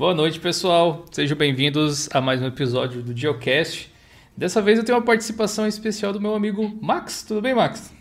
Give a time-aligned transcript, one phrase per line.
[0.00, 1.04] Boa noite, pessoal.
[1.12, 3.92] Sejam bem-vindos a mais um episódio do Geocast.
[4.34, 7.22] Dessa vez eu tenho uma participação especial do meu amigo Max.
[7.22, 7.94] Tudo bem, Max?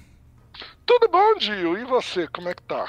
[0.85, 1.77] Tudo bom, Dio.
[1.77, 2.87] E você, como é que tá?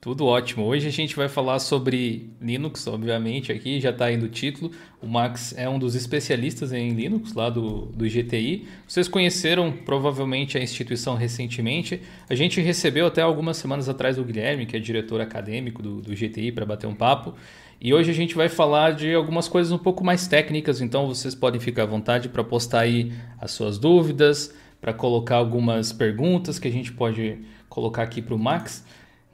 [0.00, 0.64] Tudo ótimo.
[0.64, 4.72] Hoje a gente vai falar sobre Linux, obviamente, aqui já está aí no título.
[5.00, 8.66] O Max é um dos especialistas em Linux lá do, do GTI.
[8.88, 12.02] Vocês conheceram provavelmente a instituição recentemente.
[12.28, 16.12] A gente recebeu até algumas semanas atrás o Guilherme, que é diretor acadêmico do, do
[16.12, 17.34] GTI, para bater um papo.
[17.80, 21.34] E hoje a gente vai falar de algumas coisas um pouco mais técnicas, então vocês
[21.34, 26.68] podem ficar à vontade para postar aí as suas dúvidas, para colocar algumas perguntas que
[26.68, 28.84] a gente pode colocar aqui para o Max.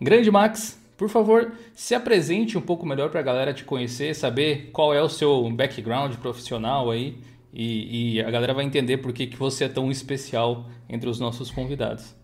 [0.00, 4.70] Grande Max, por favor, se apresente um pouco melhor para a galera te conhecer, saber
[4.72, 7.18] qual é o seu background profissional aí
[7.52, 11.20] e, e, a galera vai entender por que, que você é tão especial entre os
[11.20, 12.16] nossos convidados.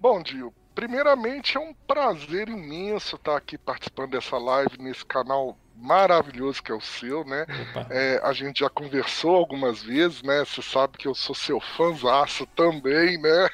[0.00, 6.62] Bom, Dio, primeiramente é um prazer imenso estar aqui participando dessa live nesse canal maravilhoso
[6.62, 7.46] que é o seu, né?
[7.88, 10.44] É, a gente já conversou algumas vezes, né?
[10.44, 13.48] Você sabe que eu sou seu fãzaço também, né?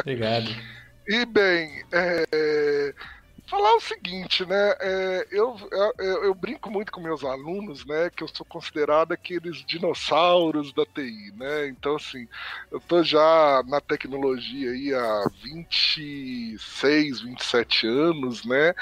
[0.00, 0.50] Obrigado.
[1.06, 2.94] E bem, é,
[3.48, 4.74] falar o seguinte, né?
[4.78, 5.56] É, eu,
[5.98, 8.10] eu, eu, brinco muito com meus alunos, né?
[8.14, 11.68] Que eu sou considerado aqueles dinossauros da TI, né?
[11.68, 12.28] Então, assim,
[12.70, 18.74] eu tô já na tecnologia aí há 26, 27 anos, né?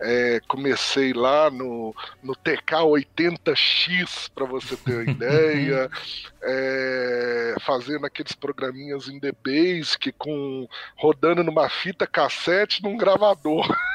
[0.00, 5.90] É, comecei lá no, no TK80X, para você ter uma ideia,
[6.42, 13.66] é, fazendo aqueles programinhas em The Basic, com, rodando numa fita cassete num gravador.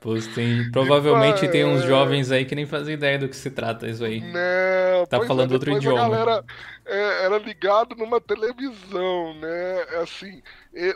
[0.00, 3.88] Pois tem, provavelmente tem uns jovens aí que nem fazem ideia do que se trata
[3.88, 4.20] isso aí.
[4.20, 6.04] Não, tá falando é, outro idioma.
[6.04, 6.44] A galera
[6.84, 9.82] é, era ligado numa televisão, né?
[10.02, 10.42] Assim,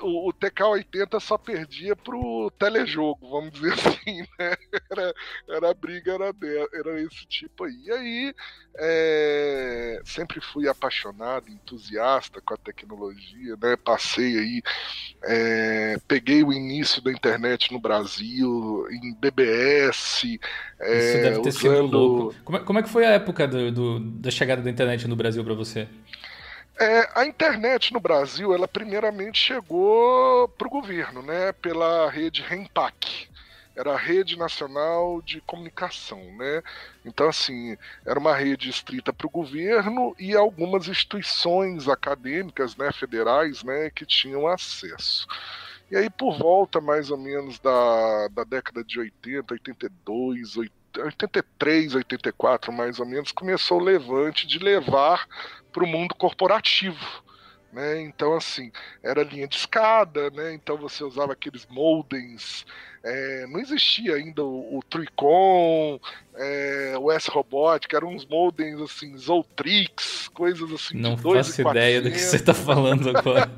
[0.03, 4.57] o, o TK-80 só perdia pro telejogo, vamos dizer assim, né?
[4.91, 5.15] Era,
[5.49, 6.35] era a briga, era,
[6.73, 7.75] era esse tipo aí.
[7.85, 8.35] E aí,
[8.77, 13.77] é, sempre fui apaixonado, entusiasta com a tecnologia, né?
[13.77, 14.63] Passei aí,
[15.25, 20.39] é, peguei o início da internet no Brasil, em BBS,
[20.79, 21.87] é, Isso deve ter usando...
[21.87, 22.35] sido louco.
[22.45, 25.17] Como é, como é que foi a época do, do, da chegada da internet no
[25.17, 25.89] Brasil para você?
[26.81, 33.29] É, a internet no Brasil, ela primeiramente chegou para o governo, né, pela rede REMPAC,
[33.77, 36.63] era a Rede Nacional de Comunicação, né?
[37.05, 43.63] Então, assim, era uma rede estrita para o governo e algumas instituições acadêmicas, né, federais,
[43.63, 45.27] né, que tinham acesso.
[45.91, 50.57] E aí, por volta mais ou menos da, da década de 80, 82,
[50.99, 55.27] 83, 84 mais ou menos, começou o levante de levar
[55.73, 57.23] para o mundo corporativo.
[57.73, 58.01] Né?
[58.01, 60.53] Então, assim, era linha de escada, né?
[60.53, 62.67] então você usava aqueles modems.
[63.03, 66.01] É, não existia ainda o, o Tricon,
[66.35, 70.97] é, o S-Robot, eram uns modems assim, Zoltrix, coisas assim.
[70.99, 73.51] Não faço ideia do que você está falando agora.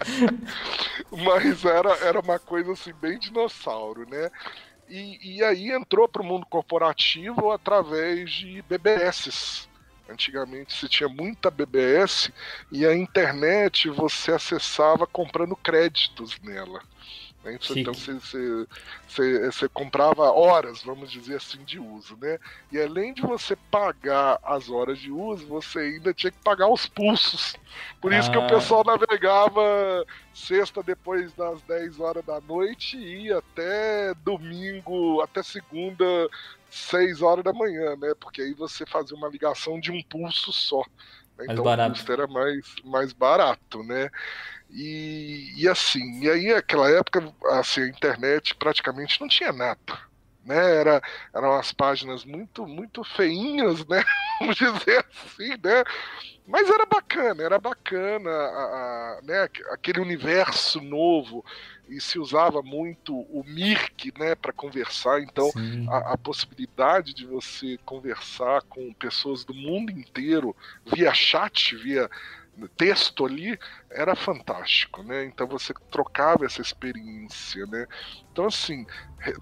[1.10, 4.30] Mas era, era uma coisa assim, bem dinossauro, né?
[4.90, 9.68] E, e aí entrou para o mundo corporativo através de BBS,
[10.10, 12.32] Antigamente se tinha muita BBS
[12.72, 16.82] e a internet você acessava comprando créditos nela.
[17.44, 17.58] Né?
[17.76, 22.38] Então você, comprava horas, vamos dizer assim, de uso, né?
[22.70, 26.86] E além de você pagar as horas de uso, você ainda tinha que pagar os
[26.86, 27.56] pulsos.
[28.00, 28.32] Por isso ah.
[28.32, 28.48] que o ah.
[28.48, 36.04] pessoal navegava sexta depois das 10 horas da noite e ia até domingo, até segunda
[36.68, 38.14] 6 horas da manhã, né?
[38.20, 40.82] Porque aí você fazia uma ligação de um pulso só.
[41.38, 41.46] Né?
[41.48, 44.10] Então o custo era mais, mais barato, né?
[44.72, 50.10] E, e assim, e aí naquela época assim, a internet praticamente não tinha nada.
[50.42, 51.02] Né, era,
[51.34, 54.02] eram as páginas muito muito feinhas, né?
[54.40, 55.84] Vamos dizer assim, né?
[56.46, 59.48] Mas era bacana, era bacana a, a, né?
[59.70, 61.44] aquele universo novo
[61.90, 65.20] e se usava muito o Mirk, né, para conversar.
[65.20, 65.50] Então,
[65.88, 70.56] a, a, possibilidade de você conversar com pessoas do mundo inteiro
[70.86, 72.08] via chat, via
[72.68, 73.58] texto ali,
[73.90, 75.24] era fantástico, né?
[75.24, 77.86] Então você trocava essa experiência, né?
[78.32, 78.86] Então assim,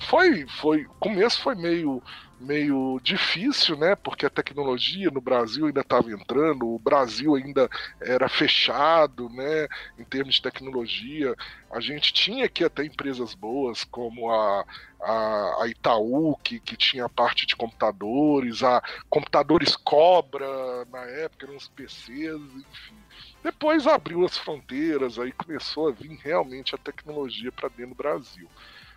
[0.08, 2.02] foi, foi, começo foi meio
[2.40, 3.94] meio difícil, né?
[3.96, 7.68] Porque a tecnologia no Brasil ainda estava entrando, o Brasil ainda
[8.00, 9.68] era fechado, né?
[9.98, 11.34] Em termos de tecnologia,
[11.70, 14.64] a gente tinha aqui até empresas boas como a,
[15.00, 20.46] a, a Itaú que, que tinha a parte de computadores, a computadores Cobra
[20.92, 22.98] na época eram os PCs, enfim.
[23.42, 28.48] Depois abriu as fronteiras, aí começou a vir realmente a tecnologia para dentro do Brasil.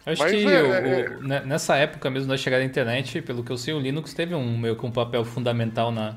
[0.06, 1.10] Acho Mas que é, o, é...
[1.10, 4.14] o, né, nessa época mesmo da chegada da internet, pelo que eu sei, o Linux
[4.14, 6.16] teve um meio que um papel fundamental na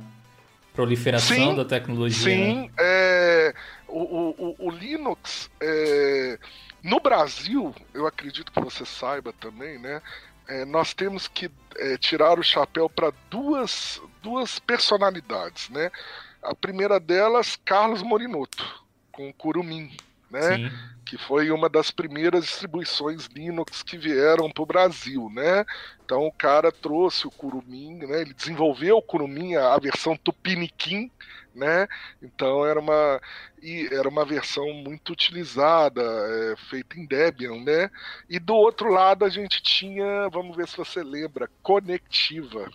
[0.72, 2.34] proliferação sim, da tecnologia.
[2.34, 2.70] Sim, né?
[2.78, 3.54] é,
[3.86, 6.38] o, o, Linux é,
[6.82, 10.02] no Brasil, eu acredito que você saiba também, né?
[10.48, 15.90] É, nós temos que é, tirar o chapéu para duas, duas personalidades, né?
[16.42, 18.82] A primeira delas, Carlos Morinoto,
[19.12, 19.96] com o Curumim,
[20.34, 20.56] né?
[20.56, 25.64] Sim que foi uma das primeiras distribuições Linux que vieram para o Brasil, né?
[26.04, 28.22] Então o cara trouxe o Kurumin, né?
[28.22, 31.10] Ele desenvolveu o Kurumin, a, versão Tupiniquim,
[31.54, 31.86] né?
[32.22, 33.20] Então era uma
[33.62, 37.90] e era uma versão muito utilizada, é, feita em Debian, né?
[38.28, 42.70] E do outro lado a gente tinha, vamos ver se você lembra, Conectiva,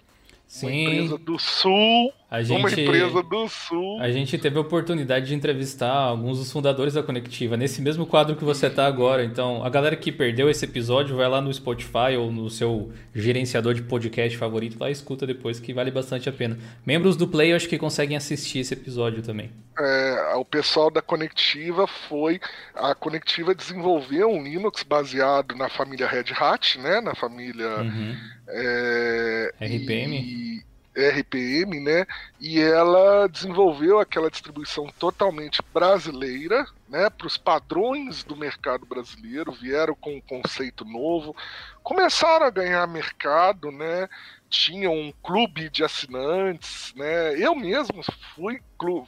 [0.47, 0.65] Sim.
[0.65, 2.11] Uma empresa do Sul.
[2.29, 3.99] A gente, uma empresa do Sul.
[3.99, 8.35] A gente teve a oportunidade de entrevistar alguns dos fundadores da Conectiva, nesse mesmo quadro
[8.35, 9.23] que você está agora.
[9.23, 13.73] Então, a galera que perdeu esse episódio, vai lá no Spotify ou no seu gerenciador
[13.73, 16.59] de podcast favorito lá escuta depois, que vale bastante a pena.
[16.85, 19.49] Membros do Play, eu acho que conseguem assistir esse episódio também.
[19.79, 22.39] É, o pessoal da Conectiva foi.
[22.75, 27.01] A Conectiva desenvolveu um Linux baseado na família Red Hat, né?
[27.01, 27.77] Na família.
[27.77, 28.15] Uhum
[28.49, 30.17] é, RPM?
[30.17, 30.63] E,
[30.95, 32.05] RPM, né?
[32.39, 37.09] E ela desenvolveu aquela distribuição totalmente brasileira, né?
[37.09, 41.35] Para os padrões do mercado brasileiro, vieram com um conceito novo,
[41.83, 44.09] começaram a ganhar mercado, né?
[44.49, 47.35] tinha um clube de assinantes, né?
[47.37, 48.01] Eu mesmo
[48.35, 48.59] fui,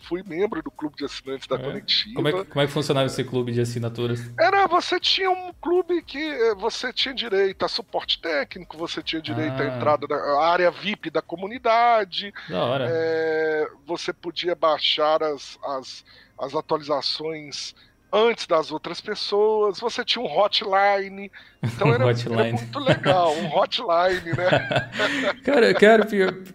[0.03, 1.59] fui membro do clube de assinantes da é.
[1.59, 2.15] Conectiva.
[2.15, 4.31] Como é, que, como é que funcionava esse clube de assinaturas?
[4.39, 9.21] Era, você tinha um clube que eh, você tinha direito a suporte técnico, você tinha
[9.21, 9.61] direito ah.
[9.61, 12.31] à entrada da área VIP da comunidade.
[12.47, 12.87] Da hora.
[12.87, 16.05] É, você podia baixar as, as,
[16.41, 17.75] as atualizações
[18.13, 21.31] antes das outras pessoas, você tinha um hotline,
[21.63, 22.41] então era, hotline.
[22.41, 24.89] era muito legal, um hotline, né?
[25.45, 26.07] cara, cara,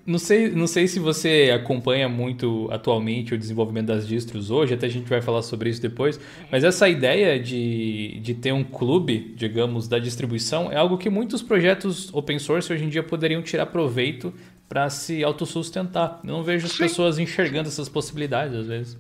[0.05, 4.87] não sei, não sei se você acompanha muito atualmente o desenvolvimento das distros hoje, até
[4.87, 9.33] a gente vai falar sobre isso depois, mas essa ideia de, de ter um clube,
[9.35, 13.67] digamos, da distribuição é algo que muitos projetos open source hoje em dia poderiam tirar
[13.67, 14.35] proveito
[14.69, 16.21] para se autossustentar.
[16.25, 16.79] Eu não vejo as Sim.
[16.79, 18.99] pessoas enxergando essas possibilidades às vezes.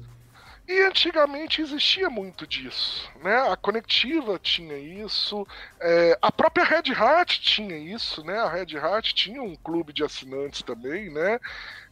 [0.69, 3.37] E antigamente existia muito disso, né?
[3.49, 5.47] A Conectiva tinha isso,
[5.81, 8.37] é, a própria Red Hat tinha isso, né?
[8.37, 11.39] A Red Hat tinha um clube de assinantes também, né?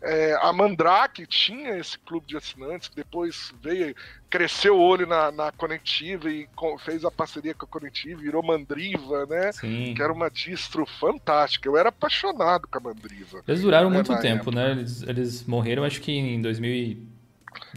[0.02, 3.94] É, a Mandrake tinha esse clube de assinantes, que depois veio,
[4.28, 6.48] cresceu o olho na, na Conectiva e
[6.80, 9.52] fez a parceria com a Conectiva, virou Mandriva, né?
[9.52, 9.94] Sim.
[9.94, 11.68] Que era uma distro fantástica.
[11.68, 13.40] Eu era apaixonado com a Mandriva.
[13.46, 14.56] Eles duraram né, muito tempo, época.
[14.56, 14.72] né?
[14.72, 17.13] Eles, eles morreram, acho que em 2000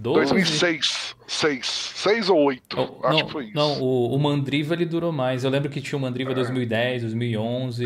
[0.01, 0.31] 12?
[0.31, 1.15] 2006.
[1.27, 1.67] 6.
[1.67, 2.77] 6 ou 8.
[2.79, 3.55] Oh, acho não, que foi isso.
[3.55, 5.43] Não, o, o, Mandriva ele durou mais.
[5.43, 6.35] Eu lembro que tinha o Mandriva é.
[6.35, 7.83] 2010, 2011.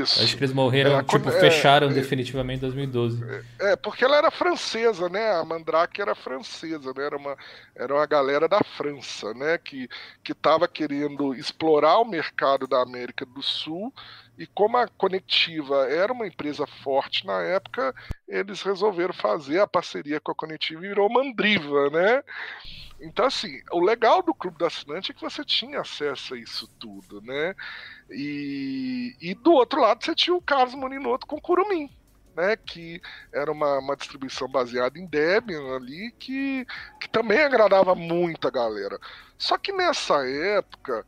[0.00, 0.22] Isso.
[0.22, 3.42] Acho que eles morreram, é, tipo, é, fecharam é, definitivamente em 2012.
[3.60, 5.32] É, porque ela era francesa, né?
[5.32, 7.04] A Mandrake era francesa, né?
[7.04, 7.36] Era uma,
[7.76, 9.58] era uma galera da França, né?
[9.58, 9.88] Que,
[10.24, 13.92] que tava querendo explorar o mercado da América do Sul
[14.38, 17.92] e como a Conectiva era uma empresa forte na época,
[18.28, 22.22] eles resolveram fazer a parceria com a Conectiva e virou Mandriva, né?
[23.00, 26.68] Então, assim, o legal do Clube do Assinante é que você tinha acesso a isso
[26.78, 27.54] tudo, né?
[28.10, 31.90] E, e do outro lado você tinha o Carlos Moninoto com Curumim,
[32.36, 33.00] né, que
[33.32, 36.64] era uma, uma distribuição baseada em Debian ali, que,
[37.00, 38.98] que também agradava muito a galera.
[39.36, 41.04] Só que nessa época,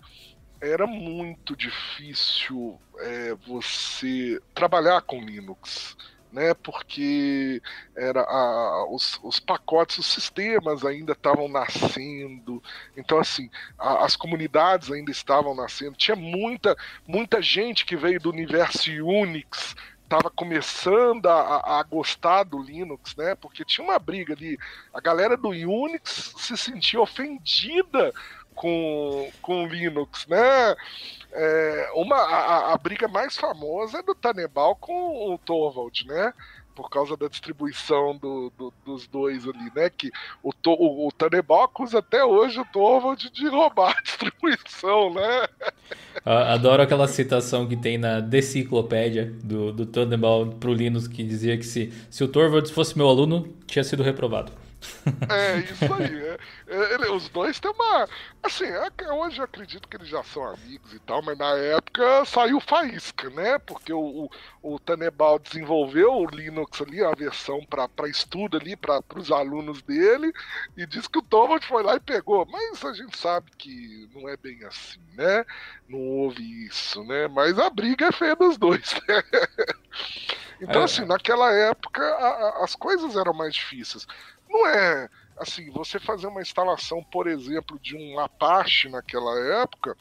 [0.61, 5.97] era muito difícil é, você trabalhar com Linux.
[6.33, 7.61] Né, porque
[7.97, 12.63] era a, os, os, pacotes, os sistemas ainda estavam nascendo,
[12.97, 15.97] então assim a, as comunidades ainda estavam nascendo.
[15.97, 19.75] Tinha muita muita gente que veio do universo Unix
[20.11, 23.37] estava começando a, a, gostar do Linux, né?
[23.37, 24.59] Porque tinha uma briga ali.
[24.93, 28.13] A galera do Unix se sentia ofendida
[28.61, 30.77] com, com Linux, né?
[31.33, 36.35] É, uma, a, a, briga mais famosa é do Tanebal com o Torvald, né?
[36.75, 39.89] Por causa da distribuição do, do, dos dois ali, né?
[39.89, 40.11] Que
[40.43, 45.49] o, o, o acusa até hoje o Torvald de roubar a distribuição, né?
[46.23, 51.65] Adoro aquela citação que tem na deciclopédia do, do Tannenbaum pro Linux que dizia que
[51.65, 54.53] se, se o Torvalds fosse meu aluno, tinha sido reprovado.
[55.29, 56.25] É, isso aí.
[56.27, 58.09] É, é, ele, os dois têm uma.
[58.43, 62.25] Assim, é, hoje eu acredito que eles já são amigos e tal, mas na época
[62.25, 63.59] saiu faísca, né?
[63.59, 64.31] Porque o,
[64.63, 69.83] o, o Tanebal desenvolveu o Linux ali, a versão para estudo ali, para os alunos
[69.83, 70.33] dele,
[70.77, 72.47] e disse que o Thomas foi lá e pegou.
[72.47, 75.45] Mas a gente sabe que não é bem assim, né?
[75.89, 77.29] Não houve isso, né?
[77.29, 79.23] Mas a briga é feia dos dois, né?
[80.61, 80.85] Então, é.
[80.85, 84.07] assim, naquela época a, a, as coisas eram mais difíceis.
[84.51, 85.09] Não é
[85.41, 89.97] assim, você fazer uma instalação, por exemplo, de um Apache naquela época,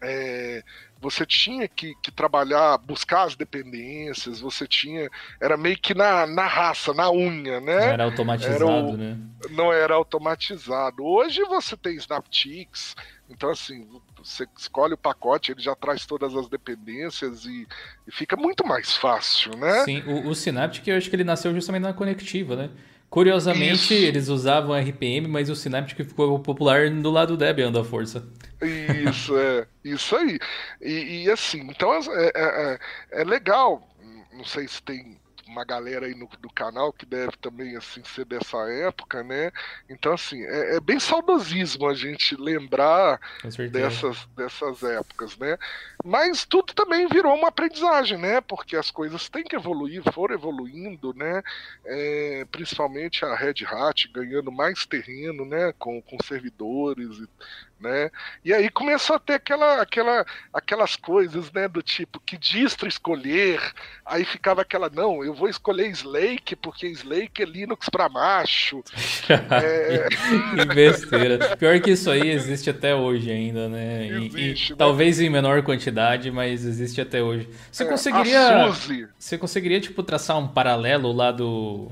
[0.00, 0.62] é,
[1.00, 5.08] você tinha que, que, trabalhar, buscar as dependências, você tinha.
[5.40, 7.80] Era meio que na, na raça, na unha, né?
[7.80, 9.18] Não era automatizado, era o, né?
[9.50, 11.04] Não era automatizado.
[11.04, 12.94] Hoje você tem Snaptics,
[13.28, 17.66] então assim, você escolhe o pacote, ele já traz todas as dependências e,
[18.06, 19.84] e fica muito mais fácil, né?
[19.84, 22.70] Sim, o, o Synaptic eu acho que ele nasceu justamente na conectiva, né?
[23.10, 23.94] Curiosamente, Isso.
[23.94, 28.28] eles usavam RPM, mas o Synaptic ficou popular do lado Debian da força.
[28.60, 29.66] Isso, é.
[29.82, 30.38] Isso aí.
[30.80, 32.78] E, e assim, então é, é, é,
[33.20, 33.88] é legal.
[34.32, 38.24] Não sei se tem uma galera aí no, do canal que deve também assim ser
[38.24, 39.50] dessa época, né?
[39.88, 43.20] Então assim é, é bem saudosismo a gente lembrar
[43.70, 45.58] dessas dessas épocas, né?
[46.04, 48.40] Mas tudo também virou uma aprendizagem, né?
[48.40, 51.42] Porque as coisas têm que evoluir, foram evoluindo, né?
[51.84, 55.72] É, principalmente a Red Hat ganhando mais terreno, né?
[55.78, 57.18] Com, com servidores
[57.80, 58.10] né?
[58.44, 63.60] E aí começou a ter aquela, aquela, aquelas coisas, né, do tipo que distro escolher,
[64.04, 68.82] aí ficava aquela não, eu vou escolher Slake porque Slake é Linux para macho.
[69.28, 70.08] é...
[70.08, 71.56] que besteira.
[71.56, 74.06] Pior que isso aí existe até hoje ainda, né?
[74.08, 74.76] Existe, e, né?
[74.78, 77.48] Talvez em menor quantidade, mas existe até hoje.
[77.70, 78.72] Você é, conseguiria,
[79.18, 81.90] você conseguiria tipo traçar um paralelo lá do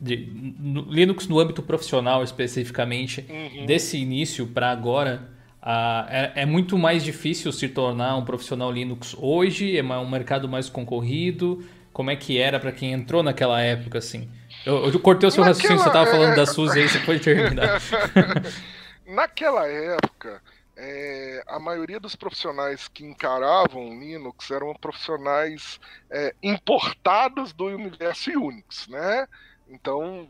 [0.00, 0.16] de,
[0.58, 3.66] no, Linux no âmbito profissional especificamente, uhum.
[3.66, 5.28] desse início para agora,
[5.62, 10.48] uh, é, é, muito mais difícil se tornar um profissional Linux hoje, é um mercado
[10.48, 11.64] mais concorrido.
[11.92, 14.30] Como é que era para quem entrou naquela época, assim?
[14.64, 15.56] Eu, eu cortei o seu naquela...
[15.56, 17.80] raciocínio, você estava falando da Suzy aí, você pode terminar.
[19.04, 20.40] naquela época,
[20.76, 28.86] é, a maioria dos profissionais que encaravam Linux eram profissionais é, importados do universo Unix,
[28.86, 29.26] né?
[29.68, 30.28] Então,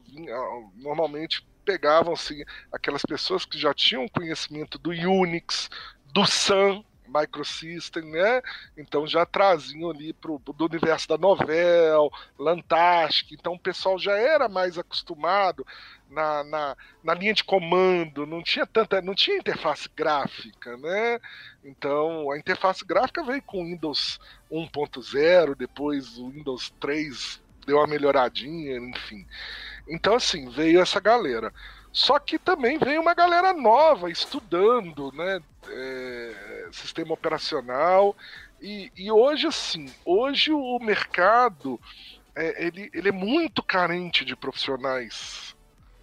[0.76, 5.68] normalmente pegavam-se aquelas pessoas que já tinham conhecimento do Unix,
[6.12, 8.42] do Sun, Microsystem, né?
[8.76, 14.48] Então já traziam ali pro, do universo da Novel, Lantastic, então o pessoal já era
[14.48, 15.66] mais acostumado
[16.08, 21.18] na, na, na, linha de comando, não tinha tanta, não tinha interface gráfica, né?
[21.64, 28.78] Então a interface gráfica veio com Windows 1.0, depois o Windows 3 deu uma melhoradinha,
[28.78, 29.26] enfim.
[29.86, 31.52] Então, assim, veio essa galera.
[31.92, 35.40] Só que também veio uma galera nova estudando, né?
[35.68, 38.16] É, sistema operacional.
[38.60, 41.78] E, e, hoje, assim, hoje o mercado
[42.34, 45.54] é, ele, ele é muito carente de profissionais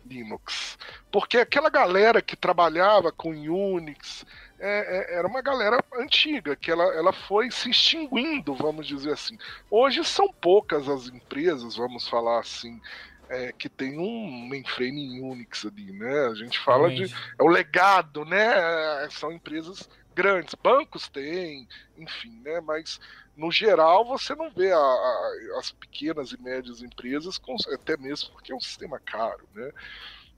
[0.06, 0.78] Linux.
[1.12, 4.26] Porque aquela galera que trabalhava com Unix,
[4.60, 9.38] é, é, era uma galera antiga, que ela, ela foi se extinguindo, vamos dizer assim.
[9.70, 12.82] Hoje são poucas as empresas, vamos falar assim,
[13.30, 16.28] é, que tem um mainframe em Unix ali, né?
[16.28, 17.14] A gente fala Realmente.
[17.14, 17.34] de.
[17.40, 19.10] É o legado, né?
[19.10, 22.62] São empresas grandes, bancos têm, enfim, né?
[22.62, 23.00] Mas
[23.36, 28.32] no geral você não vê a, a, as pequenas e médias empresas, com, até mesmo
[28.32, 29.72] porque é um sistema caro, né?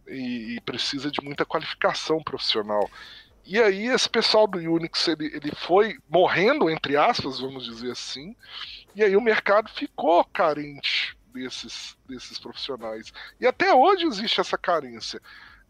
[0.07, 2.89] E, e precisa de muita qualificação profissional.
[3.47, 8.35] E aí esse pessoal do Unix ele, ele foi morrendo, entre aspas, vamos dizer assim,
[8.93, 13.13] e aí o mercado ficou carente desses, desses profissionais.
[13.39, 15.21] E até hoje existe essa carência.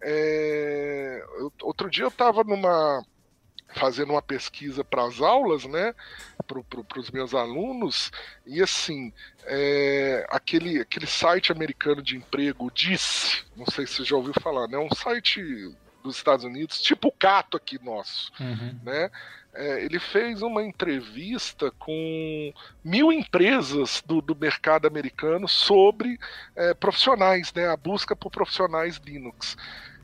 [0.02, 1.24] É...
[1.62, 3.06] Outro dia eu estava numa
[3.76, 5.94] fazendo uma pesquisa para as aulas, né,
[6.48, 8.12] para pro, os meus alunos,
[8.46, 14.16] e assim, é, aquele, aquele site americano de emprego, DIS, não sei se você já
[14.16, 15.76] ouviu falar, né, um site
[16.08, 18.80] dos Estados Unidos, tipo o Cato aqui nosso, uhum.
[18.84, 19.10] né?
[19.54, 26.20] É, ele fez uma entrevista com mil empresas do, do mercado americano sobre
[26.56, 27.68] é, profissionais, né?
[27.68, 29.58] A busca por profissionais Linux.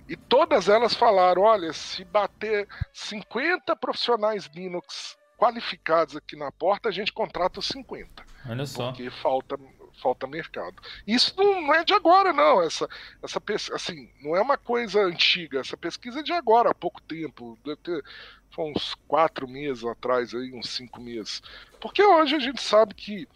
[0.08, 6.92] E todas elas falaram: olha, se bater 50 profissionais Linux qualificados aqui na porta, a
[6.92, 8.24] gente contrata os 50.
[8.50, 8.88] Olha só.
[8.88, 9.58] Porque falta,
[10.04, 10.76] falta mercado.
[11.08, 12.62] Isso não é de agora, não.
[12.62, 12.90] Essa,
[13.24, 13.42] essa
[13.74, 15.62] assim, não é uma coisa antiga.
[15.62, 17.58] Essa pesquisa é de agora, há pouco tempo.
[17.64, 18.04] Deve ter
[18.52, 21.42] foi uns quatro meses atrás, aí, uns cinco meses.
[21.80, 23.28] Porque hoje a gente sabe que,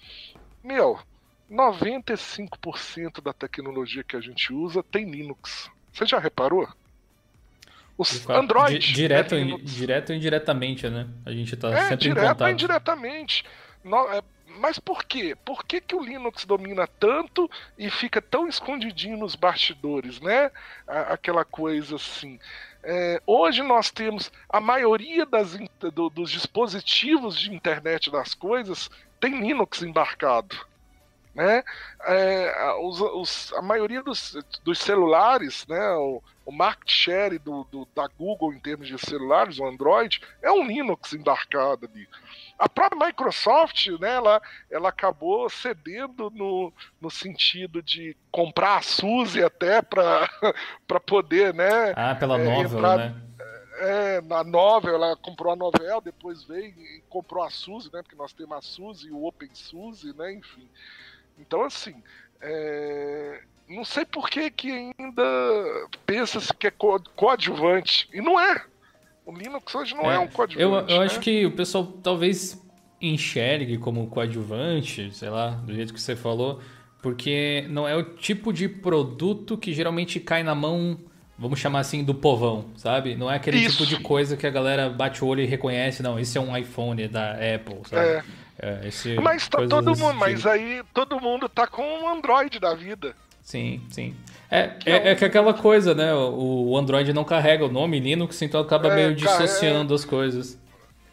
[0.64, 1.00] meu,
[1.52, 5.72] 95% da tecnologia que a gente usa tem Linux.
[5.92, 6.68] Você já reparou?
[7.98, 8.78] Os Android.
[8.78, 11.08] Di direto, é direto ou indiretamente, né?
[11.26, 12.42] A gente está é, sempre direto em contato.
[12.42, 13.46] ou indiretamente.
[13.84, 14.22] No, é,
[14.58, 15.36] mas por quê?
[15.46, 20.52] Por que, que o Linux domina tanto e fica tão escondidinho nos bastidores, né?
[20.88, 22.40] Aquela coisa assim.
[22.84, 25.58] É, hoje nós temos a maioria das,
[25.94, 30.56] do, dos dispositivos de internet das coisas tem Linux embarcado.
[31.34, 31.64] Né?
[32.06, 37.88] É, os, os, a maioria dos, dos celulares, né, o, o market share do, do,
[37.94, 42.08] da Google em termos de celulares, o Android, é um Linux embarcado ali.
[42.58, 49.44] A própria Microsoft, né, ela, ela acabou cedendo no, no sentido de comprar a SUSE
[49.44, 50.28] até para
[51.06, 51.94] poder, né?
[51.96, 53.16] Ah, pela é, novel, entrar, né?
[53.80, 58.02] É, na novel, ela comprou a novel, depois veio e comprou a SUSE, né?
[58.02, 60.34] Porque nós temos a SUSE e o OpenSUSE, né?
[60.34, 60.68] Enfim.
[61.38, 62.02] Então, assim,
[62.42, 63.44] é...
[63.70, 65.24] não sei por que, que ainda
[66.08, 68.10] pensa-se que é co coadjuvante.
[68.12, 68.66] E não é.
[69.28, 70.62] O Linux hoje não é, é um coadjuvante.
[70.64, 71.06] Eu, eu né?
[71.06, 72.66] acho que o pessoal talvez
[73.02, 76.62] enxergue como coadjuvante, sei lá, do jeito que você falou,
[77.02, 80.98] porque não é o tipo de produto que geralmente cai na mão,
[81.38, 83.18] vamos chamar assim, do povão, sabe?
[83.18, 83.80] Não é aquele Isso.
[83.80, 86.56] tipo de coisa que a galera bate o olho e reconhece, não, esse é um
[86.56, 88.08] iPhone da Apple, sabe?
[88.08, 88.24] É.
[88.60, 88.90] É,
[89.22, 93.16] mas tá todo mundo, mas aí todo mundo tá com um Android da vida.
[93.48, 94.14] Sim, sim.
[94.52, 96.14] É, é, é, que aquela coisa, né?
[96.14, 100.60] O Android não carrega o nome Linux, então acaba é, meio dissociando as coisas.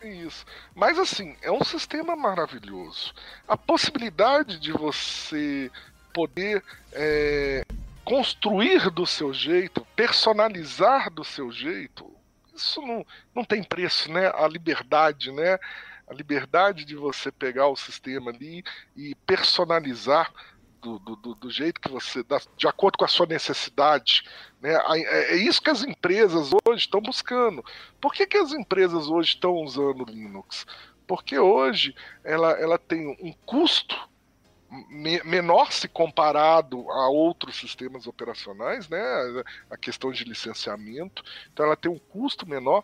[0.02, 0.44] Isso.
[0.74, 3.14] Mas assim, é um sistema maravilhoso.
[3.46, 5.70] A possibilidade de você
[6.12, 6.60] poder
[6.92, 7.64] é,
[8.04, 12.10] construir do seu jeito, personalizar do seu jeito,
[12.52, 14.32] isso não, não tem preço, né?
[14.34, 15.56] A liberdade, né?
[16.06, 18.62] a liberdade de você pegar o sistema ali
[18.96, 20.30] e personalizar
[20.84, 22.22] do, do, do, jeito que você
[22.56, 24.22] de acordo com a sua necessidade.
[24.60, 24.74] Né?
[24.74, 27.64] É, é isso que as empresas hoje estão buscando.
[28.00, 30.66] Por que, que as empresas hoje estão usando Linux?
[31.06, 33.96] Porque hoje ela, ela tem um custo
[35.24, 39.00] menor se comparado a outros sistemas operacionais, né?
[39.70, 41.22] A questão de licenciamento.
[41.52, 42.82] Então ela tem um custo menor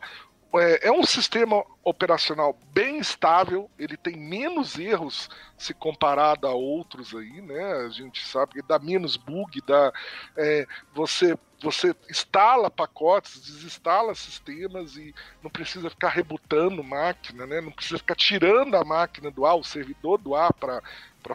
[0.55, 7.15] é, é, um sistema operacional bem estável, ele tem menos erros se comparado a outros
[7.15, 7.87] aí, né?
[7.87, 9.93] A gente sabe que dá menos bug, dá,
[10.37, 17.61] é, você, você instala pacotes, desinstala sistemas e não precisa ficar rebutando máquina, né?
[17.61, 20.83] Não precisa ficar tirando a máquina do ar, o servidor do ar para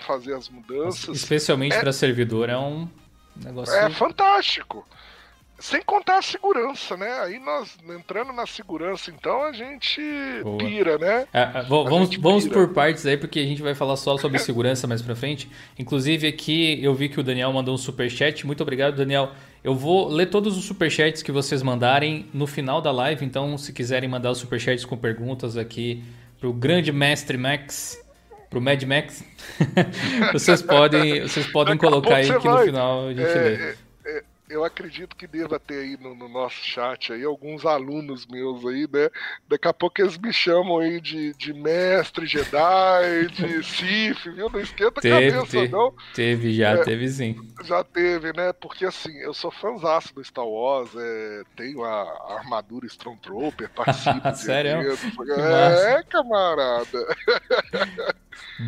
[0.01, 1.15] fazer as mudanças.
[1.15, 2.89] Especialmente é, para servidor é um
[3.35, 3.73] negócio.
[3.73, 4.85] É fantástico.
[5.57, 7.09] Sem contar a segurança, né?
[7.21, 10.01] Aí nós entrando na segurança, então a gente
[10.43, 10.57] Boa.
[10.57, 11.25] pira, né?
[11.33, 14.85] É, é vamos, vamos por partes aí, porque a gente vai falar só sobre segurança
[14.85, 15.49] mais pra frente.
[15.79, 18.45] Inclusive aqui eu vi que o Daniel mandou um super chat.
[18.45, 19.31] Muito obrigado, Daniel.
[19.63, 23.71] Eu vou ler todos os superchats que vocês mandarem no final da live, então se
[23.71, 26.03] quiserem mandar os superchats com perguntas aqui
[26.39, 27.97] pro grande mestre Max,
[28.49, 29.23] pro Mad Max,
[30.33, 33.84] vocês podem, vocês podem colocar aí que no final a gente é, lê.
[34.49, 38.65] É eu acredito que deva ter aí no, no, nosso chat aí alguns alunos meus
[38.65, 39.10] aí, né?
[39.47, 44.49] Daqui a pouco eles me chamam aí de, de mestre Jedi, de Sif, viu?
[44.49, 45.93] Não esquenta teve, a cabeça, teve, não.
[46.13, 47.36] Teve, já é, teve sim.
[47.63, 48.53] Já teve, né?
[48.53, 54.21] Porque assim, eu sou fãzaço do Star Wars, é, tenho a, a armadura Stormtrooper, participo.
[54.36, 54.91] Sério?
[55.38, 57.15] É, camarada.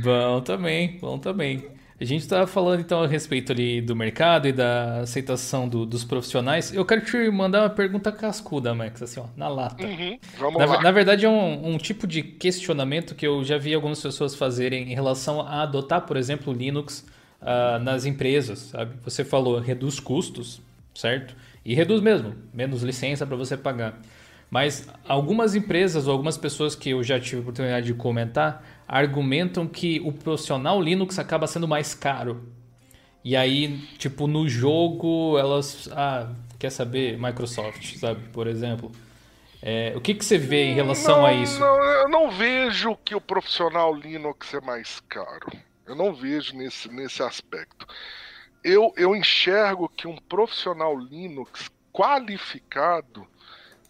[0.04, 1.87] bom também, bom também.
[2.00, 6.04] A gente estava falando então a respeito ali do mercado e da aceitação do, dos
[6.04, 6.72] profissionais.
[6.72, 9.84] Eu quero te mandar uma pergunta cascuda, Max, assim, ó, na lata.
[9.84, 10.82] Uhum, vamos na, lá.
[10.84, 14.92] na verdade, é um, um, tipo de questionamento que eu já vi algumas pessoas fazerem
[14.92, 17.04] em relação a adotar, por exemplo, Linux
[17.42, 18.94] uh, nas empresas, sabe?
[19.04, 20.62] Você falou, reduz custos,
[20.94, 21.36] certo?
[21.66, 24.00] E reduz mesmo, menos licença para você pagar.
[24.52, 29.68] Mas algumas empresas ou algumas pessoas que eu já tive a oportunidade de comentar argumentam
[29.68, 32.48] que o profissional Linux acaba sendo mais caro.
[33.24, 35.90] E aí, tipo, no jogo elas.
[35.92, 37.18] Ah, quer saber?
[37.20, 38.30] Microsoft, sabe?
[38.30, 38.92] Por exemplo.
[39.62, 41.60] É, o que, que você vê em relação não, a isso?
[41.60, 45.52] Não, eu não vejo que o profissional Linux é mais caro.
[45.86, 47.88] Eu não vejo nesse, nesse aspecto.
[48.64, 53.28] Eu, eu enxergo que um profissional Linux qualificado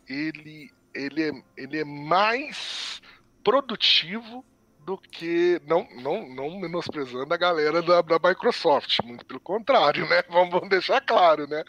[0.08, 3.02] ele, ele, é, ele é mais
[3.44, 4.46] produtivo
[4.88, 5.62] do que.
[5.68, 10.24] Não, não, não menosprezando a galera da, da Microsoft, muito pelo contrário, né?
[10.32, 11.62] Vamos, vamos deixar claro, né?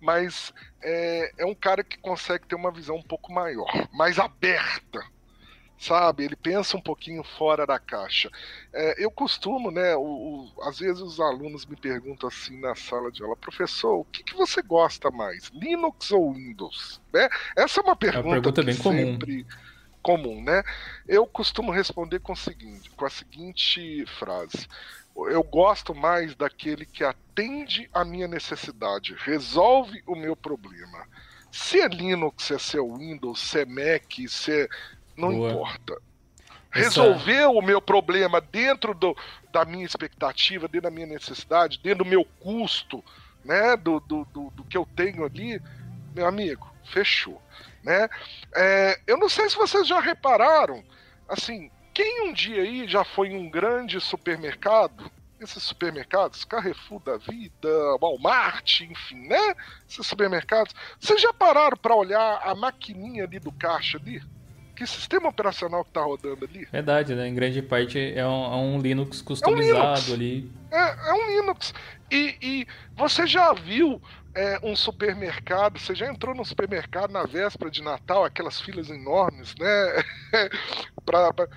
[0.00, 0.52] Mas
[0.82, 5.00] é, é um cara que consegue ter uma visão um pouco maior, mais aberta.
[5.78, 6.24] sabe?
[6.24, 8.30] Ele pensa um pouquinho fora da caixa.
[8.72, 9.94] É, eu costumo, né?
[9.94, 10.00] O,
[10.56, 14.24] o, às vezes os alunos me perguntam assim na sala de aula, professor, o que,
[14.24, 17.00] que você gosta mais, Linux ou Windows?
[17.12, 17.28] Né?
[17.56, 19.56] Essa é uma pergunta, é uma pergunta bem sempre comum.
[20.06, 20.62] Comum, né?
[21.08, 24.68] Eu costumo responder com, o seguinte, com a seguinte frase:
[25.16, 31.08] eu gosto mais daquele que atende a minha necessidade, resolve o meu problema.
[31.50, 34.68] Se é Linux, se é seu Windows, se é Mac, se é
[35.16, 35.50] não Boa.
[35.50, 36.00] importa.
[36.70, 39.16] Resolver o meu problema dentro do,
[39.50, 43.02] da minha expectativa, dentro da minha necessidade, dentro do meu custo,
[43.44, 43.76] né?
[43.76, 45.60] Do, do, do, do que eu tenho ali,
[46.14, 47.42] meu amigo, fechou.
[47.86, 48.08] Né?
[48.52, 50.84] É, eu não sei se vocês já repararam,
[51.28, 55.08] assim, quem um dia aí já foi em um grande supermercado,
[55.40, 57.68] esses supermercados, Carrefour da vida,
[58.00, 59.54] Walmart, enfim, né?
[59.88, 64.20] Esses supermercados, vocês já pararam para olhar a maquininha ali do caixa ali?
[64.76, 66.66] Que sistema operacional que tá rodando ali?
[66.70, 67.26] Verdade, né?
[67.26, 70.12] Em grande parte é um, é um Linux customizado é um Linux.
[70.12, 70.52] ali.
[70.70, 71.74] É, é um Linux.
[72.10, 74.00] E, e você já viu
[74.34, 79.54] é, um supermercado, você já entrou no supermercado na véspera de Natal, aquelas filas enormes,
[79.58, 80.04] né?
[81.04, 81.48] pra, pra...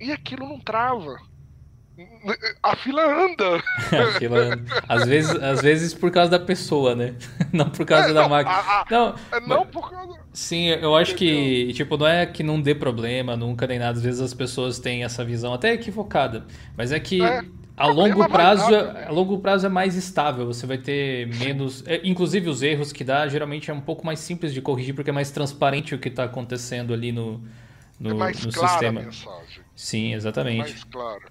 [0.00, 1.16] E aquilo não trava.
[2.62, 3.56] A fila anda.
[3.92, 4.82] a fila anda.
[4.88, 7.14] Às vezes, às vezes por causa da pessoa, né?
[7.52, 8.56] Não por causa é, da não, máquina.
[8.56, 10.18] A, a, não, é, não mas, por causa.
[10.32, 13.96] Sim, eu acho que, tipo, não é que não dê problema nunca nem nada.
[13.96, 16.44] Às vezes as pessoas têm essa visão até equivocada.
[16.76, 17.44] Mas é que é,
[17.76, 20.46] a longo prazo, é, a longo prazo é mais estável.
[20.46, 21.84] Você vai ter menos.
[21.86, 25.10] É, inclusive os erros que dá, geralmente é um pouco mais simples de corrigir, porque
[25.10, 27.40] é mais transparente o que está acontecendo ali no,
[28.00, 29.00] no, é mais no clara sistema.
[29.00, 29.64] A mensagem.
[29.76, 30.56] Sim, exatamente.
[30.56, 31.22] É mais claro.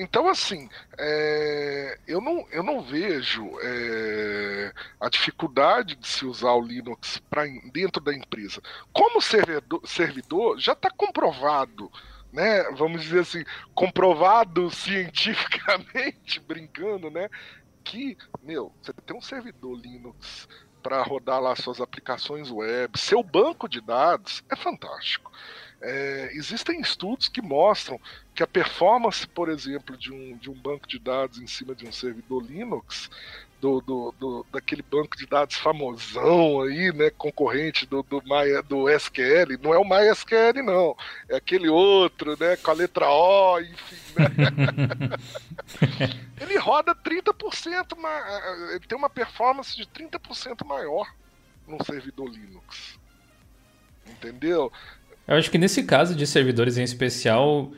[0.00, 6.62] Então, assim, é, eu, não, eu não vejo é, a dificuldade de se usar o
[6.62, 8.62] Linux pra, dentro da empresa.
[8.92, 11.90] Como servidor, servidor já está comprovado,
[12.32, 12.62] né?
[12.76, 17.28] Vamos dizer assim, comprovado cientificamente, brincando, né?
[17.82, 20.48] Que, meu, você tem um servidor Linux
[20.80, 25.32] para rodar lá suas aplicações web, seu banco de dados é fantástico.
[25.80, 28.00] É, existem estudos que mostram
[28.34, 31.86] que a performance, por exemplo, de um, de um banco de dados em cima de
[31.86, 33.08] um servidor Linux,
[33.60, 38.22] do, do, do daquele banco de dados famosão aí, né, concorrente do, do,
[38.68, 40.96] do SQL, não é o MySQL não,
[41.28, 44.28] é aquele outro, né, com a letra O, enfim, né?
[46.40, 47.96] ele roda 30%,
[48.70, 51.12] ele tem uma performance de 30% maior
[51.66, 52.98] num servidor Linux.
[54.06, 54.72] Entendeu?
[55.28, 57.70] Eu acho que nesse caso de servidores em especial,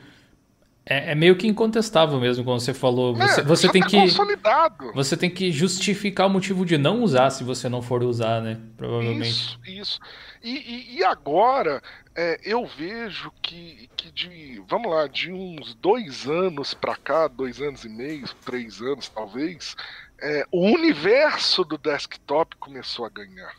[0.85, 3.15] é, é, meio que incontestável mesmo, como você falou.
[3.21, 3.97] É, você, você tem tá que.
[3.97, 4.93] Consolidado.
[4.93, 8.57] Você tem que justificar o motivo de não usar se você não for usar, né?
[8.77, 9.29] Provavelmente.
[9.29, 9.99] Isso, isso.
[10.41, 11.83] E, e, e agora
[12.15, 14.63] é, eu vejo que, que de.
[14.67, 19.75] Vamos lá, de uns dois anos para cá, dois anos e meio, três anos talvez,
[20.21, 23.53] é, o universo do desktop começou a ganhar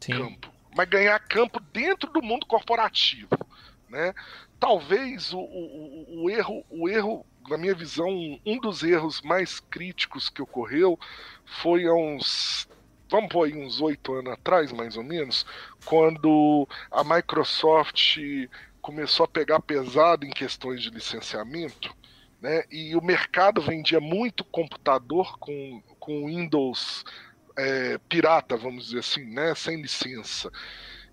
[0.00, 0.12] Sim.
[0.12, 3.28] campo mas ganhar campo dentro do mundo corporativo.
[3.88, 4.14] Né?
[4.58, 8.08] Talvez o, o, o, erro, o erro, na minha visão,
[8.44, 10.98] um dos erros mais críticos que ocorreu
[11.44, 12.68] foi há uns
[13.10, 15.44] vamos pôr aí uns oito anos atrás, mais ou menos,
[15.84, 18.16] quando a Microsoft
[18.80, 21.94] começou a pegar pesado em questões de licenciamento,
[22.40, 22.64] né?
[22.70, 27.04] E o mercado vendia muito computador com, com Windows
[27.56, 30.50] é, pirata, vamos dizer assim, né, sem licença.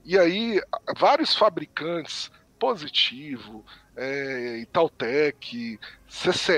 [0.06, 0.62] E aí,
[0.98, 3.64] vários fabricantes, Positivo,
[3.96, 4.66] é,
[6.10, 6.52] CCE,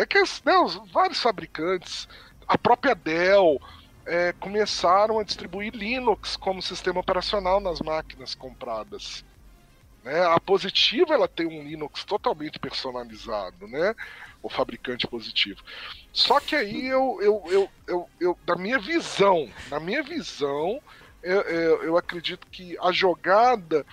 [0.00, 0.52] é que, né,
[0.92, 2.06] vários fabricantes,
[2.46, 3.58] a própria Dell,
[4.04, 9.24] é, começaram a distribuir Linux como sistema operacional nas máquinas compradas.
[10.02, 10.22] Né?
[10.26, 13.94] A Positivo ela tem um Linux totalmente personalizado, né?
[14.42, 15.62] O fabricante positivo.
[16.12, 20.80] Só que aí eu, eu, eu, eu, eu da minha visão, na minha visão,
[21.22, 23.84] eu, eu, eu acredito que a jogada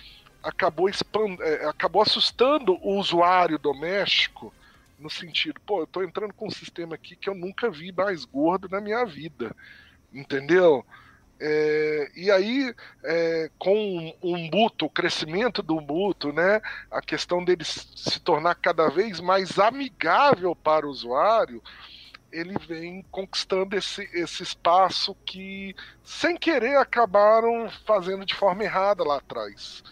[0.41, 1.39] acabou, expand...
[1.41, 4.53] É, acabou assustando o usuário doméstico
[4.97, 8.25] no sentido, pô, eu tô entrando com um sistema aqui que eu nunca vi mais
[8.25, 9.55] gordo na minha vida.
[10.11, 10.85] Entendeu?
[11.39, 12.73] É, e aí,
[13.03, 18.89] é, com o Umbuto, o crescimento do Umbuto, né, a questão dele se tornar cada
[18.89, 21.61] vez mais amigável para o usuário,
[22.31, 29.17] ele vem conquistando esse, esse espaço que, sem querer, acabaram fazendo de forma errada lá
[29.17, 29.83] atrás.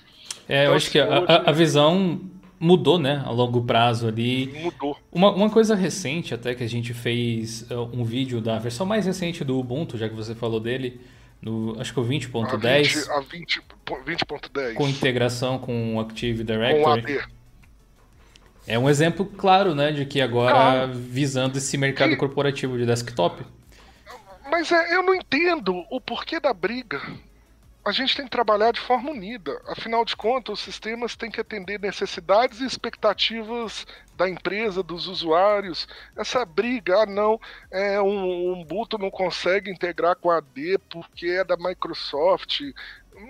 [0.48, 1.26] É, então, eu acho que a, hoje...
[1.28, 2.22] a, visão
[2.60, 4.48] mudou, né, a longo prazo ali.
[4.62, 4.98] Mudou.
[5.12, 9.06] Uma, uma coisa recente até que a gente fez uh, um vídeo da versão mais
[9.06, 11.00] recente do Ubuntu, já que você falou dele,
[11.42, 13.10] no, acho que o 20.10.
[13.10, 13.26] A 20.10.
[13.30, 13.62] 20,
[14.06, 17.20] 20 com integração com o Active Directory.
[17.20, 17.36] Com.
[18.68, 20.94] É um exemplo claro, né, de que agora claro.
[20.94, 22.18] visando esse mercado e...
[22.18, 23.46] corporativo de desktop.
[24.50, 27.02] Mas é, eu não entendo o porquê da briga.
[27.86, 29.62] A gente tem que trabalhar de forma unida.
[29.68, 33.86] Afinal de contas, os sistemas têm que atender necessidades e expectativas
[34.18, 35.88] da empresa, dos usuários.
[36.16, 41.28] Essa briga, ah, não, é, um, um Ubuntu não consegue integrar com a AD porque
[41.28, 42.62] é da Microsoft.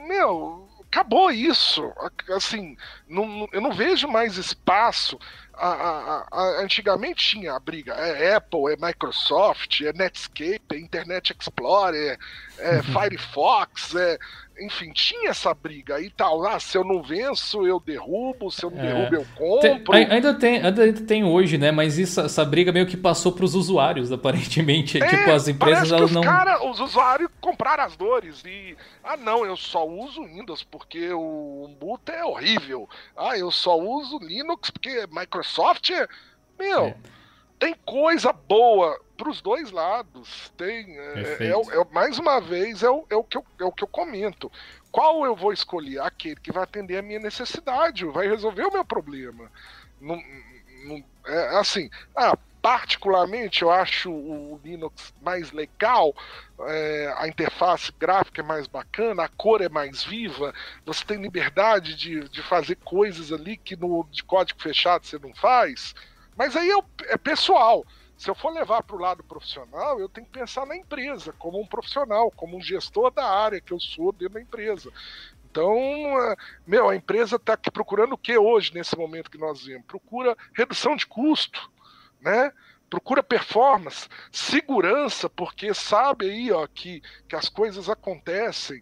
[0.08, 1.92] Meu, acabou isso.
[2.30, 2.78] Assim,
[3.10, 5.20] não, eu não vejo mais espaço.
[5.54, 11.36] A, a, a, antigamente tinha a briga, é Apple, é Microsoft, é Netscape, é Internet
[11.38, 12.18] Explorer, é
[12.60, 12.84] uhum.
[12.84, 14.18] Firefox, é
[14.60, 16.46] enfim, tinha essa briga aí tal.
[16.46, 18.84] Ah, se eu não venço, eu derrubo, se eu não é.
[18.84, 19.92] derrubo, eu compro.
[19.92, 21.72] Tem, ainda, tem, ainda tem hoje, né?
[21.72, 24.96] Mas isso, essa briga meio que passou para os usuários, aparentemente.
[25.06, 26.22] É, tipo, as empresas elas os não.
[26.22, 28.76] Cara, os usuários compraram as dores e.
[29.04, 32.90] Ah, não, eu só uso Windows porque o Ubuntu é horrível.
[33.16, 36.08] Ah, eu só uso Linux porque Microsoft é.
[36.58, 36.86] Meu.
[36.86, 36.96] É
[37.60, 40.52] tem coisa boa para os dois lados.
[40.58, 43.72] Tem, é, é, é, mais uma vez, é o, é, o que eu, é o
[43.72, 44.52] que eu comento.
[44.92, 46.00] Qual eu vou escolher?
[46.02, 49.52] Aquele que vai atender a minha necessidade, vai resolver o meu problema.
[50.00, 50.22] Não,
[50.86, 56.16] não, é assim, ah, particularmente eu acho o Linux mais legal,
[56.62, 60.52] é, a interface gráfica é mais bacana, a cor é mais viva,
[60.84, 65.34] você tem liberdade de, de fazer coisas ali que no de código fechado você não
[65.36, 65.94] faz.
[66.36, 66.70] Mas aí
[67.08, 67.86] é, pessoal.
[68.18, 71.60] Se eu for levar para o lado profissional, eu tenho que pensar na empresa, como
[71.60, 74.90] um profissional, como um gestor da área que eu sou dentro da empresa.
[75.52, 79.86] Então, é, meu, a empresa está procurando o que hoje, nesse momento que nós vemos?
[79.86, 81.70] Procura redução de custo,
[82.22, 82.54] né?
[82.90, 88.82] Procura performance, segurança, porque sabe aí ó, que, que as coisas acontecem.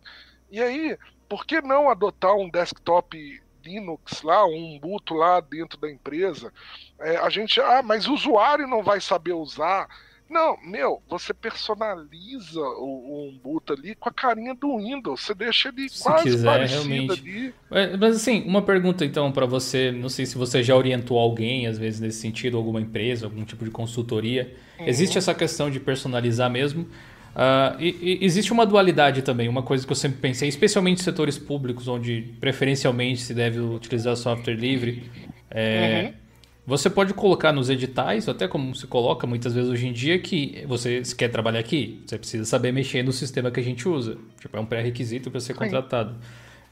[0.51, 5.89] E aí, por que não adotar um desktop Linux lá, um Ubuntu lá dentro da
[5.89, 6.51] empresa.
[6.99, 9.87] É, a gente, ah, mas o usuário não vai saber usar.
[10.29, 15.21] Não, meu, você personaliza o, o Ubuntu ali com a carinha do Windows.
[15.21, 17.19] Você deixa ele se quase quiser, parecido realmente.
[17.19, 17.53] ali.
[17.69, 21.67] É, mas assim, uma pergunta então para você, não sei se você já orientou alguém,
[21.67, 24.55] às vezes nesse sentido, alguma empresa, algum tipo de consultoria.
[24.79, 24.87] Uhum.
[24.87, 26.87] Existe essa questão de personalizar mesmo?
[27.33, 31.03] Uh, e, e existe uma dualidade também, uma coisa que eu sempre pensei, especialmente em
[31.03, 35.03] setores públicos, onde preferencialmente se deve utilizar software livre.
[35.49, 36.23] É, uhum.
[36.65, 40.63] Você pode colocar nos editais, até como se coloca muitas vezes hoje em dia, que
[40.67, 44.17] você quer trabalhar aqui, você precisa saber mexer no sistema que a gente usa.
[44.39, 46.11] Tipo, é um pré-requisito para ser contratado.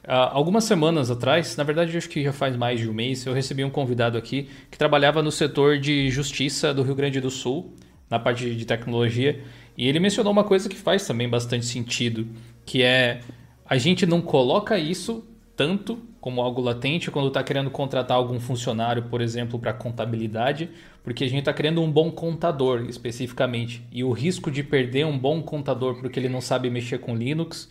[0.04, 3.32] Uh, algumas semanas atrás, na verdade acho que já faz mais de um mês, eu
[3.32, 7.72] recebi um convidado aqui que trabalhava no setor de justiça do Rio Grande do Sul,
[8.10, 9.40] na parte de tecnologia.
[9.76, 12.26] E ele mencionou uma coisa que faz também bastante sentido,
[12.64, 13.20] que é
[13.64, 15.24] a gente não coloca isso
[15.56, 20.70] tanto como algo latente quando está querendo contratar algum funcionário, por exemplo, para contabilidade,
[21.02, 23.82] porque a gente está querendo um bom contador especificamente.
[23.90, 27.68] E o risco de perder um bom contador porque ele não sabe mexer com Linux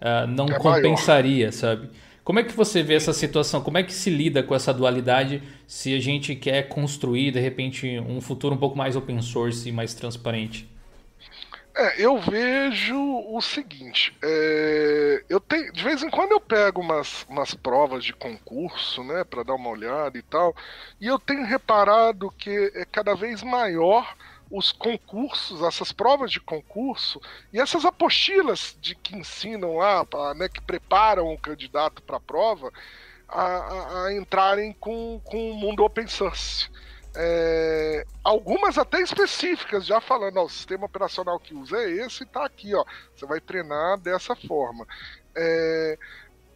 [0.00, 1.52] uh, não é compensaria, maior.
[1.52, 1.90] sabe?
[2.24, 3.60] Como é que você vê essa situação?
[3.60, 7.98] Como é que se lida com essa dualidade se a gente quer construir, de repente,
[7.98, 10.71] um futuro um pouco mais open source e mais transparente?
[11.74, 12.94] É, eu vejo
[13.34, 18.12] o seguinte, é, eu tenho, de vez em quando eu pego umas, umas provas de
[18.12, 20.54] concurso, né, para dar uma olhada e tal,
[21.00, 24.14] e eu tenho reparado que é cada vez maior
[24.50, 27.18] os concursos, essas provas de concurso
[27.50, 32.20] e essas apostilas de que ensinam lá, pra, né, que preparam o candidato para a
[32.20, 32.70] prova
[33.26, 36.68] a, entrarem com, com o mundo open source.
[37.14, 42.26] É, algumas até específicas, já falando, ó, o sistema operacional que usa é esse e
[42.26, 42.84] tá aqui, ó.
[43.14, 44.86] Você vai treinar dessa forma.
[45.36, 45.98] É,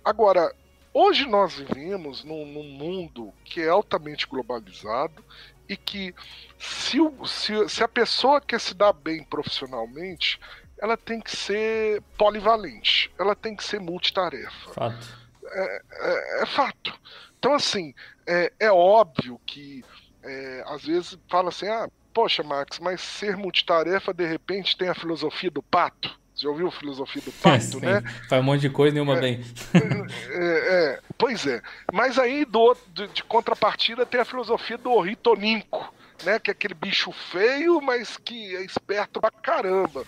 [0.05, 0.55] agora,
[0.95, 5.23] hoje nós vivemos num, num, mundo que é altamente globalizado
[5.69, 6.14] e que
[6.59, 10.40] se, se, se a pessoa quer se dar bem profissionalmente,
[10.79, 14.73] ela tem que ser polivalente, ela tem que ser multitarefa.
[14.73, 15.27] Fato.
[15.49, 16.99] É, é, é fato.
[17.38, 17.95] Então, assim,
[18.27, 19.85] é, é óbvio que
[20.26, 24.94] é, às vezes fala assim, ah, poxa, Max, mas ser multitarefa de repente tem a
[24.94, 26.18] filosofia do pato.
[26.34, 28.02] Você ouviu a filosofia do pato, é, né?
[28.28, 29.40] Faz um monte de coisa, nenhuma é, bem.
[30.30, 31.62] É, é, pois é.
[31.92, 35.92] Mas aí, do, de, de, contrapartida, tem a filosofia do orritoninco,
[36.24, 36.38] né?
[36.38, 40.04] Que é aquele bicho feio, mas que é esperto pra caramba.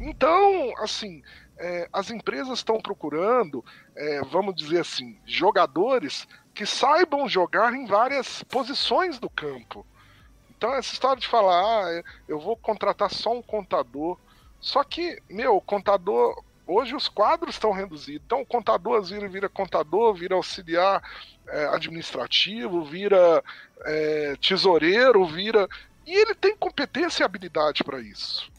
[0.00, 1.22] Então, assim,
[1.58, 3.64] é, as empresas estão procurando,
[3.96, 9.84] é, vamos dizer assim, jogadores que saibam jogar em várias posições do campo.
[10.56, 14.16] Então, essa história de falar, ah, eu vou contratar só um contador.
[14.60, 18.22] Só que, meu, o contador Hoje os quadros estão reduzidos.
[18.24, 21.02] Então o contador vira, vira contador, vira auxiliar
[21.46, 23.44] é, administrativo, vira
[23.82, 25.68] é, tesoureiro, vira.
[26.06, 28.50] E ele tem competência e habilidade para isso.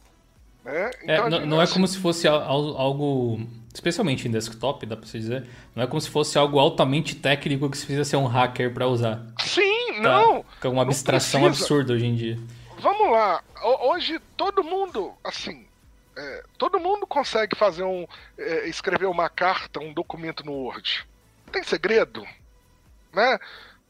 [0.64, 0.92] Né?
[1.02, 1.72] É, então, é, não, não assim...
[1.72, 3.40] é como se fosse algo,
[3.76, 7.70] especialmente em desktop, dá para você dizer, não é como se fosse algo altamente técnico
[7.70, 9.22] que se fizesse um hacker para usar.
[9.44, 10.00] Sim, tá?
[10.02, 10.46] não.
[10.64, 12.40] É uma abstração absurda hoje em dia.
[12.80, 13.44] Vamos lá,
[13.82, 15.66] hoje todo mundo, assim,
[16.16, 18.08] é, todo mundo consegue fazer um.
[18.38, 21.06] É, escrever uma carta, um documento no Word.
[21.52, 22.26] Tem segredo?
[23.14, 23.38] Né?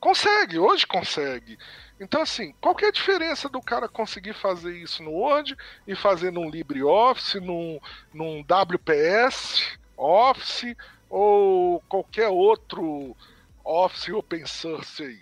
[0.06, 1.58] Consegue, hoje consegue.
[2.00, 5.96] Então, assim, qual que é a diferença do cara conseguir fazer isso no Word e
[5.96, 7.80] fazer num LibreOffice, num,
[8.14, 10.76] num WPS Office
[11.10, 13.18] ou qualquer outro
[13.64, 15.22] Office open source aí?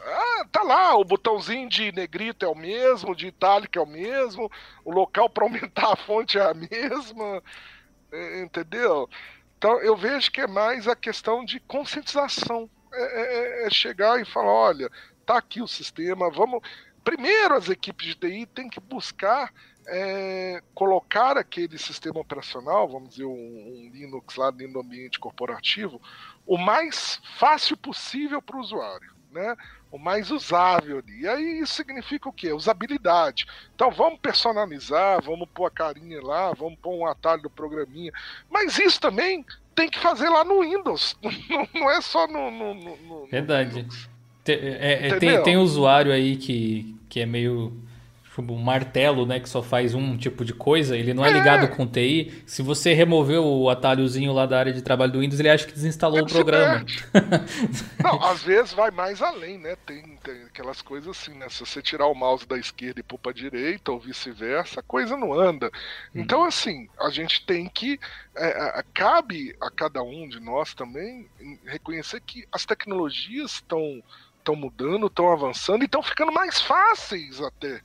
[0.00, 4.50] Ah, tá lá, o botãozinho de negrito é o mesmo, de itálico é o mesmo,
[4.84, 7.40] o local para aumentar a fonte é a mesma,
[8.42, 9.08] entendeu?
[9.56, 12.68] Então eu vejo que é mais a questão de conscientização.
[12.92, 14.90] É, é, é, é chegar e falar, olha,
[15.24, 16.60] tá aqui o sistema, vamos.
[17.04, 19.52] Primeiro as equipes de TI têm que buscar
[19.88, 26.00] é, colocar aquele sistema operacional, vamos dizer, um, um Linux lá dentro do ambiente corporativo,
[26.46, 29.16] o mais fácil possível para o usuário.
[29.32, 29.56] Né?
[29.90, 31.22] O mais usável ali.
[31.22, 32.52] E aí isso significa o quê?
[32.52, 33.46] Usabilidade.
[33.74, 38.12] Então vamos personalizar, vamos pôr a carinha lá, vamos pôr um atalho do programinha.
[38.50, 41.16] Mas isso também tem que fazer lá no Windows.
[41.74, 42.50] Não, é só no.
[42.50, 43.82] no, no Verdade.
[43.82, 44.18] No
[44.50, 47.76] é, é, tem, tem usuário aí que, que é meio
[48.42, 51.32] tipo, um martelo, né, que só faz um tipo de coisa, ele não é, é
[51.32, 52.42] ligado com TI.
[52.46, 55.72] Se você remover o atalhozinho lá da área de trabalho do Windows, ele acha que
[55.72, 56.84] desinstalou o programa.
[58.02, 59.76] não, às vezes vai mais além, né?
[59.86, 61.48] Tem, tem, aquelas coisas assim, né?
[61.48, 65.16] Se você tirar o mouse da esquerda e pôr pra direita, ou vice-versa, a coisa
[65.16, 65.66] não anda.
[66.14, 66.20] Hum.
[66.20, 67.98] Então, assim, a gente tem que.
[68.36, 71.26] É, cabe a cada um de nós também
[71.66, 74.02] reconhecer que as tecnologias estão
[74.38, 77.82] estão mudando, estão avançando e estão ficando mais fáceis até.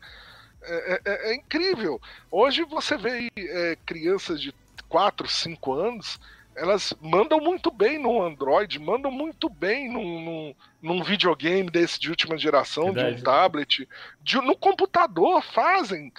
[0.65, 2.01] É, é, é, incrível.
[2.31, 4.53] Hoje você vê é, crianças de
[4.87, 6.19] 4, 5 anos,
[6.55, 12.09] elas mandam muito bem no Android, mandam muito bem num, num, num videogame desse de
[12.09, 13.15] última geração, Verdade.
[13.15, 13.89] de um tablet,
[14.21, 16.11] de, no computador fazem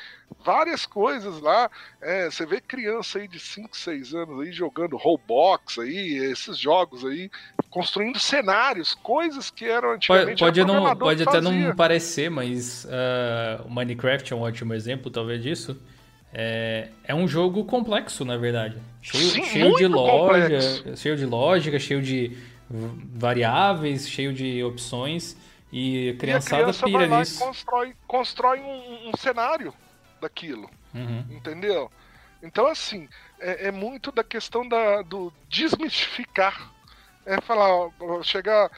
[0.44, 1.70] várias coisas lá.
[2.00, 7.04] É, você vê criança aí de 5, 6 anos aí jogando Roblox aí, esses jogos
[7.04, 7.30] aí,
[7.70, 10.40] construindo cenários, coisas que eram antigamente.
[10.40, 15.10] Pode, pode, não, pode até não parecer, mas uh, o Minecraft é um ótimo exemplo,
[15.10, 15.80] talvez, disso.
[16.34, 18.76] É, é um jogo complexo, na verdade.
[19.00, 22.36] Cheio, Sim, cheio de loja, cheio de lógica, cheio de
[22.68, 25.36] variáveis, cheio de opções.
[25.72, 27.38] E a criançada e a criança pira nisso.
[27.38, 29.72] constrói, constrói um, um cenário
[30.20, 30.68] daquilo.
[30.92, 31.24] Uhum.
[31.30, 31.90] Entendeu?
[32.42, 33.08] Então, assim,
[33.40, 36.72] é, é, muito da questão da, do desmistificar
[37.24, 37.90] é falar,
[38.22, 38.70] chegar,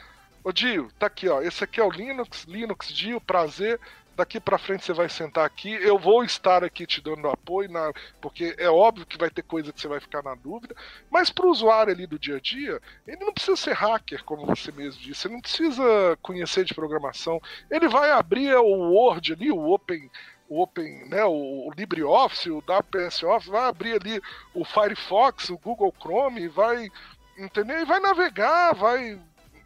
[0.45, 3.81] ô Dio, tá aqui, ó, esse aqui é o Linux, Linux Dio, prazer,
[4.17, 7.93] daqui para frente você vai sentar aqui, eu vou estar aqui te dando apoio, na,
[8.21, 10.75] porque é óbvio que vai ter coisa que você vai ficar na dúvida,
[11.11, 14.47] mas para o usuário ali do dia a dia, ele não precisa ser hacker, como
[14.47, 19.53] você mesmo disse, ele não precisa conhecer de programação, ele vai abrir o Word ali,
[19.53, 20.11] o Open
[20.49, 24.23] o Open, né, o, LibreOffice, o WPS Office, vai abrir ali
[24.55, 26.89] o Firefox, o Google Chrome, vai
[27.37, 27.81] entendeu?
[27.81, 29.19] E vai navegar, vai,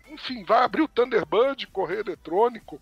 [0.09, 2.81] enfim, vai abrir o Thunderbird, correio eletrônico,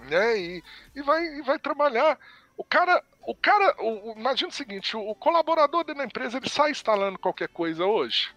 [0.00, 0.38] né?
[0.38, 2.18] E, e, vai, e vai trabalhar.
[2.56, 6.48] O cara, o cara, o, imagina o seguinte, o, o colaborador dentro da empresa ele
[6.48, 8.30] sai instalando qualquer coisa hoje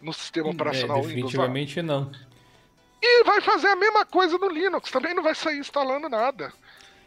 [0.00, 2.06] no sistema hum, operacional é, definitivamente Windows.
[2.06, 2.30] não.
[3.02, 6.52] E vai fazer a mesma coisa no Linux, também não vai sair instalando nada.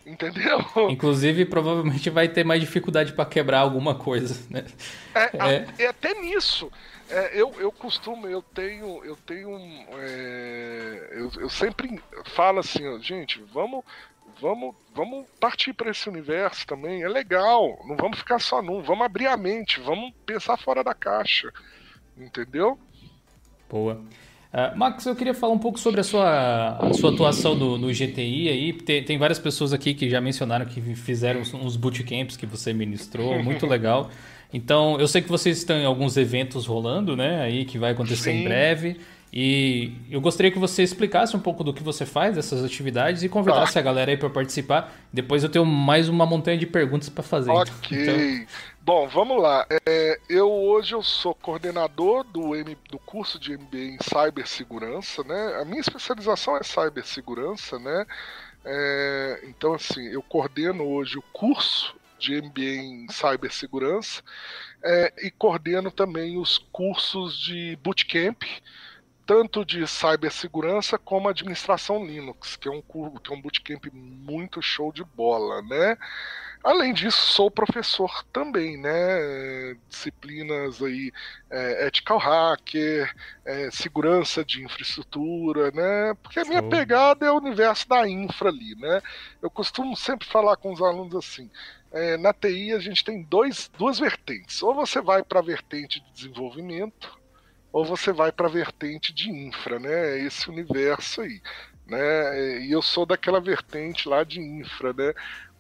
[0.06, 0.60] Entendeu?
[0.90, 4.66] Inclusive, provavelmente vai ter mais dificuldade para quebrar alguma coisa, né?
[5.16, 5.84] É, é.
[5.84, 6.70] é até nisso.
[7.14, 9.56] É, eu, eu costumo, eu tenho, eu tenho,
[10.00, 13.84] é, eu, eu sempre falo assim, ó, gente, vamos,
[14.42, 17.04] vamos, vamos partir para esse universo também.
[17.04, 20.96] É legal, não vamos ficar só num, vamos abrir a mente, vamos pensar fora da
[20.96, 21.54] caixa,
[22.18, 22.80] entendeu?
[23.70, 24.02] Boa.
[24.52, 27.94] Uh, Max, eu queria falar um pouco sobre a sua, a sua atuação no, no
[27.94, 28.74] GTI aí.
[28.74, 33.42] Tem, tem, várias pessoas aqui que já mencionaram que fizeram uns bootcamps que você ministrou,
[33.44, 34.10] muito legal.
[34.54, 37.42] Então, eu sei que vocês estão em alguns eventos rolando, né?
[37.42, 38.42] Aí que vai acontecer Sim.
[38.42, 39.00] em breve.
[39.36, 43.30] E eu gostaria que você explicasse um pouco do que você faz, dessas atividades, e
[43.30, 43.80] convidasse tá.
[43.80, 44.94] a galera aí para participar.
[45.12, 47.50] Depois eu tenho mais uma montanha de perguntas para fazer.
[47.50, 47.98] Ok.
[48.00, 48.48] Então...
[48.80, 49.66] Bom, vamos lá.
[49.88, 55.58] É, eu hoje eu sou coordenador do, M, do curso de MBA em cibersegurança, né?
[55.60, 58.06] A minha especialização é cibersegurança, né?
[58.64, 64.24] É, então, assim, eu coordeno hoje o curso de MBA em cibersegurança
[64.82, 68.44] é, e coordeno também os cursos de bootcamp,
[69.26, 74.92] tanto de cibersegurança como administração Linux, que é um, que é um bootcamp muito show
[74.92, 75.98] de bola, né?
[76.64, 79.76] Além disso, sou professor também, né?
[79.90, 81.12] Disciplinas aí,
[81.50, 83.14] é, ethical hacker,
[83.44, 86.14] é, segurança de infraestrutura, né?
[86.24, 86.70] Porque a minha Show.
[86.70, 89.02] pegada é o universo da infra ali, né?
[89.42, 91.52] Eu costumo sempre falar com os alunos assim:
[91.94, 94.62] é, na TI a gente tem dois, duas vertentes.
[94.62, 97.18] Ou você vai para a vertente de desenvolvimento,
[97.72, 100.20] ou você vai para a vertente de infra, né?
[100.20, 101.42] Esse universo aí.
[101.88, 102.62] Né?
[102.62, 105.14] E eu sou daquela vertente lá de infra, né?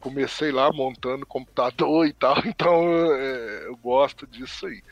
[0.04, 2.84] comecei lá montando computador e tal, então
[3.16, 4.84] é, eu gosto disso aí.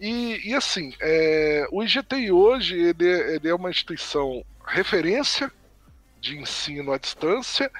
[0.00, 5.52] E, e assim, é, o IGTI hoje ele é, ele é uma instituição referência
[6.20, 7.70] de ensino à distância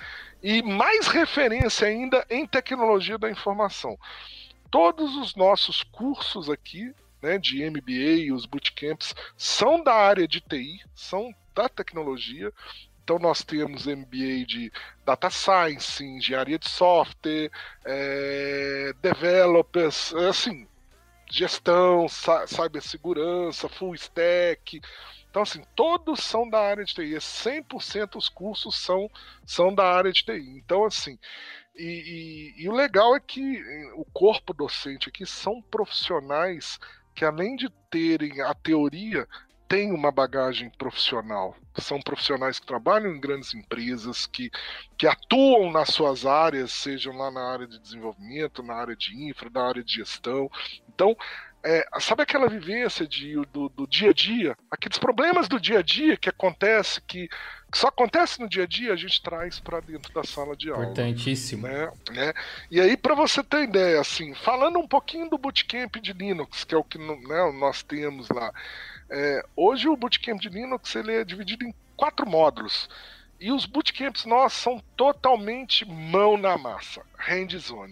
[0.43, 3.99] e mais referência ainda em tecnologia da informação.
[4.70, 10.80] Todos os nossos cursos aqui, né, de MBA, os bootcamps, são da área de TI,
[10.95, 12.53] são da tecnologia.
[13.03, 14.72] Então nós temos MBA de
[15.05, 17.51] Data Science, Engenharia de Software,
[17.84, 20.68] é, Developers, assim,
[21.30, 22.07] gestão,
[22.47, 24.80] cibersegurança, full stack.
[25.31, 27.14] Então, assim, todos são da área de TI.
[27.16, 29.11] 100% os cursos são,
[29.45, 30.59] são da área de TI.
[30.59, 31.18] Então, assim,
[31.76, 33.62] e, e, e, o legal é que
[33.95, 36.79] o corpo docente aqui são profissionais
[37.14, 39.29] que, além de terem a teoria,
[39.68, 41.55] têm uma bagagem profissional.
[41.76, 44.51] São profissionais que trabalham em grandes empresas, que,
[44.97, 49.51] que atuam nas suas áreas, sejam lá na área de desenvolvimento, na área de infra,
[49.51, 50.51] na área de gestão.
[50.89, 51.14] Então,
[51.64, 54.56] é, sabe aquela vivência de, do, do, dia a dia?
[54.70, 58.66] Aqueles problemas do dia a dia que acontece, que, que só acontece no dia a
[58.66, 60.84] dia, a gente traz para dentro da sala de aula.
[60.84, 61.66] Importantíssimo.
[61.66, 61.90] Né?
[62.11, 62.32] né?
[62.70, 66.74] E aí, para você ter ideia, assim, falando um pouquinho do Bootcamp de Linux, que
[66.74, 68.52] é o que né, nós temos lá.
[69.11, 72.88] É, hoje o Bootcamp de Linux ele é dividido em quatro módulos.
[73.40, 77.90] E os bootcamps nossos são totalmente mão na massa, hands-on.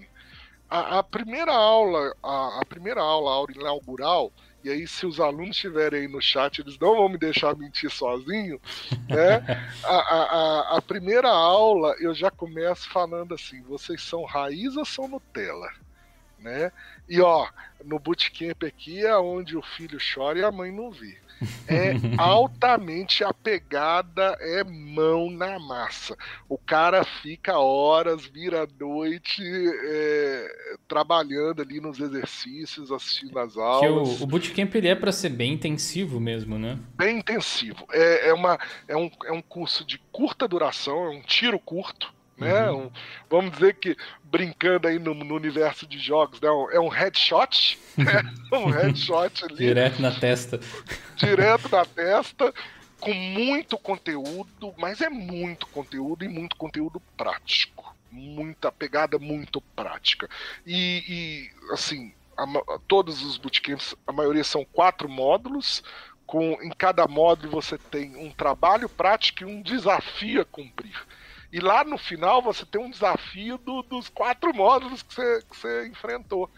[0.68, 4.32] A, a, primeira aula, a, a, primeira aula, a aula inaugural,
[4.64, 7.88] e aí se os alunos estiverem aí no chat, eles não vão me deixar mentir
[7.88, 8.60] sozinho,
[9.08, 9.44] né?
[9.84, 15.06] a, a, a, primeira aula eu já começo falando assim, vocês são raiz ou são
[15.06, 15.70] Nutella?
[16.38, 16.72] Né?
[17.08, 17.48] E ó,
[17.84, 21.16] no bootcamp aqui é onde o filho chora e a mãe não vê.
[21.66, 26.16] É altamente apegada, é mão na massa.
[26.48, 34.16] O cara fica horas, vira noite, é, trabalhando ali nos exercícios, assistindo as aulas.
[34.16, 36.78] Que o, o bootcamp ele é para ser bem intensivo mesmo, né?
[36.96, 37.86] Bem intensivo.
[37.92, 38.58] É, é, uma,
[38.88, 42.70] é, um, é um curso de curta duração, é um tiro curto né?
[42.70, 42.86] Uhum.
[42.86, 42.90] Um,
[43.30, 46.48] vamos dizer que brincando aí no, no universo de jogos, né?
[46.72, 48.22] é um headshot, né?
[48.52, 49.56] um headshot ali.
[49.56, 50.60] Direto na testa.
[51.16, 52.52] Direto na testa,
[53.00, 57.94] com muito conteúdo, mas é muito conteúdo e muito conteúdo prático.
[58.10, 60.28] Muita pegada muito prática.
[60.66, 62.46] E, e assim, a,
[62.86, 65.82] todos os bootcamps, a maioria são quatro módulos,
[66.26, 70.96] com em cada módulo você tem um trabalho prático e um desafio a cumprir.
[71.52, 75.56] E lá no final você tem um desafio do, dos quatro módulos que você, que
[75.56, 76.50] você enfrentou.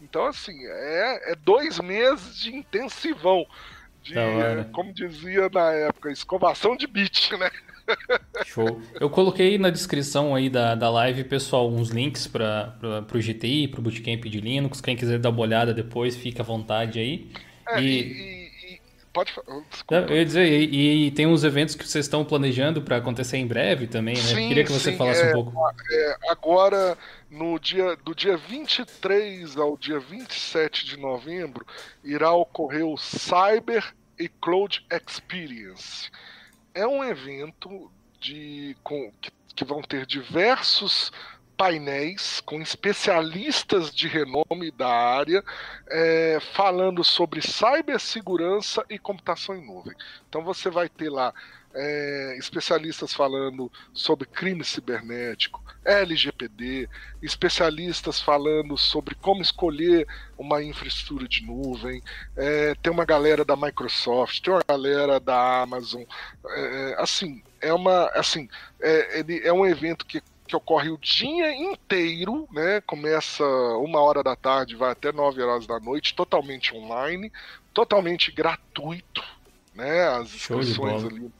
[0.00, 3.46] Então, assim, é, é dois meses de intensivão.
[4.02, 4.14] De,
[4.72, 7.50] como dizia na época, escovação de bit, né?
[8.44, 8.82] Show.
[9.00, 13.78] Eu coloquei na descrição aí da, da live, pessoal, uns links para o GTI, para
[13.80, 14.80] o Bootcamp de Linux.
[14.80, 17.30] Quem quiser dar uma olhada depois, fica à vontade aí.
[17.68, 18.38] É, e...
[18.38, 18.41] e
[19.12, 19.32] Pode
[19.70, 20.06] Desculpa.
[20.08, 23.46] Eu ia dizer, e, e, tem uns eventos que vocês estão planejando para acontecer em
[23.46, 24.22] breve também, né?
[24.22, 25.52] Sim, Queria que você sim, falasse é, um pouco.
[25.90, 26.96] É, agora,
[27.30, 31.66] no dia, do dia 23 ao dia 27 de novembro,
[32.02, 36.10] irá ocorrer o Cyber e Cloud Experience.
[36.74, 41.12] É um evento de, com, que, que vão ter diversos
[41.56, 45.44] painéis com especialistas de renome da área
[45.88, 49.94] é, falando sobre cibersegurança e computação em nuvem.
[50.28, 51.32] Então você vai ter lá
[51.74, 56.88] é, especialistas falando sobre crime cibernético, LGPD,
[57.22, 60.06] especialistas falando sobre como escolher
[60.38, 62.02] uma infraestrutura de nuvem,
[62.36, 66.02] é, tem uma galera da Microsoft, tem uma galera da Amazon,
[66.46, 68.48] é, assim é uma assim
[68.80, 70.20] é, ele é um evento que
[70.52, 72.82] que ocorre o dia inteiro, né?
[72.82, 73.42] Começa
[73.78, 77.32] uma hora da tarde, vai até nove horas da noite, totalmente online,
[77.72, 79.24] totalmente gratuito,
[79.74, 80.08] né?
[80.08, 81.32] As inscrições ali.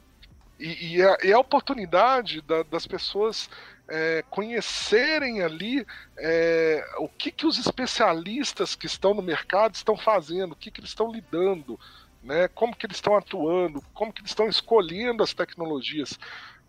[0.58, 3.50] E, e, é, é, a oportunidade da, das pessoas
[3.86, 5.84] é, conhecerem ali
[6.16, 10.80] é, o que, que os especialistas que estão no mercado estão fazendo, o que, que
[10.80, 11.78] eles estão lidando,
[12.22, 16.18] né, como que eles estão atuando, como que eles estão escolhendo as tecnologias.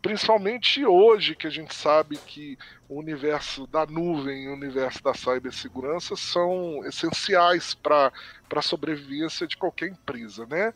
[0.04, 2.58] Principalmente hoje, que a gente sabe que
[2.90, 8.12] o universo da nuvem e o universo da cibersegurança são essenciais para
[8.54, 10.74] a sobrevivência de qualquer empresa, né?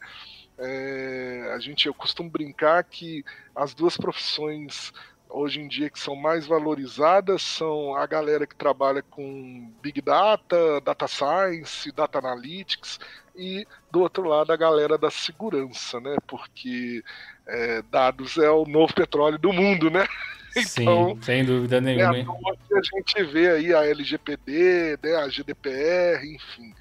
[0.58, 4.94] É, a gente, eu costumo brincar que as duas profissões
[5.30, 10.80] hoje em dia que são mais valorizadas são a galera que trabalha com Big Data,
[10.80, 12.98] Data Science, Data Analytics
[13.38, 16.18] e do outro lado a galera da segurança, né?
[16.28, 17.04] Porque
[17.48, 20.08] é, dados é o novo petróleo do mundo, né?
[20.58, 22.18] Então, Sim, sem dúvida nenhuma.
[22.18, 26.74] É a gente vê aí a LGPD, né, a GDPR, enfim.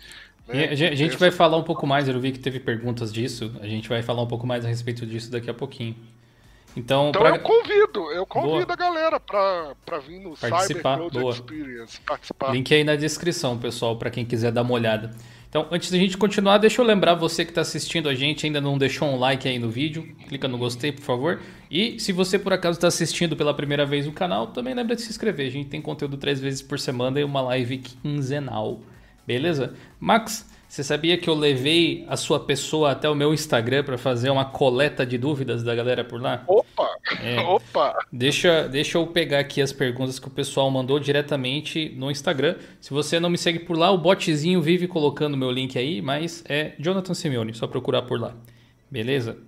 [0.48, 0.68] Né?
[0.70, 3.86] A gente vai falar um pouco mais, eu vi que teve perguntas disso, a gente
[3.86, 5.94] vai falar um pouco mais a respeito disso daqui a pouquinho.
[6.76, 7.30] Então, então pra...
[7.30, 8.72] eu convido, eu convido Boa.
[8.72, 10.98] a galera para vir no participar.
[10.98, 11.32] Cyber Boa.
[11.32, 12.52] Experience, participar.
[12.52, 15.10] Link aí na descrição, pessoal, para quem quiser dar uma olhada.
[15.48, 18.60] Então, antes da gente continuar, deixa eu lembrar você que está assistindo a gente ainda
[18.60, 21.40] não deixou um like aí no vídeo, clica no gostei, por favor.
[21.70, 25.02] E se você por acaso está assistindo pela primeira vez o canal, também lembra de
[25.02, 25.46] se inscrever.
[25.46, 28.80] A gente tem conteúdo três vezes por semana e uma live quinzenal.
[29.26, 29.74] Beleza?
[29.98, 34.30] Max, você sabia que eu levei a sua pessoa até o meu Instagram para fazer
[34.30, 36.42] uma coleta de dúvidas da galera por lá?
[36.46, 36.88] Opa!
[37.22, 37.38] É.
[37.46, 37.96] Opa!
[38.12, 42.56] Deixa, deixa eu pegar aqui as perguntas que o pessoal mandou diretamente no Instagram.
[42.80, 46.44] Se você não me segue por lá, o botzinho vive colocando meu link aí, mas
[46.48, 48.34] é Jonathan Simeone, só procurar por lá.
[48.90, 49.38] Beleza?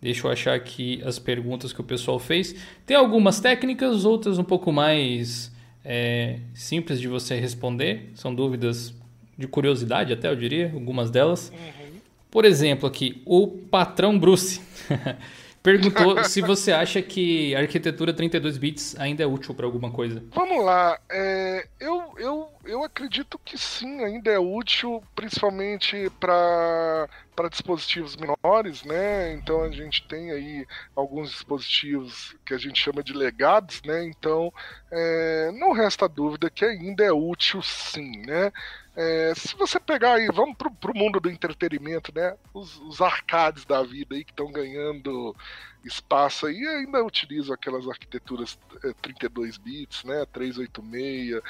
[0.00, 2.54] Deixa eu achar aqui as perguntas que o pessoal fez.
[2.84, 5.50] Tem algumas técnicas, outras um pouco mais
[5.82, 8.10] é, simples de você responder.
[8.14, 8.94] São dúvidas
[9.36, 11.50] de curiosidade até, eu diria, algumas delas.
[11.50, 12.00] Uhum.
[12.30, 14.60] Por exemplo, aqui, o patrão Bruce
[15.66, 20.22] perguntou se você acha que a arquitetura 32 bits ainda é útil para alguma coisa.
[20.32, 27.50] Vamos lá, é, eu, eu, eu acredito que sim, ainda é útil, principalmente para para
[27.50, 29.34] dispositivos menores, né?
[29.34, 30.66] Então a gente tem aí
[30.96, 34.04] alguns dispositivos que a gente chama de legados, né?
[34.04, 34.50] Então
[34.90, 38.50] é, não resta dúvida que ainda é útil sim, né?
[38.96, 42.34] É, se você pegar aí, vamos pro, pro mundo do entretenimento, né?
[42.54, 45.36] Os, os arcades da vida aí que estão ganhando
[45.84, 48.58] espaço aí ainda utilizam aquelas arquiteturas
[49.02, 50.24] 32 é, bits, né?
[50.32, 51.42] 386,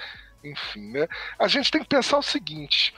[0.42, 1.06] enfim, né?
[1.38, 2.92] A gente tem que pensar o seguinte.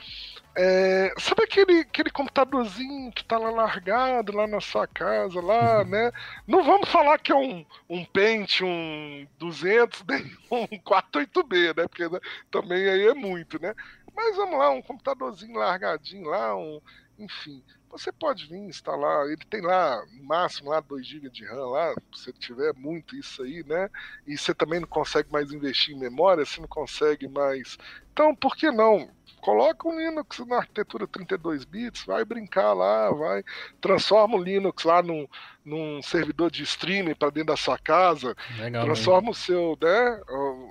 [0.55, 5.89] É, sabe aquele, aquele computadorzinho que tá lá largado lá na sua casa, lá, uhum.
[5.89, 6.11] né?
[6.47, 11.87] Não vamos falar que é um, um Pentium 200 nem um 48B, né?
[11.87, 12.19] Porque né,
[12.51, 13.73] também aí é muito, né?
[14.15, 16.81] Mas vamos lá, um computadorzinho largadinho lá, um,
[17.17, 17.63] enfim.
[17.91, 21.95] Você pode vir instalar, ele tem lá, no máximo, lá 2 GB de RAM lá,
[22.13, 23.89] se tiver muito isso aí, né?
[24.27, 27.79] E você também não consegue mais investir em memória, você não consegue mais.
[28.13, 29.09] Então, por que não?
[29.41, 33.43] Coloca o Linux na arquitetura 32 bits, vai brincar lá, vai
[33.79, 35.27] transforma o Linux lá num,
[35.63, 40.21] num servidor de streaming para dentro da sua casa, Legal, transforma o seu, né?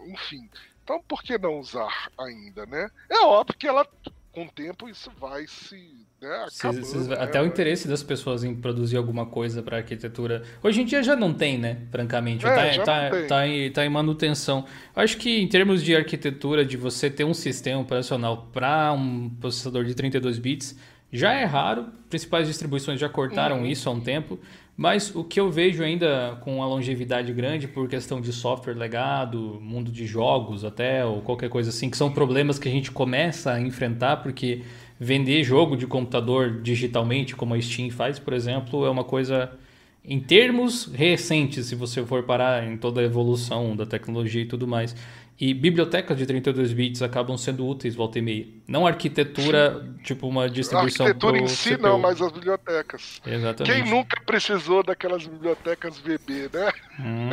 [0.08, 0.48] Enfim,
[0.88, 2.88] então, por que não usar ainda, né?
[3.10, 3.86] É óbvio que ela,
[4.32, 5.76] com o tempo, isso vai se.
[6.18, 7.16] Né, acabando, se, se, né?
[7.20, 10.42] Até o interesse das pessoas em produzir alguma coisa para arquitetura.
[10.62, 11.82] Hoje em dia já não tem, né?
[11.90, 12.46] Francamente.
[12.46, 14.64] É, tá, tá, tá, em, tá em manutenção.
[14.96, 19.84] Acho que em termos de arquitetura, de você ter um sistema operacional para um processador
[19.84, 20.74] de 32 bits,
[21.12, 21.88] já é raro.
[22.08, 23.66] Principais distribuições já cortaram uhum.
[23.66, 24.40] isso há um tempo.
[24.78, 29.58] Mas o que eu vejo ainda com uma longevidade grande por questão de software legado,
[29.60, 33.50] mundo de jogos até, ou qualquer coisa assim, que são problemas que a gente começa
[33.50, 34.62] a enfrentar, porque
[34.96, 39.50] vender jogo de computador digitalmente, como a Steam faz, por exemplo, é uma coisa
[40.04, 44.66] em termos recentes, se você for parar em toda a evolução da tecnologia e tudo
[44.66, 44.94] mais.
[45.40, 48.46] E bibliotecas de 32 bits acabam sendo úteis volta e meia.
[48.66, 50.02] Não arquitetura, Sim.
[50.02, 51.06] tipo uma distribuição.
[51.06, 51.82] A arquitetura em si CPU.
[51.82, 53.22] não, mas as bibliotecas.
[53.24, 53.72] Exatamente.
[53.72, 56.72] Quem nunca precisou daquelas bibliotecas VB, né?
[56.98, 57.28] Hum.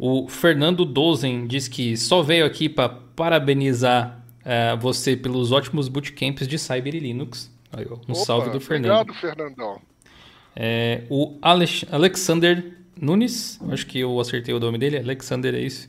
[0.00, 6.48] O Fernando Dozen diz que só veio aqui para parabenizar uh, você pelos ótimos bootcamps
[6.48, 7.54] de Cyber e Linux.
[7.72, 9.10] Um Opa, salve do Fernando.
[9.10, 9.80] Obrigado, Fernandão.
[10.54, 15.88] É, o Alex Alexander Nunes, acho que eu acertei o nome dele, Alexander é isso.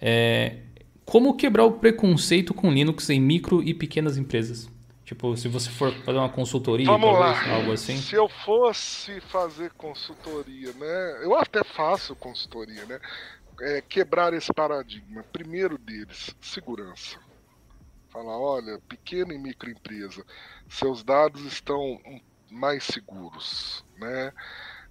[0.00, 0.58] É,
[1.04, 4.70] como quebrar o preconceito com Linux em micro e pequenas empresas?
[5.04, 7.54] Tipo, se você for fazer uma consultoria, Vamos talvez, lá.
[7.54, 7.96] algo assim.
[7.96, 11.20] Se eu fosse fazer consultoria, né?
[11.22, 13.00] Eu até faço consultoria, né?
[13.60, 15.22] É, quebrar esse paradigma.
[15.32, 17.18] Primeiro deles, segurança.
[18.08, 20.24] Falar, olha, pequena e microempresa,
[20.68, 22.00] seus dados estão
[22.50, 24.32] mais seguros, né?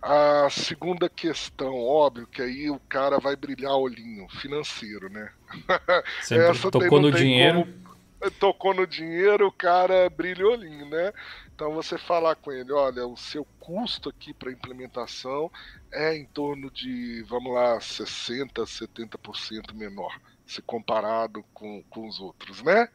[0.01, 5.31] A segunda questão, óbvio, que aí o cara vai brilhar olhinho financeiro, né?
[6.23, 7.65] Sempre Essa tocou no dinheiro.
[7.65, 8.31] Como...
[8.39, 11.13] Tocou no dinheiro, o cara brilha olhinho, né?
[11.53, 15.51] Então você falar com ele, olha, o seu custo aqui para implementação
[15.91, 22.63] é em torno de, vamos lá, 60, 70% menor, se comparado com, com os outros,
[22.63, 22.89] né?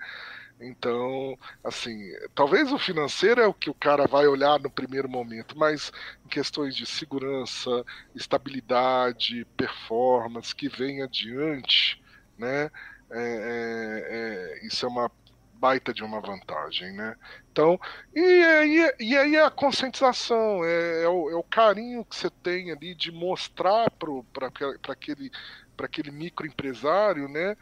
[0.61, 1.99] Então, assim,
[2.35, 5.93] talvez o financeiro é o que o cara vai olhar no primeiro momento, mas
[6.25, 7.85] em questões de segurança,
[8.15, 12.03] estabilidade, performance, que vem adiante,
[12.39, 12.71] né?
[13.11, 15.11] É, é, é, isso é uma
[15.55, 17.17] baita de uma vantagem, né?
[17.51, 17.79] Então,
[18.15, 22.71] e aí, e aí a conscientização, é, é, o, é o carinho que você tem
[22.73, 24.49] ali de mostrar para
[24.93, 25.31] aquele,
[25.79, 27.57] aquele microempresário, né?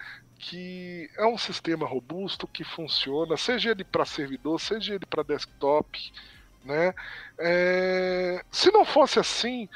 [0.46, 6.12] Que é um sistema robusto que funciona, seja ele para servidor, seja ele para desktop,
[6.62, 6.94] né?
[7.38, 9.66] É, se não fosse assim,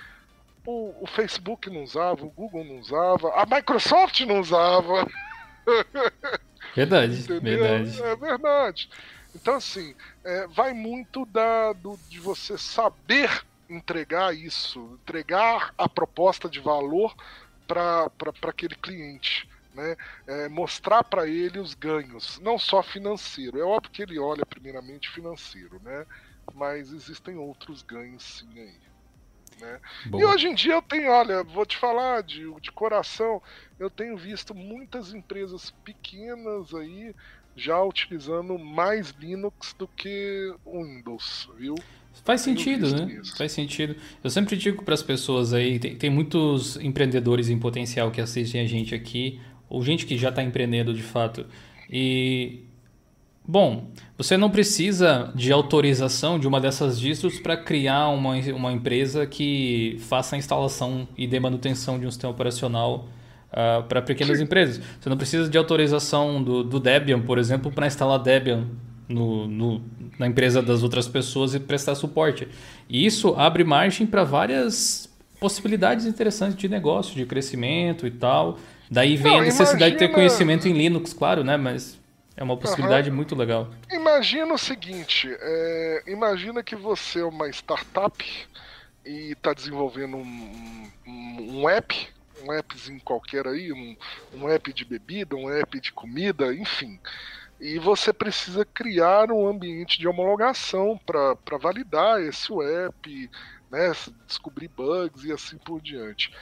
[0.67, 5.09] o, o, Facebook não usava, o Google não usava, a Microsoft não usava.
[6.77, 8.03] Verdade, verdade.
[8.03, 8.91] É verdade.
[9.35, 16.49] Então, assim, é, vai muito da, do, de você saber entregar isso, entregar a proposta
[16.49, 17.17] de valor
[17.67, 18.11] para
[18.43, 19.49] aquele cliente
[19.79, 23.61] né, é, mostrar para ele os ganhos, não só financeiro.
[23.61, 26.05] É óbvio que ele olha primeiramente financeiro, né,
[26.53, 28.89] mas existem outros ganhos sim aí.
[29.61, 29.81] Né?
[30.13, 33.41] E hoje em dia eu tenho, olha, vou te falar de, de coração,
[33.79, 37.15] eu tenho visto muitas empresas pequenas aí
[37.57, 41.75] já utilizando mais Linux do que Windows, viu?
[42.25, 43.15] Faz sentido, né?
[43.15, 43.37] Isso.
[43.37, 43.97] Faz sentido.
[44.23, 48.61] Eu sempre digo para as pessoas aí, tem, tem muitos empreendedores em potencial que assistem
[48.61, 51.47] a gente aqui ou gente que já está empreendendo de fato.
[51.91, 52.65] E
[53.47, 59.27] bom, você não precisa de autorização de uma dessas distros para criar uma, uma empresa
[59.27, 63.09] que faça a instalação e dê manutenção de um sistema operacional
[63.53, 64.45] uh, para pequenas Sim.
[64.45, 64.83] empresas.
[65.01, 68.67] Você não precisa de autorização do, do Debian, por exemplo, para instalar Debian
[69.09, 69.83] no, no,
[70.19, 72.47] na empresa das outras pessoas e prestar suporte.
[72.89, 75.08] E isso abre margem para várias
[75.39, 78.59] possibilidades interessantes de negócio, de crescimento e tal.
[78.91, 79.99] Daí vem Não, a necessidade imagina...
[79.99, 81.57] de ter conhecimento em Linux, claro, né?
[81.57, 81.99] Mas
[82.37, 83.17] é uma possibilidade uhum.
[83.17, 83.69] muito legal.
[83.91, 88.25] Imagina o seguinte: é, imagina que você é uma startup
[89.05, 92.09] e está desenvolvendo um, um, um, app,
[92.45, 93.97] um appzinho qualquer aí, um,
[94.35, 96.99] um app de bebida, um app de comida, enfim.
[97.61, 102.53] E você precisa criar um ambiente de homologação para validar esse
[102.87, 103.31] app,
[103.71, 103.93] né,
[104.27, 106.33] descobrir bugs e assim por diante.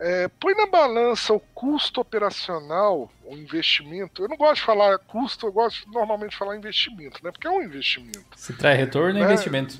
[0.00, 4.22] É, põe na balança o custo operacional, o investimento.
[4.22, 7.32] Eu não gosto de falar custo, eu gosto normalmente de falar investimento, né?
[7.32, 8.26] Porque é um investimento.
[8.36, 9.76] Se traz retorno, é investimento.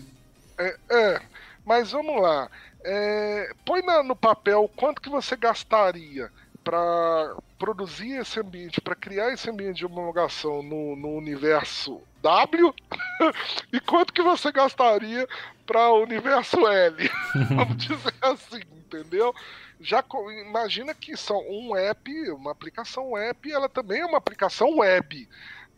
[0.59, 1.23] É, é,
[1.65, 2.51] mas vamos lá.
[2.85, 6.33] É, põe na, no papel quanto que você gastaria
[6.65, 12.75] para produzir esse ambiente, para criar esse ambiente de homologação no, no universo W
[13.73, 15.27] e quanto que você gastaria
[15.69, 17.11] para o universo L.
[17.55, 19.35] Vamos dizer assim, entendeu?
[19.81, 20.05] já
[20.45, 25.29] imagina que são um app, uma aplicação web, ela também é uma aplicação web.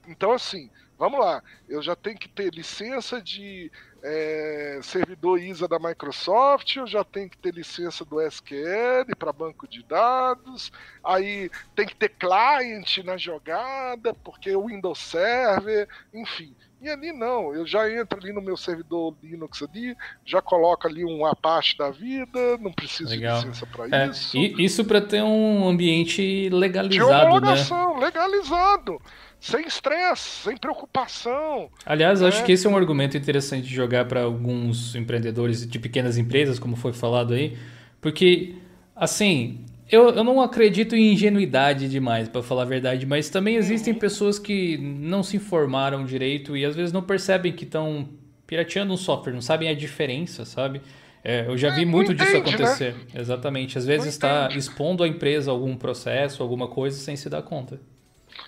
[0.08, 3.70] Então, assim, vamos lá, eu já tenho que ter licença de
[4.02, 9.68] é, servidor ISA da Microsoft, eu já tenho que ter licença do SQL para banco
[9.68, 10.72] de dados,
[11.04, 16.54] aí tem que ter client na jogada, porque o Windows Server, enfim.
[16.80, 21.04] E ali não, eu já entro ali no meu servidor Linux ali, já coloco ali
[21.04, 23.40] um Apache da vida, não preciso Legal.
[23.40, 24.34] de licença para é, isso.
[24.34, 28.00] E isso para ter um ambiente legalizado, de né?
[28.00, 28.98] legalizado,
[29.38, 31.68] sem estresse, sem preocupação.
[31.84, 32.28] Aliás, né?
[32.28, 36.58] acho que esse é um argumento interessante de jogar para alguns empreendedores de pequenas empresas,
[36.58, 37.58] como foi falado aí,
[38.00, 38.54] porque
[38.96, 43.92] assim, eu, eu não acredito em ingenuidade demais, para falar a verdade, mas também existem
[43.92, 43.98] uhum.
[43.98, 48.08] pessoas que não se informaram direito e às vezes não percebem que estão
[48.46, 50.80] pirateando um software, não sabem a diferença, sabe?
[51.22, 52.38] É, eu já vi é, muito disso né?
[52.38, 52.96] acontecer.
[53.14, 53.76] Exatamente.
[53.76, 57.78] Às vezes está expondo a empresa algum processo, alguma coisa, sem se dar conta.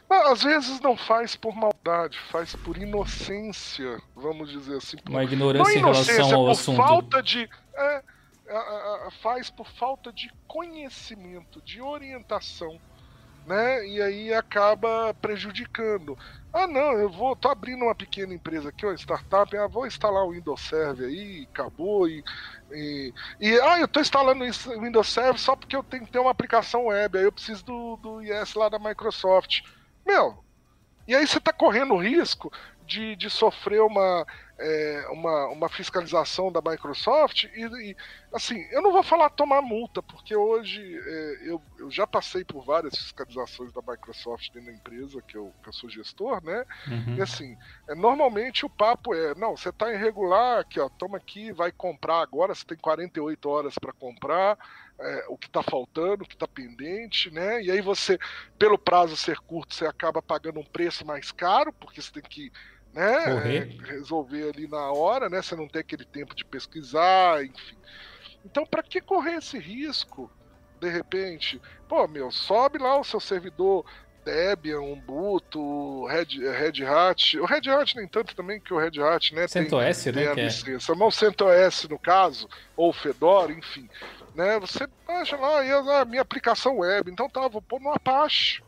[0.09, 4.97] Às vezes não faz por maldade, faz por inocência, vamos dizer assim.
[5.09, 6.76] Uma ignorância, inocência em relação ao assunto.
[6.76, 7.49] falta de.
[7.74, 8.03] É,
[9.22, 12.80] faz por falta de conhecimento, de orientação,
[13.47, 13.86] né?
[13.86, 16.18] E aí acaba prejudicando.
[16.53, 20.24] Ah, não, eu vou, tô abrindo uma pequena empresa aqui, uma startup, ah, vou instalar
[20.24, 22.22] o Windows Server aí, acabou e,
[22.70, 26.18] e, e ah, eu tô instalando o Windows Server só porque eu tenho que ter
[26.18, 29.62] uma aplicação web, aí eu preciso do, do IS lá da Microsoft.
[30.05, 30.45] Meu,
[31.09, 32.53] e aí você tá correndo risco
[32.86, 34.26] de, de sofrer uma
[34.62, 37.96] é, uma, uma fiscalização da Microsoft e, e,
[38.32, 42.64] assim, eu não vou falar tomar multa, porque hoje é, eu, eu já passei por
[42.64, 46.64] várias fiscalizações da Microsoft dentro da empresa que eu, que eu sou gestor, né?
[46.86, 47.16] Uhum.
[47.16, 47.56] E assim,
[47.88, 52.20] é, normalmente o papo é, não, você está irregular, aqui, ó, toma aqui, vai comprar
[52.20, 54.56] agora, você tem 48 horas para comprar,
[55.00, 57.60] é, o que está faltando, o que está pendente, né?
[57.62, 58.16] E aí você,
[58.56, 62.52] pelo prazo ser curto, você acaba pagando um preço mais caro, porque você tem que
[62.93, 63.57] né?
[63.57, 65.40] É, resolver ali na hora, né?
[65.40, 67.76] Você não tem aquele tempo de pesquisar, enfim.
[68.45, 70.30] Então, para que correr esse risco?
[70.80, 73.84] De repente, pô, meu, sobe lá o seu servidor
[74.24, 77.38] Debian, Ubuntu, Red, Red Hat.
[77.38, 79.47] O Red Hat nem tanto também, que o Red Hat, né?
[79.47, 80.22] CentOS, tem, né?
[80.22, 80.45] Tem a é.
[80.47, 80.95] licença.
[80.95, 83.88] Não CentOS no caso, ou Fedora, enfim.
[84.34, 84.59] Né?
[84.59, 87.11] Você baixa lá e a minha aplicação web.
[87.11, 88.62] Então tá, vou pôr no Apache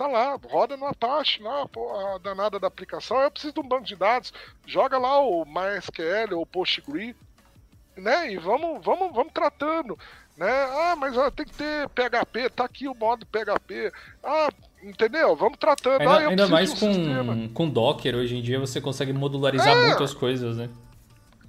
[0.00, 1.66] tá lá, roda no Apache, lá,
[2.14, 3.20] a danada da aplicação.
[3.20, 4.32] Eu preciso de um banco de dados,
[4.66, 7.14] joga lá o MySQL ou Postgre,
[7.94, 8.32] né?
[8.32, 9.98] E vamos, vamos, vamos tratando,
[10.38, 10.50] né?
[10.50, 13.92] Ah, mas ó, tem que ter PHP, tá aqui o modo PHP.
[14.24, 14.48] Ah,
[14.82, 15.36] entendeu?
[15.36, 16.00] Vamos tratando.
[16.00, 19.88] Ainda, ah, ainda mais um com, com Docker, hoje em dia você consegue modularizar é,
[19.88, 20.70] muitas coisas, né?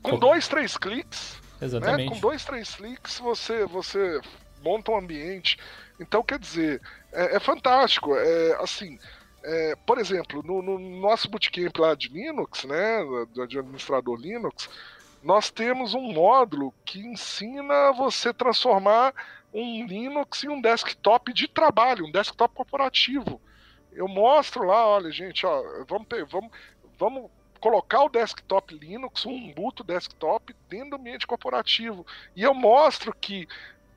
[0.03, 1.39] Com dois, três cliques.
[1.61, 2.09] Exatamente.
[2.09, 2.15] Né?
[2.15, 4.19] Com dois, três cliques você, você
[4.61, 5.57] monta um ambiente.
[5.99, 6.81] Então, quer dizer,
[7.11, 8.15] é, é fantástico.
[8.15, 8.97] É, assim,
[9.43, 12.99] é, por exemplo, no, no, nosso bootcamp lá de Linux, né,
[13.47, 14.69] de administrador Linux,
[15.23, 19.13] nós temos um módulo que ensina você transformar
[19.53, 23.39] um Linux em um desktop de trabalho, um desktop corporativo.
[23.91, 26.51] Eu mostro lá, olha, gente, ó, vamos, vamos,
[26.97, 32.05] vamos colocar o desktop Linux, um Ubuntu desktop dentro do ambiente corporativo.
[32.35, 33.47] E eu mostro que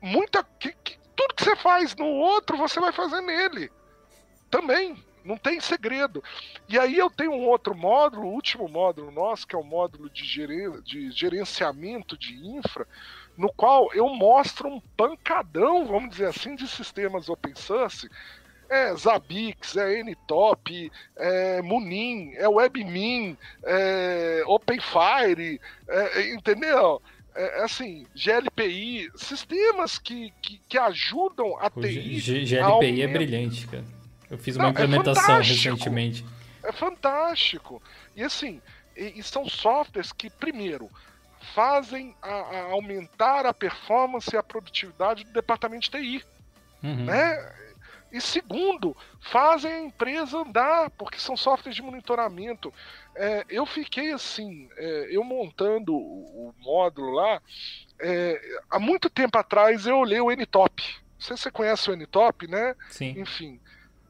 [0.01, 3.71] muita que, que tudo que você faz no outro, você vai fazer nele.
[4.49, 4.95] Também.
[5.25, 6.23] Não tem segredo.
[6.69, 10.07] E aí eu tenho um outro módulo, o último módulo nosso, que é o módulo
[10.07, 12.87] de, geren de gerenciamento de infra,
[13.35, 18.07] no qual eu mostro um pancadão, vamos dizer assim, de sistemas open source.
[18.69, 27.01] É Zabbix, é Ntop, é Munin, é WebMin, é OpenFire, é, entendeu?
[27.35, 32.19] É, é, assim, GLPI, sistemas que, que, que ajudam a TI.
[32.19, 33.83] G GLPI é brilhante, cara.
[34.29, 36.25] Eu fiz uma Não, é implementação é recentemente.
[36.63, 37.81] É fantástico.
[38.15, 38.61] E assim,
[38.95, 40.89] e, e são softwares que, primeiro,
[41.53, 46.25] fazem a, a aumentar a performance e a produtividade do departamento de TI.
[46.81, 47.05] Uhum.
[47.05, 47.53] Né?
[48.15, 52.73] E segundo, fazem a empresa andar, porque são softwares de monitoramento.
[53.13, 57.41] É, eu fiquei assim, é, eu montando o, o módulo lá,
[57.99, 58.39] é,
[58.71, 60.81] há muito tempo atrás eu olhei o Ntop.
[60.81, 62.73] Não sei se você conhece o Ntop, né?
[62.89, 63.19] Sim.
[63.19, 63.59] Enfim.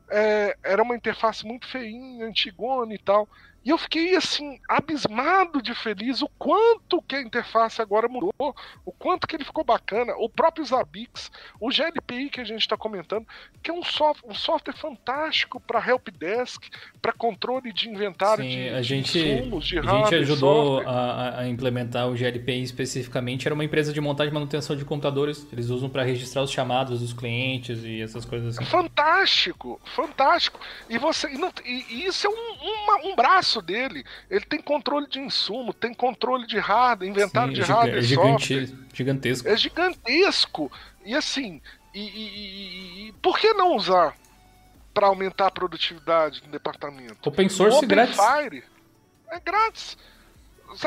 [0.07, 3.27] É, era uma interface muito feinha, antigona e tal.
[3.65, 8.55] E eu fiquei assim, abismado de feliz o quanto que a interface agora mudou,
[8.85, 10.13] o quanto que ele ficou bacana.
[10.17, 13.25] O próprio Zabbix, o GLPI que a gente está comentando,
[13.63, 16.61] que é um, soft, um software fantástico para helpdesk,
[17.01, 21.39] para controle de inventário Sim, de, a gente, de insumos, de A gente ajudou a,
[21.39, 23.47] a, implementar o GLPI especificamente.
[23.47, 25.47] Era uma empresa de montagem e manutenção de computadores.
[25.51, 28.69] Eles usam para registrar os chamados dos clientes e essas coisas assim.
[28.69, 30.59] Fantástico, fantástico.
[30.87, 34.05] E, você, e, não, e, e isso é um, uma, um braço dele.
[34.29, 37.97] Ele tem controle de insumo, tem controle de hardware, inventário Sim, de é hardware.
[37.97, 39.47] É gigante, gigantesco.
[39.47, 40.71] É gigantesco.
[41.05, 41.61] E assim,
[41.93, 44.15] e, e, e por que não usar
[44.93, 47.17] para aumentar a produtividade do departamento?
[47.27, 48.15] Open source Open grátis.
[48.15, 48.63] Fire
[49.29, 49.97] é grátis.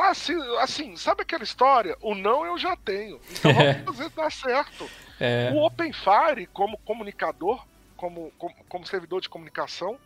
[0.02, 1.96] Assim, assim, sabe aquela história?
[2.00, 3.20] O não eu já tenho.
[3.30, 3.52] Então
[3.84, 4.90] vamos fazer dar certo.
[5.20, 5.50] É.
[5.52, 7.64] O OpenFire, como comunicador,
[7.96, 9.98] como, como, como servidor de comunicação,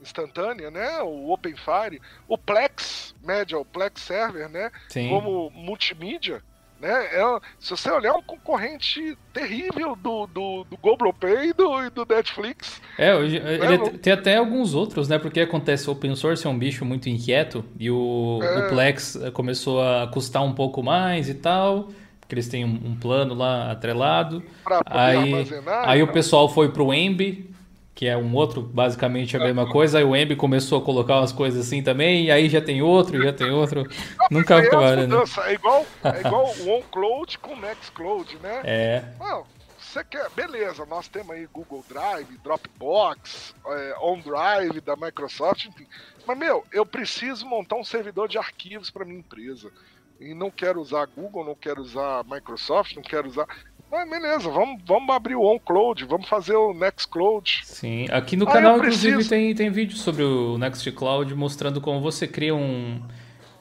[0.00, 1.02] instantânea, né?
[1.02, 4.70] O OpenFire, o Plex Media, o Plex Server, né?
[4.88, 5.08] Sim.
[5.08, 6.42] Como multimídia,
[6.80, 7.06] né?
[7.06, 12.06] É, se você olhar, é um concorrente terrível do, do, do Globoplay e do, do
[12.06, 12.80] Netflix.
[12.98, 13.54] É, hoje, né?
[13.54, 15.18] ele tem até alguns outros, né?
[15.18, 18.58] Porque acontece, o open source é um bicho muito inquieto e o, é...
[18.58, 21.88] o Plex começou a custar um pouco mais e tal
[22.26, 24.42] porque eles têm um, um plano lá atrelado.
[24.84, 25.46] aí,
[25.84, 27.48] aí o pessoal foi pro Embi,
[27.96, 29.96] que é um outro, basicamente a mesma coisa.
[29.96, 33.20] Aí o Embi começou a colocar umas coisas assim também, e aí já tem outro,
[33.22, 33.88] já tem outro.
[34.30, 35.16] Nunca ficou é, né?
[35.46, 38.60] é igual É igual o OnCloud com o Nextcloud, né?
[38.64, 39.04] É.
[39.18, 39.46] Não,
[39.78, 45.86] você quer, beleza, nós temos aí Google Drive, Dropbox, é, OnDrive da Microsoft, enfim.
[46.26, 49.72] Mas, meu, eu preciso montar um servidor de arquivos para minha empresa.
[50.20, 53.46] E não quero usar Google, não quero usar Microsoft, não quero usar.
[53.90, 57.62] Ah, beleza, vamos, vamos abrir o OnCloud, vamos fazer o Nextcloud.
[57.64, 62.26] Sim, aqui no ah, canal, inclusive, tem, tem vídeo sobre o Nextcloud mostrando como você
[62.26, 63.00] cria um,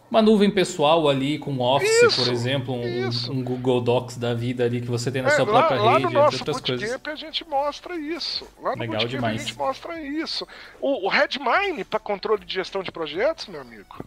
[0.10, 4.64] uma nuvem pessoal ali com Office, isso, por exemplo, um, um, Google Docs da vida
[4.66, 7.00] ali que você tem na é, sua própria lá, rede, lá no nosso outras coisas.
[7.04, 8.48] a gente mostra isso.
[8.62, 9.42] Lá no Legal demais.
[9.42, 10.48] a gente mostra isso.
[10.82, 14.04] O, o Redmine para controle de gestão de projetos, meu amigo,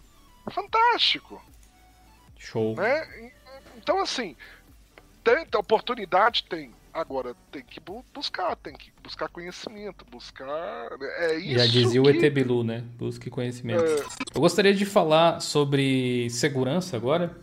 [0.47, 1.43] é fantástico.
[2.39, 2.75] Show.
[2.75, 3.33] Né?
[3.77, 4.37] Então, assim,
[5.35, 6.70] tem, oportunidade tem.
[6.93, 7.81] Agora tem que
[8.12, 10.89] buscar, tem que buscar conhecimento, buscar.
[11.18, 12.09] É isso Já dizia que...
[12.09, 12.83] o ET Bilu, né?
[12.99, 13.85] Busque conhecimento.
[13.85, 14.01] É...
[14.35, 17.37] Eu gostaria de falar sobre segurança agora.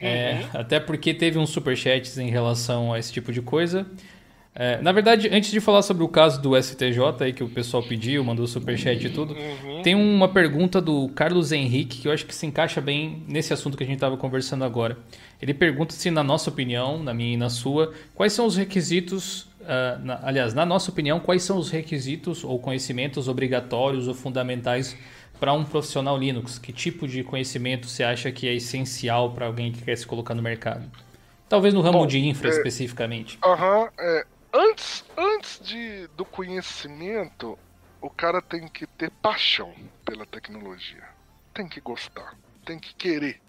[0.00, 0.08] Uhum.
[0.08, 3.86] É, até porque teve uns superchats em relação a esse tipo de coisa.
[4.54, 7.82] É, na verdade, antes de falar sobre o caso do STJ aí que o pessoal
[7.82, 9.80] pediu, mandou superchat e tudo, uhum.
[9.82, 13.78] tem uma pergunta do Carlos Henrique que eu acho que se encaixa bem nesse assunto
[13.78, 14.98] que a gente estava conversando agora.
[15.40, 19.44] Ele pergunta se, na nossa opinião, na minha e na sua, quais são os requisitos,
[19.62, 24.94] uh, na, aliás, na nossa opinião, quais são os requisitos ou conhecimentos obrigatórios ou fundamentais
[25.40, 26.58] para um profissional Linux?
[26.58, 30.34] Que tipo de conhecimento você acha que é essencial para alguém que quer se colocar
[30.34, 30.84] no mercado?
[31.48, 33.38] Talvez no ramo Bom, de infra é, especificamente.
[33.44, 37.58] Aham, uh -huh, é, antes, antes de, do conhecimento,
[38.00, 39.74] o cara tem que ter paixão
[40.04, 41.08] pela tecnologia.
[41.54, 43.40] Tem que gostar, tem que querer.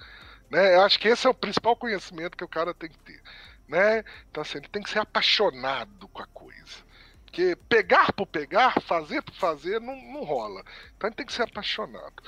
[0.50, 0.76] Né?
[0.76, 3.22] Eu acho que esse é o principal conhecimento que o cara tem que ter.
[3.68, 4.04] Né?
[4.30, 6.84] Então, assim, ele tem que ser apaixonado com a coisa.
[7.26, 10.64] Porque pegar por pegar, fazer por fazer, não, não rola.
[10.96, 12.22] Então ele tem que ser apaixonado.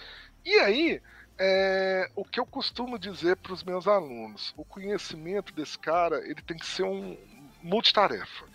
[0.43, 1.01] E aí,
[1.37, 6.41] é, o que eu costumo dizer para os meus alunos, o conhecimento desse cara, ele
[6.41, 7.15] tem que ser um,
[7.65, 8.45] multitarefa.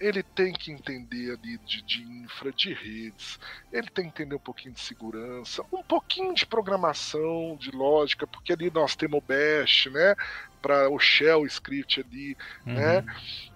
[0.00, 3.38] Ele tem que entender ali de, de infra, de redes,
[3.72, 8.52] ele tem que entender um pouquinho de segurança, um pouquinho de programação, de lógica, porque
[8.52, 10.14] ali nós temos o Bash, né?
[10.60, 12.36] Para o shell script ali,
[12.66, 12.74] uhum.
[12.74, 13.04] né?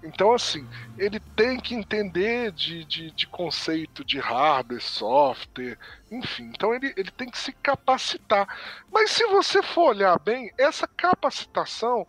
[0.03, 5.79] Então, assim, ele tem que entender de, de, de, conceito de hardware, software,
[6.11, 6.45] enfim.
[6.55, 8.47] Então, ele, ele tem que se capacitar.
[8.93, 12.07] Mas se você for olhar bem, essa capacitação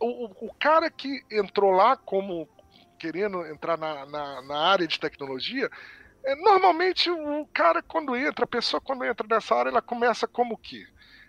[0.00, 2.48] o, o cara que entrou lá como
[2.98, 5.70] querendo entrar na, na, na área de tecnologia,
[6.24, 10.56] é, normalmente o cara quando entra, a pessoa quando entra nessa área, ela começa como
[10.56, 10.86] que?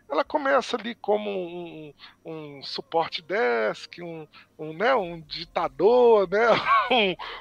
[0.10, 1.94] Ela começa ali como um,
[2.26, 4.26] um suporte desk, um,
[4.58, 6.48] um, né, um ditador, né,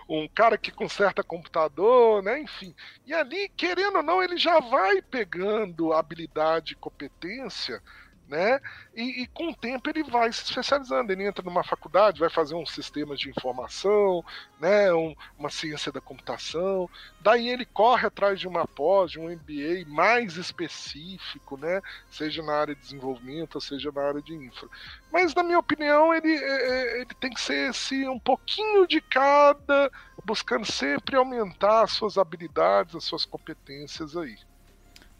[0.08, 2.74] um, um cara que conserta computador, né, enfim.
[3.06, 7.80] E ali, querendo ou não, ele já vai pegando habilidade e competência
[8.28, 8.60] né?
[8.94, 11.12] E, e, com o tempo ele vai se especializando.
[11.12, 14.24] Ele entra numa faculdade, vai fazer um sistema de informação,
[14.60, 14.92] né?
[14.92, 16.88] Um, uma ciência da computação.
[17.20, 21.80] Daí ele corre atrás de uma pós, de um MBA mais específico, né?
[22.10, 24.68] Seja na área de desenvolvimento, seja na área de infra.
[25.12, 29.00] Mas na minha opinião ele, é, é, ele tem que ser esse um pouquinho de
[29.00, 29.90] cada,
[30.24, 34.36] buscando sempre aumentar as suas habilidades, as suas competências aí.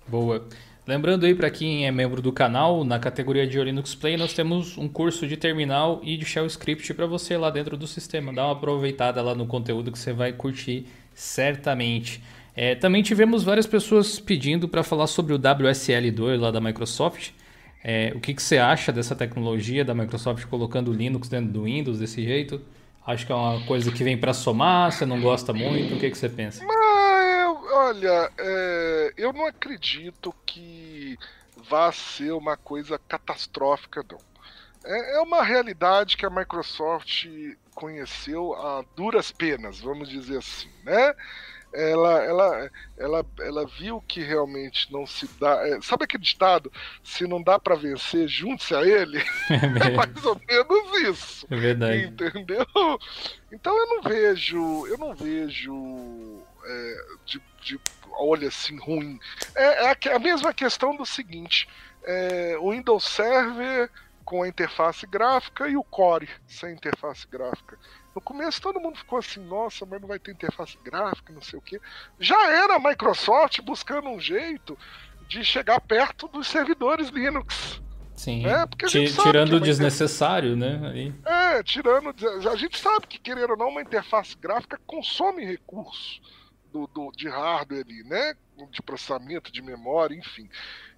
[0.09, 0.47] Boa.
[0.87, 4.79] Lembrando aí para quem é membro do canal, na categoria de Linux Play nós temos
[4.79, 8.33] um curso de terminal e de shell script para você lá dentro do sistema.
[8.33, 12.23] Dá uma aproveitada lá no conteúdo que você vai curtir certamente.
[12.55, 17.31] É, também tivemos várias pessoas pedindo para falar sobre o WSL2 lá da Microsoft.
[17.83, 21.99] É, o que, que você acha dessa tecnologia da Microsoft colocando Linux dentro do Windows
[21.99, 22.61] desse jeito?
[23.05, 26.11] Acho que é uma coisa que vem para somar, você não gosta muito, o que,
[26.11, 26.65] que você pensa?
[27.79, 31.19] Olha, é, eu não acredito que
[31.69, 34.19] vá ser uma coisa catastrófica, não.
[34.83, 37.27] É, é uma realidade que a Microsoft
[37.75, 41.15] conheceu a duras penas, vamos dizer assim, né?
[41.71, 45.69] Ela, ela, ela, ela viu que realmente não se dá.
[45.69, 46.73] É, sabe aquele ditado?
[47.05, 49.23] Se não dá para vencer, junte-se a ele.
[49.51, 51.47] É, é, mais ou menos isso.
[51.51, 52.05] É verdade.
[52.05, 52.67] Entendeu?
[53.53, 57.81] Então eu não vejo, eu não vejo é, de, de
[58.13, 59.19] olha assim ruim.
[59.55, 61.69] É, é, a mesma questão do seguinte:
[62.05, 63.91] é, o Windows Server
[64.25, 67.79] com a interface gráfica e o Core sem interface gráfica.
[68.15, 71.59] No começo todo mundo ficou assim, nossa, mas não vai ter interface gráfica, não sei
[71.59, 71.79] o que.
[72.19, 74.77] Já era a Microsoft buscando um jeito
[75.29, 77.81] de chegar perto dos servidores Linux.
[78.17, 78.45] Sim.
[78.47, 78.67] É,
[79.23, 80.81] tirando o desnecessário, né?
[80.91, 81.15] Aí.
[81.25, 82.15] É, tirando.
[82.51, 86.23] A gente sabe que, querendo ou não, uma interface gráfica consome recursos
[86.73, 88.35] do, do, de hardware ali, né?
[88.71, 90.49] De processamento, de memória, enfim.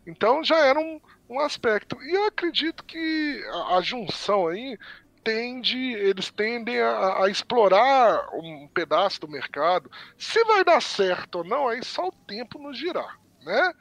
[0.07, 2.03] Então já era um, um aspecto.
[2.03, 4.79] E eu acredito que a, a junção aí
[5.23, 9.91] tende, eles tendem a, a, explorar um pedaço do mercado.
[10.17, 13.75] Se vai dar certo ou não, aí só o tempo nos girar, né?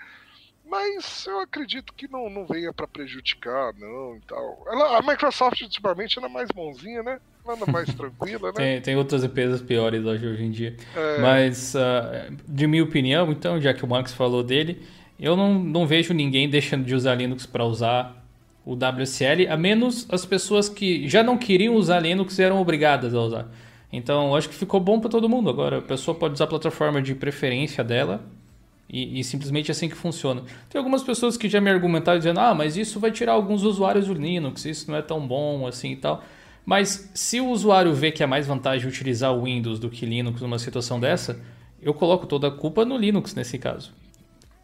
[0.66, 4.66] Mas eu acredito que não, não venha para prejudicar, não e tal.
[4.68, 7.22] Ela, a Microsoft ultimamente ela é mais bonzinha, né?
[7.48, 8.54] Anda mais tranquila, né?
[8.54, 10.76] Tem, tem outras empresas piores hoje, hoje em dia.
[10.96, 11.20] É...
[11.20, 14.82] Mas, uh, de minha opinião, então, já que o Max falou dele,
[15.20, 18.24] eu não, não vejo ninguém deixando de usar Linux para usar
[18.66, 23.16] o WSL, a menos as pessoas que já não queriam usar Linux e eram obrigadas
[23.16, 23.48] a usar.
[23.92, 25.50] Então, acho que ficou bom para todo mundo.
[25.50, 28.26] Agora, a pessoa pode usar a plataforma de preferência dela
[28.90, 30.44] e, e, simplesmente assim que funciona.
[30.70, 34.08] Tem algumas pessoas que já me argumentaram dizendo: ah, mas isso vai tirar alguns usuários
[34.08, 36.24] do Linux, isso não é tão bom assim e tal.
[36.68, 40.42] Mas se o usuário vê que é mais vantagem utilizar o Windows do que Linux
[40.42, 41.40] numa situação dessa,
[41.82, 43.94] eu coloco toda a culpa no Linux nesse caso.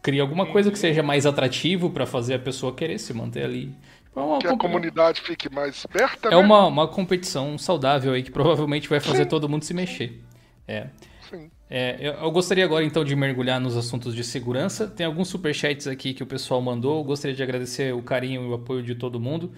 [0.02, 3.74] Cria alguma coisa que seja mais atrativo para fazer a pessoa querer se manter ali.
[4.14, 6.28] É que a comunidade fique mais esperta.
[6.28, 6.36] É né?
[6.36, 9.30] uma, uma competição saudável aí que provavelmente vai fazer Sim.
[9.30, 10.22] todo mundo se mexer.
[10.68, 10.88] É.
[11.30, 11.50] Sim.
[11.70, 14.86] É, eu, eu, gostaria agora então de mergulhar nos assuntos de segurança.
[14.86, 16.98] Tem alguns superchats aqui que o pessoal mandou.
[16.98, 19.50] Eu gostaria de agradecer o carinho e o apoio de todo mundo.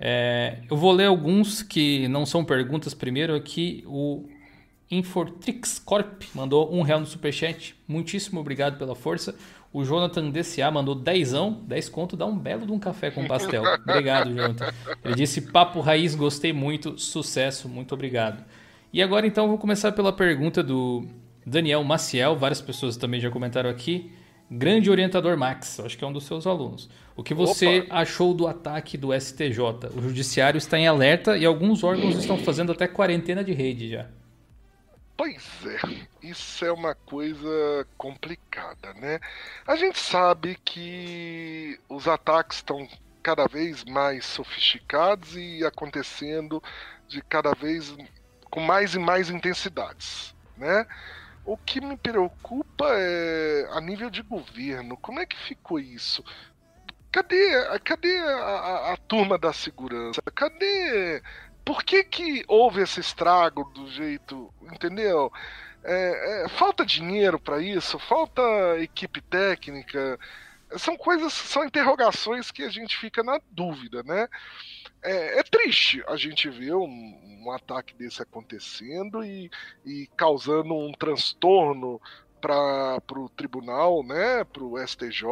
[0.00, 3.84] É, eu vou ler alguns que não são perguntas primeiro aqui.
[3.86, 4.24] O
[4.90, 7.76] Infortrix Corp mandou um real no superchat.
[7.86, 9.34] Muitíssimo obrigado pela força.
[9.72, 13.62] O Jonathan DCA mandou dezão, 10 conto, dá um belo de um café com pastel.
[13.86, 14.72] Obrigado, Jonathan.
[15.04, 18.44] Ele disse, papo raiz, gostei muito, sucesso, muito obrigado.
[18.92, 21.06] E agora então vou começar pela pergunta do
[21.46, 24.10] Daniel Maciel, várias pessoas também já comentaram aqui.
[24.50, 26.90] Grande orientador Max, acho que é um dos seus alunos.
[27.20, 27.96] O que você Opa.
[27.96, 29.58] achou do ataque do STJ?
[29.94, 34.08] O judiciário está em alerta e alguns órgãos estão fazendo até quarentena de rede já.
[35.18, 39.20] Pois é, isso é uma coisa complicada, né?
[39.66, 42.88] A gente sabe que os ataques estão
[43.22, 46.62] cada vez mais sofisticados e acontecendo
[47.06, 47.94] de cada vez
[48.50, 50.86] com mais e mais intensidades, né?
[51.44, 54.96] O que me preocupa é a nível de governo.
[54.96, 56.24] Como é que ficou isso?
[57.12, 60.22] Cadê, cadê a, a, a turma da segurança?
[60.34, 61.22] Cadê
[61.64, 64.52] por que, que houve esse estrago do jeito.
[64.62, 65.32] Entendeu?
[65.82, 68.42] É, é, falta dinheiro para isso, falta
[68.78, 70.18] equipe técnica.
[70.76, 74.28] São coisas, são interrogações que a gente fica na dúvida, né?
[75.02, 79.50] É, é triste a gente ver um, um ataque desse acontecendo e,
[79.84, 82.00] e causando um transtorno
[82.40, 85.26] para o tribunal, né, para o STJ.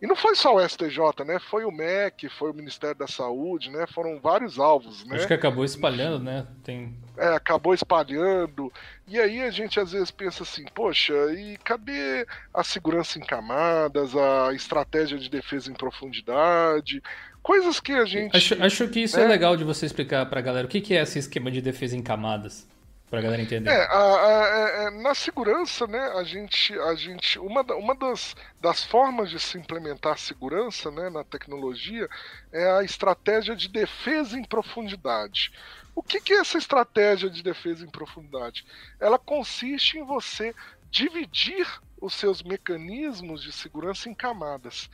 [0.00, 1.38] E não foi só o STJ, né?
[1.38, 3.86] Foi o MEC, foi o Ministério da Saúde, né?
[3.86, 5.16] Foram vários alvos, né?
[5.16, 6.46] Acho que acabou espalhando, né?
[6.62, 6.94] Tem...
[7.16, 8.72] É, acabou espalhando.
[9.08, 14.14] E aí a gente às vezes pensa assim, poxa, e cadê a segurança em camadas,
[14.16, 17.02] a estratégia de defesa em profundidade?
[17.42, 18.36] Coisas que a gente.
[18.36, 20.80] Acho, acho que isso é, é legal de você explicar para a galera o que,
[20.80, 22.66] que é esse esquema de defesa em camadas.
[23.08, 23.70] Pra galera entender.
[23.70, 28.34] É, a, a, a, é, na segurança, né, a gente, a gente uma, uma das,
[28.60, 32.08] das formas de se implementar segurança né, na tecnologia
[32.52, 35.52] é a estratégia de defesa em profundidade.
[35.94, 38.66] O que, que é essa estratégia de defesa em profundidade?
[38.98, 40.54] Ela consiste em você
[40.90, 41.66] dividir
[42.00, 44.90] os seus mecanismos de segurança em camadas.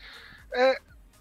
[0.53, 0.81] É,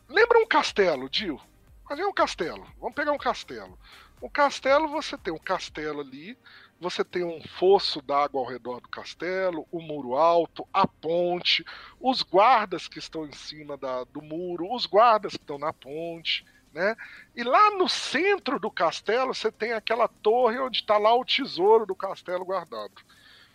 [0.10, 1.42] lembra um castelo, Dil?
[1.88, 2.66] Fazer um castelo.
[2.80, 3.78] Vamos pegar um castelo.
[4.22, 6.38] O castelo, você tem um castelo ali,
[6.82, 11.64] você tem um fosso d'água ao redor do castelo, o muro alto, a ponte,
[12.00, 16.44] os guardas que estão em cima da, do muro, os guardas que estão na ponte.
[16.74, 16.96] Né?
[17.36, 21.86] E lá no centro do castelo você tem aquela torre onde está lá o tesouro
[21.86, 22.94] do castelo guardado.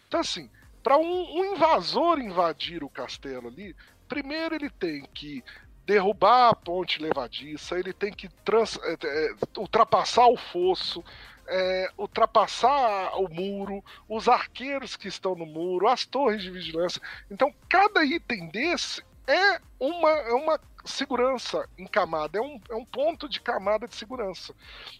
[0.06, 0.48] Então, assim,
[0.80, 3.74] para um, um, invasor invadir o castelo ali,
[4.06, 5.42] primeiro ele tem que
[5.84, 11.02] derrubar a ponte levadiça, ele tem que trans, é, é, ultrapassar o fosso,
[11.48, 17.00] é, ultrapassar o muro, os arqueiros que estão no muro, as torres de vigilância.
[17.30, 22.84] Então, cada item desse é uma, é uma segurança em camada, é um, é um
[22.84, 24.54] ponto de camada de segurança.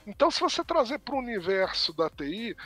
[0.07, 2.57] Então, se você trazer para o universo da TI,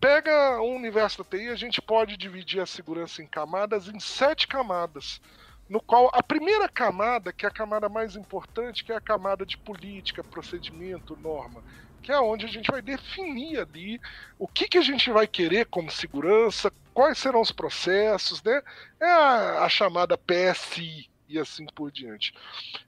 [0.00, 4.48] pega o universo da TI, a gente pode dividir a segurança em camadas em sete
[4.48, 5.20] camadas.
[5.68, 9.46] No qual a primeira camada, que é a camada mais importante, que é a camada
[9.46, 11.62] de política, procedimento, norma,
[12.02, 14.00] que é onde a gente vai definir ali
[14.38, 18.62] o que, que a gente vai querer como segurança, quais serão os processos, né?
[19.00, 22.34] É a, a chamada PSI e assim por diante.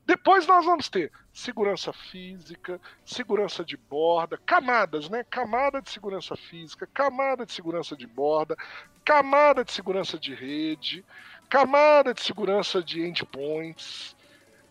[0.04, 5.24] Depois nós vamos ter segurança física, segurança de borda, camadas, né?
[5.24, 8.56] Camada de segurança física, camada de segurança de borda,
[9.04, 11.04] camada de segurança de rede,
[11.48, 14.14] camada de segurança de endpoints,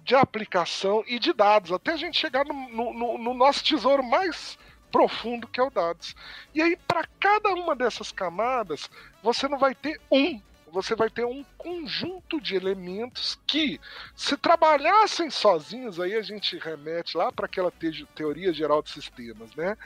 [0.04, 4.58] de aplicação e de dados, até a gente chegar no, no, no nosso tesouro mais
[4.92, 6.16] profundo que é o dados.
[6.54, 8.90] E aí, para cada uma dessas camadas,
[9.24, 10.40] você não vai ter um,
[10.72, 13.80] você vai ter um conjunto de elementos que,
[14.16, 19.56] se trabalhassem sozinhos, aí a gente remete lá para aquela te teoria geral de sistemas,
[19.56, 19.78] né?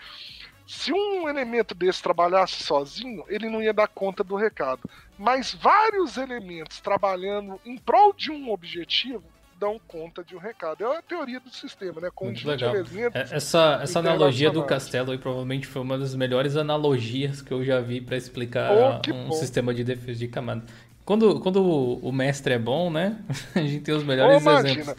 [0.66, 4.82] Se um elemento desse trabalhasse sozinho, ele não ia dar conta do recado.
[5.18, 9.24] Mas vários elementos trabalhando em prol de um objetivo
[9.60, 10.84] dão conta de um recado.
[10.84, 12.10] É a teoria do sistema, né?
[12.46, 12.76] Legal.
[12.76, 17.64] É, essa, essa analogia do castelo aí provavelmente foi uma das melhores analogias que eu
[17.64, 19.32] já vi para explicar oh, um bom.
[19.34, 20.64] sistema de defesa de camada.
[21.08, 23.18] Quando, quando o mestre é bom, né?
[23.56, 24.90] A gente tem os melhores oh, exemplos.
[24.90, 24.96] É,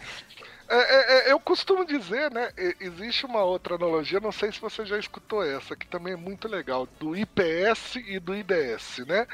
[0.76, 2.52] é, é, eu costumo dizer, né?
[2.78, 6.46] Existe uma outra analogia, não sei se você já escutou essa, que também é muito
[6.46, 9.26] legal, do IPS e do IDS, né?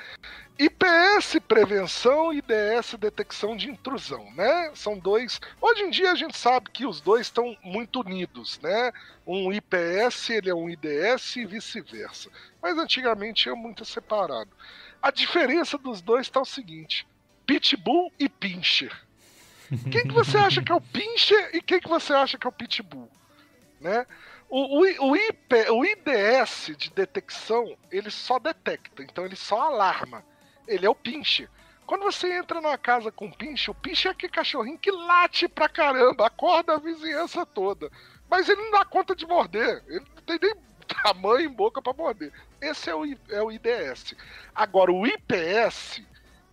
[0.56, 4.70] IPS prevenção IDS detecção de intrusão, né?
[4.74, 5.40] São dois.
[5.60, 8.92] Hoje em dia a gente sabe que os dois estão muito unidos, né?
[9.26, 12.30] Um IPS ele é um IDS e vice-versa.
[12.62, 14.50] Mas antigamente é muito separado.
[15.02, 17.04] A diferença dos dois está o seguinte:
[17.44, 19.03] Pitbull e Pincher.
[19.90, 22.48] Quem que você acha que é o Pincher e quem que você acha que é
[22.48, 23.10] o Pitbull?
[23.80, 24.06] Né?
[24.48, 30.24] O, o, o, IP, o IDS de detecção, ele só detecta, então ele só alarma.
[30.66, 31.48] Ele é o Pincher.
[31.86, 35.68] Quando você entra numa casa com pinche, o pinche é aquele cachorrinho que late pra
[35.68, 37.90] caramba, acorda a vizinhança toda.
[38.28, 39.82] Mas ele não dá conta de morder.
[39.86, 40.54] Ele não tem nem
[41.02, 42.32] tamanho em boca para morder.
[42.60, 44.14] Esse é o, é o IDS.
[44.54, 46.02] Agora, o IPS,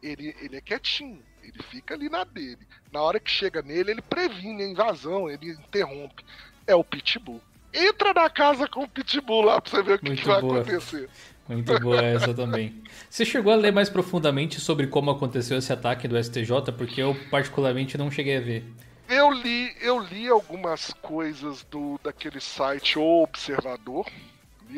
[0.03, 1.23] ele, ele é quietinho.
[1.43, 2.67] Ele fica ali na dele.
[2.91, 6.23] Na hora que chega nele, ele previne a invasão, ele interrompe.
[6.67, 7.41] É o Pitbull.
[7.73, 11.09] Entra na casa com o Pitbull lá pra você ver o que, que vai acontecer.
[11.47, 12.81] Muito boa essa também.
[13.09, 16.71] Você chegou a ler mais profundamente sobre como aconteceu esse ataque do STJ?
[16.77, 18.65] Porque eu particularmente não cheguei a ver.
[19.09, 24.05] Eu li, eu li algumas coisas do daquele site O Observador,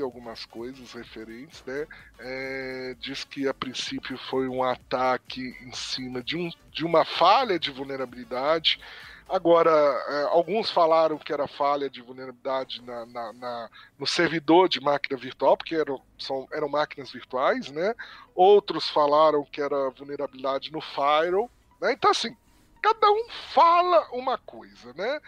[0.01, 1.87] algumas coisas referentes, né?
[2.19, 7.59] É, diz que a princípio foi um ataque em cima de, um, de uma falha
[7.59, 8.79] de vulnerabilidade.
[9.27, 14.81] Agora, é, alguns falaram que era falha de vulnerabilidade na, na, na, no servidor de
[14.81, 17.95] máquina virtual, porque eram, são, eram máquinas virtuais, né?
[18.35, 21.49] Outros falaram que era vulnerabilidade no firewall,
[21.81, 21.93] né?
[21.93, 22.35] Então, assim,
[22.81, 25.21] cada um fala uma coisa, né?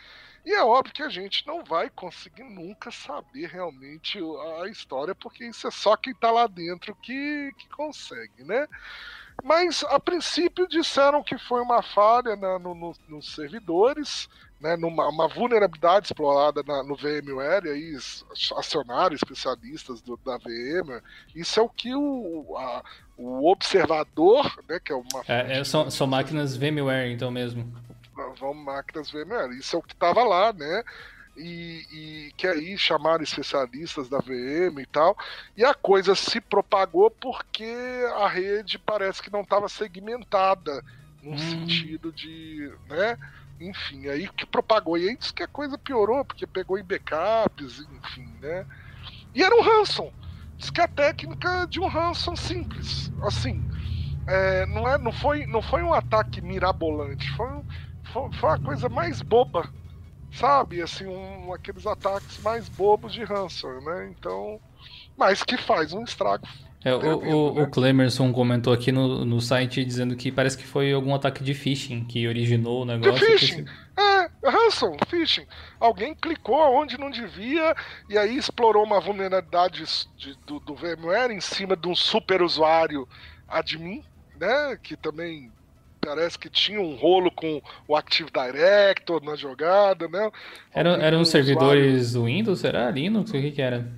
[0.45, 4.19] E é óbvio que a gente não vai conseguir nunca saber realmente
[4.61, 8.67] a história, porque isso é só quem está lá dentro que, que consegue, né?
[9.43, 14.29] Mas a princípio disseram que foi uma falha na, no, no, nos servidores,
[14.61, 17.97] né, numa uma vulnerabilidade explorada na, no VMware, e aí
[18.55, 21.03] acionaram especialistas do, da VMware.
[21.35, 22.83] Isso é o que o, a,
[23.17, 25.23] o observador, né, que é uma.
[25.27, 27.73] É, é, são, são máquinas VMware, então mesmo
[28.39, 29.57] vão máquinas VMware.
[29.57, 30.83] Isso é o que estava lá, né?
[31.37, 35.17] E, e, que aí chamaram especialistas da VM e tal,
[35.57, 37.75] e a coisa se propagou porque
[38.15, 40.81] a rede parece que não estava segmentada
[41.21, 41.37] no hum.
[41.37, 43.17] sentido de, né?
[43.59, 44.97] Enfim, aí que propagou.
[44.97, 48.65] E aí diz que a coisa piorou, porque pegou em backups, enfim, né?
[49.33, 50.13] E era um ransom.
[50.57, 53.11] Diz que a técnica de um ransom simples.
[53.23, 53.61] Assim,
[54.27, 57.63] é, não, é, não, foi, não foi um ataque mirabolante, foi um,
[58.39, 59.69] foi a coisa mais boba,
[60.31, 60.81] sabe?
[60.81, 64.13] Assim, um, aqueles ataques mais bobos de Hanson, né?
[64.17, 64.59] Então,
[65.17, 66.47] mas que faz um estrago.
[66.83, 67.63] É, o, o, né?
[67.63, 71.55] o Clemerson comentou aqui no, no site dizendo que parece que foi algum ataque de
[71.55, 73.13] phishing que originou o negócio.
[73.13, 73.65] De phishing?
[73.97, 75.47] É, Hanson, phishing.
[75.79, 77.75] Alguém clicou onde não devia
[78.07, 79.83] e aí explorou uma vulnerabilidade
[80.15, 83.07] de, do, do VMware em cima de um super usuário
[83.47, 84.03] admin,
[84.39, 84.77] né?
[84.83, 85.51] Que também
[86.05, 90.31] parece que tinha um rolo com o Active Director na jogada, né?
[90.71, 92.89] Era, eram servidores do Windows, será?
[92.91, 93.31] Linux?
[93.31, 93.91] O que, que era?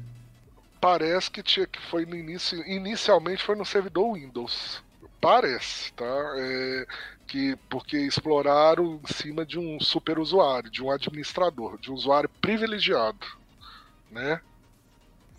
[0.79, 4.81] Parece que tinha que foi no início, inicialmente foi no servidor Windows.
[5.19, 6.05] Parece, tá?
[6.37, 6.85] É,
[7.27, 12.29] que porque exploraram em cima de um super usuário, de um administrador, de um usuário
[12.41, 13.25] privilegiado,
[14.09, 14.39] né?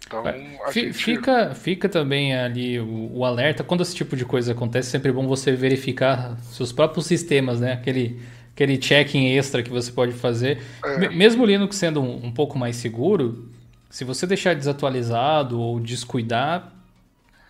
[0.09, 0.25] Então,
[0.73, 0.95] gente...
[0.95, 3.63] fica, fica também ali o, o, alerta.
[3.63, 7.75] Quando esse tipo de coisa acontece, é sempre bom você verificar seus próprios sistemas, né?
[7.75, 8.21] Aquele,
[8.53, 10.63] aquele checking extra que você pode fazer.
[10.83, 11.09] É.
[11.11, 13.51] Mesmo o Linux sendo um, um, pouco mais seguro,
[13.91, 16.73] se você deixar desatualizado ou descuidar,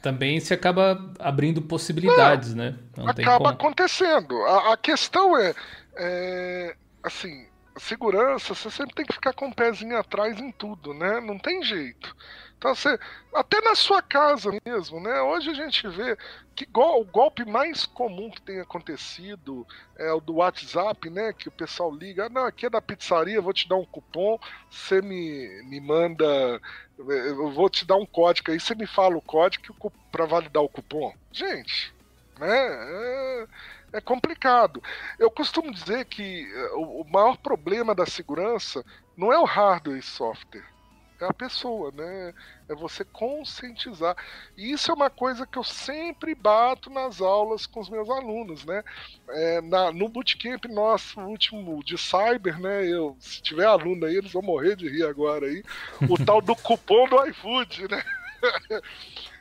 [0.03, 2.75] também se acaba abrindo possibilidades, Não, né?
[2.97, 4.35] Não acaba acontecendo.
[4.47, 5.55] A, a questão é,
[5.97, 6.75] é
[7.05, 7.47] assim,
[7.79, 11.21] segurança, você sempre tem que ficar com o um pezinho atrás em tudo, né?
[11.21, 12.15] Não tem jeito.
[12.59, 12.99] Então, você,
[13.33, 15.21] até na sua casa mesmo, né?
[15.21, 16.19] Hoje a gente vê
[16.57, 19.65] que o golpe mais comum que tem acontecido
[19.97, 21.33] é o do WhatsApp, né?
[21.33, 25.01] Que o pessoal liga, não, aqui é da pizzaria, vou te dar um cupom, você
[25.01, 26.61] me, me manda,
[26.99, 30.69] eu vou te dar um código aí, você me fala o código para validar o
[30.69, 31.15] cupom.
[31.31, 31.95] Gente,
[32.41, 32.49] né?
[32.51, 33.47] É,
[33.93, 34.83] é complicado.
[35.17, 36.45] Eu costumo dizer que
[36.75, 38.85] o maior problema da segurança
[39.17, 40.78] não é o hardware e software
[41.27, 42.35] a pessoa, né?
[42.69, 44.17] É você conscientizar.
[44.57, 48.65] E isso é uma coisa que eu sempre bato nas aulas com os meus alunos,
[48.65, 48.85] né?
[49.29, 52.87] É, na, no bootcamp nosso último de cyber, né?
[52.87, 55.63] Eu, se tiver aluno aí, eles vão morrer de rir agora aí.
[56.09, 58.03] O tal do cupom do iFood, né?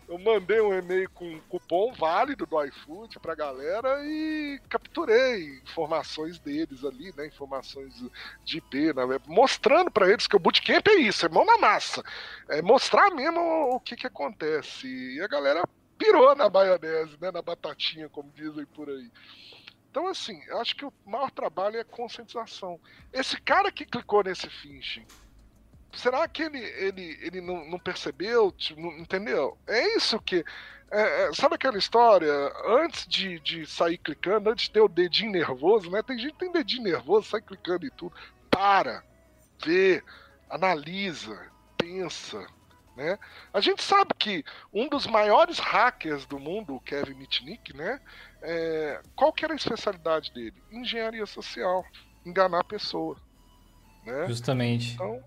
[0.07, 6.39] eu mandei um e-mail com um cupom válido do iFood pra galera e capturei informações
[6.39, 7.27] deles ali, né?
[7.27, 7.93] Informações
[8.43, 9.03] de IP, né?
[9.27, 12.01] mostrando para eles que o bootcamp é isso, é mão na massa.
[12.47, 14.87] É mostrar mesmo o que que acontece.
[14.87, 15.67] E a galera
[15.97, 17.29] pirou na maionese, né?
[17.29, 19.11] Na batatinha, como dizem por aí.
[19.91, 22.79] Então, assim, acho que o maior trabalho é conscientização.
[23.11, 25.05] Esse cara que clicou nesse phishing,
[25.93, 28.51] será que ele, ele, ele não, não percebeu?
[28.51, 29.57] Tipo, não, entendeu?
[29.67, 30.43] É isso que.
[30.89, 32.31] É, é, sabe aquela história?
[32.65, 36.01] Antes de, de sair clicando, antes de ter o dedinho nervoso, né?
[36.01, 38.13] Tem gente que tem dedinho nervoso, sai clicando e tudo.
[38.49, 39.03] Para,
[39.63, 40.01] vê,
[40.49, 42.45] analisa, pensa.
[42.95, 43.19] Né?
[43.53, 44.43] A gente sabe que
[44.73, 48.01] um dos maiores hackers do mundo, o Kevin Mitnick, né?
[48.41, 50.55] É, qual que era a especialidade dele?
[50.71, 51.85] Engenharia social,
[52.25, 53.15] enganar a pessoa.
[54.03, 54.25] Né?
[54.27, 54.93] Justamente.
[54.93, 55.23] Então,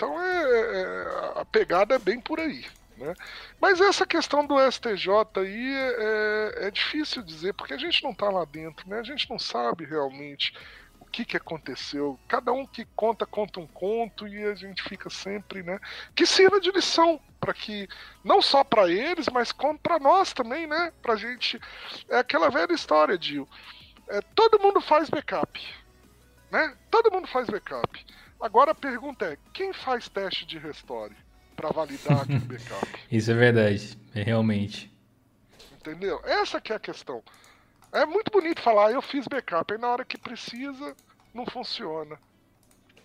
[0.00, 2.64] então é, é, a pegada é bem por aí.
[2.96, 3.14] Né?
[3.60, 8.12] Mas essa questão do STJ aí é, é, é difícil dizer, porque a gente não
[8.12, 8.98] está lá dentro, né?
[8.98, 10.54] a gente não sabe realmente
[10.98, 12.18] o que, que aconteceu.
[12.26, 15.78] Cada um que conta, conta um conto e a gente fica sempre, né?
[16.14, 17.86] Que sirva de lição para que,
[18.24, 19.52] não só para eles, mas
[19.82, 20.92] para nós também, né?
[21.02, 21.60] Pra gente.
[22.08, 23.46] É aquela velha história, Dio.
[24.08, 25.60] É, todo mundo faz backup.
[26.50, 26.76] Né?
[26.90, 28.06] Todo mundo faz backup.
[28.40, 31.14] Agora a pergunta é: quem faz teste de restore
[31.54, 32.86] para validar aquele backup?
[33.10, 34.90] Isso é verdade, é realmente.
[35.78, 36.20] Entendeu?
[36.24, 37.22] Essa que é a questão.
[37.92, 40.94] É muito bonito falar, ah, eu fiz backup, aí na hora que precisa,
[41.34, 42.18] não funciona.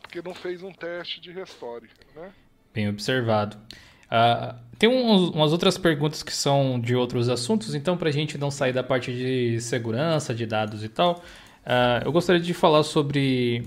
[0.01, 2.31] Porque não fez um teste de restore, né?
[2.73, 3.57] Bem observado.
[4.05, 8.37] Uh, tem uns, umas outras perguntas que são de outros assuntos, então para a gente
[8.37, 11.23] não sair da parte de segurança, de dados e tal,
[11.65, 13.63] uh, eu gostaria de falar sobre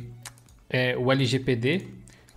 [0.68, 1.86] é, o LGPD,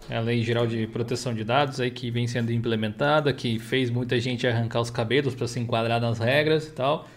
[0.09, 4.19] a Lei Geral de Proteção de Dados, aí que vem sendo implementada, que fez muita
[4.19, 7.07] gente arrancar os cabelos para se enquadrar nas regras e tal.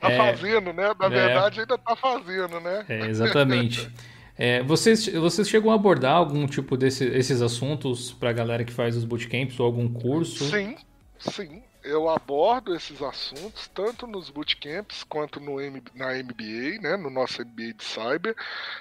[0.00, 0.90] Tá é, fazendo, né?
[0.98, 2.84] Na é, verdade, ainda tá fazendo, né?
[2.88, 3.90] É, exatamente.
[4.36, 8.96] É, vocês, vocês chegam a abordar algum tipo desses assuntos para a galera que faz
[8.96, 10.50] os bootcamps ou algum curso?
[10.50, 10.74] Sim,
[11.20, 15.56] sim eu abordo esses assuntos tanto nos bootcamps quanto no,
[15.94, 18.34] na MBA, né, no nosso MBA de Cyber.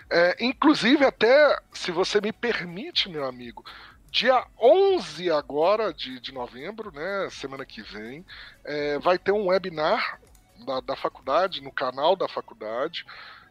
[0.10, 3.66] É, inclusive, até, se você me permite, meu amigo,
[4.10, 8.26] dia 11 agora de, de novembro, né, semana que vem,
[8.64, 10.20] é, vai ter um webinar
[10.66, 13.06] da, da faculdade, no canal da faculdade,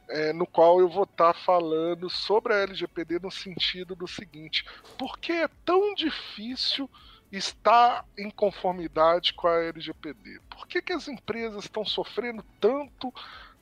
[0.08, 4.64] é, no qual eu vou estar tá falando sobre a LGPD no sentido do seguinte:
[4.98, 6.88] por que é tão difícil
[7.32, 10.40] está em conformidade com a LGPD?
[10.50, 13.12] Por que, que as empresas estão sofrendo tanto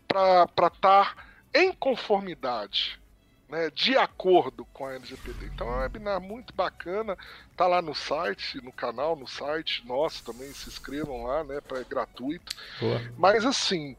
[0.09, 1.15] para estar tá
[1.55, 3.01] em conformidade,
[3.49, 5.47] né, de acordo com a LGPD?
[5.47, 7.17] Então é um webinar muito bacana,
[7.57, 11.79] tá lá no site, no canal, no site nosso também, se inscrevam lá, né, para
[11.79, 12.57] é gratuito.
[12.81, 13.01] Boa.
[13.17, 13.97] Mas assim,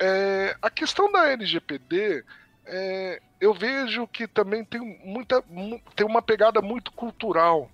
[0.00, 2.24] é, a questão da LGPD
[2.64, 5.42] é, eu vejo que também tem muita
[5.96, 7.70] tem uma pegada muito cultural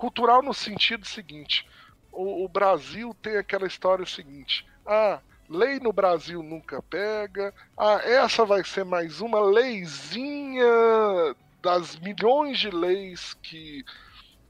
[0.00, 1.68] Cultural no sentido seguinte:
[2.10, 4.66] o, o Brasil tem aquela história seguinte.
[4.86, 7.52] Ah, lei no Brasil nunca pega.
[7.76, 10.64] Ah, essa vai ser mais uma leizinha
[11.60, 13.84] das milhões de leis que,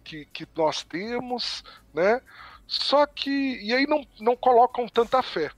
[0.05, 2.23] que, que nós temos, né?
[2.65, 3.59] Só que.
[3.61, 5.51] E aí não, não colocam tanta fé.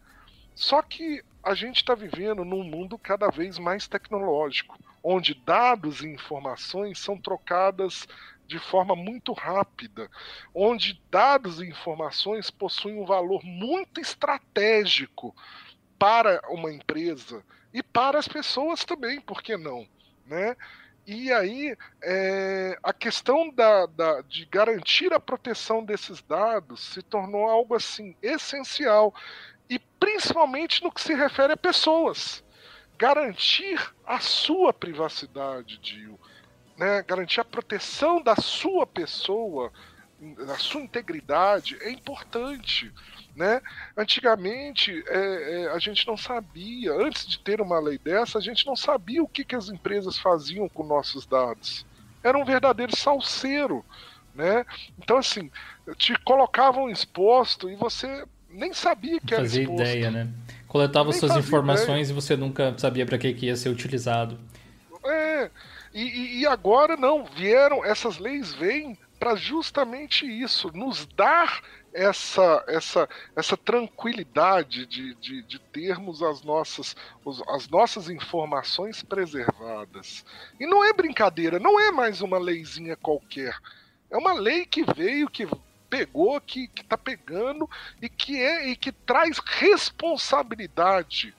[0.55, 4.74] Só que a gente está vivendo num mundo cada vez mais tecnológico,
[5.05, 8.06] onde dados e informações são trocadas
[8.52, 10.10] de forma muito rápida,
[10.54, 15.34] onde dados e informações possuem um valor muito estratégico
[15.98, 17.42] para uma empresa
[17.72, 19.88] e para as pessoas também, por que não?
[20.26, 20.54] Né?
[21.06, 27.48] E aí, é, a questão da, da, de garantir a proteção desses dados se tornou
[27.48, 29.14] algo assim essencial,
[29.70, 32.44] e principalmente no que se refere a pessoas.
[32.98, 36.20] Garantir a sua privacidade, Dio
[36.77, 39.73] né, garantir a proteção da sua pessoa,
[40.47, 42.93] da sua integridade, é importante.
[43.35, 43.62] Né?
[43.97, 48.66] Antigamente é, é, a gente não sabia, antes de ter uma lei dessa, a gente
[48.66, 51.86] não sabia o que, que as empresas faziam com nossos dados.
[52.23, 53.85] Era um verdadeiro salseiro.
[54.35, 54.65] Né?
[54.99, 55.51] Então, assim,
[55.97, 59.82] te colocavam exposto e você nem sabia que era fazia exposto.
[59.82, 60.28] ideia, né?
[60.69, 62.12] Coletava suas informações ideia.
[62.12, 64.39] e você nunca sabia para que, que ia ser utilizado.
[65.05, 65.51] É,
[65.94, 71.62] e, e, agora não, vieram, essas leis vêm para justamente isso, nos dar
[71.93, 76.97] essa, essa, essa tranquilidade de, de, de termos as nossas,
[77.48, 80.24] as nossas informações preservadas.
[80.59, 83.56] E não é brincadeira, não é mais uma leizinha qualquer.
[84.10, 85.47] É uma lei que veio, que
[85.89, 87.69] pegou, que, que tá pegando
[88.01, 91.35] e que é e que traz responsabilidade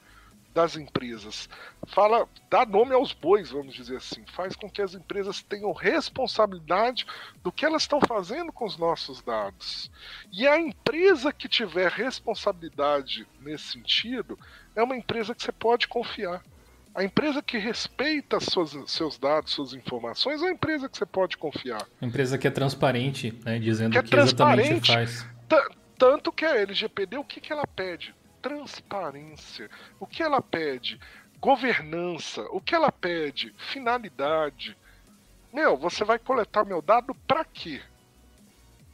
[0.53, 1.49] das empresas.
[1.87, 4.23] Fala, dá nome aos bois, vamos dizer assim.
[4.33, 7.05] Faz com que as empresas tenham responsabilidade
[7.43, 9.91] do que elas estão fazendo com os nossos dados.
[10.31, 14.37] E a empresa que tiver responsabilidade nesse sentido
[14.75, 16.43] é uma empresa que você pode confiar.
[16.95, 21.37] A empresa que respeita suas, seus dados, suas informações, é uma empresa que você pode
[21.37, 21.81] confiar.
[21.99, 25.25] Uma empresa que é transparente, né, dizendo que o que exatamente faz.
[25.97, 28.13] Tanto que a LGPD, o que, que ela pede?
[28.43, 29.69] Transparência.
[29.99, 30.99] O que ela pede?
[31.39, 32.43] Governança.
[32.51, 33.55] O que ela pede?
[33.57, 34.77] Finalidade.
[35.51, 37.81] Meu, você vai coletar meu dado para quê?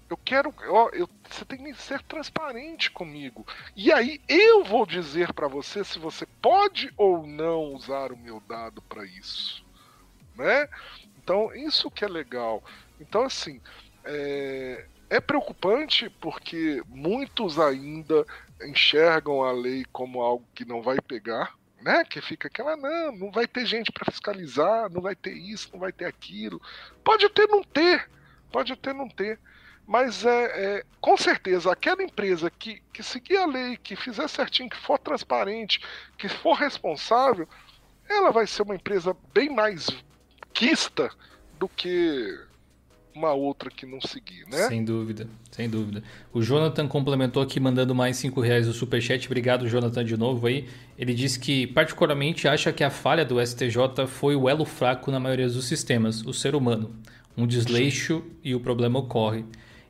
[0.10, 0.54] Eu quero.
[0.68, 3.46] Ó, eu, você tem que ser transparente comigo.
[3.76, 8.40] E aí eu vou dizer para você se você pode ou não usar o meu
[8.48, 9.66] dado para isso.
[10.36, 10.70] Né?
[11.18, 12.64] Então, isso que é legal.
[13.00, 13.62] Então, assim,
[14.04, 18.26] é, é preocupante porque muitos ainda
[18.62, 22.04] enxergam a lei como algo que não vai pegar, né?
[22.04, 25.80] Que fica aquela, não, não vai ter gente para fiscalizar, não vai ter isso, não
[25.80, 26.62] vai ter aquilo.
[27.04, 28.10] Pode até não ter,
[28.52, 29.40] pode até não ter.
[29.88, 34.70] Mas é, é com certeza aquela empresa que, que seguir a lei, que fizer certinho,
[34.70, 35.82] que for transparente,
[36.18, 37.48] que for responsável,
[38.08, 39.88] ela vai ser uma empresa bem mais
[40.54, 41.10] quista
[41.58, 42.49] do que
[43.14, 44.68] uma outra que não seguir, né?
[44.68, 46.04] Sem dúvida, sem dúvida.
[46.34, 49.26] O Jonathan complementou aqui mandando mais 5 reais o superchat.
[49.26, 50.68] Obrigado, Jonathan, de novo aí.
[50.98, 55.20] Ele disse que particularmente acha que a falha do STJ foi o elo fraco na
[55.20, 56.96] maioria dos sistemas, o ser humano.
[57.36, 59.46] Um desleixo e o problema ocorre.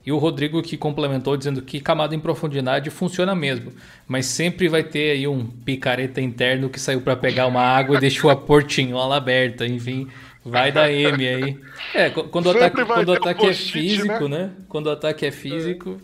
[0.06, 3.74] E o Rodrigo que complementou dizendo que camada em profundidade funciona mesmo,
[4.08, 8.00] mas sempre vai ter aí um picareta interno que saiu para pegar uma água e
[8.02, 10.08] deixou a portinhola aberta, enfim.
[10.44, 11.60] Vai da M aí.
[11.94, 14.46] É, quando o ataque, quando o ataque é físico, né?
[14.46, 14.52] né?
[14.68, 16.02] Quando o ataque é físico.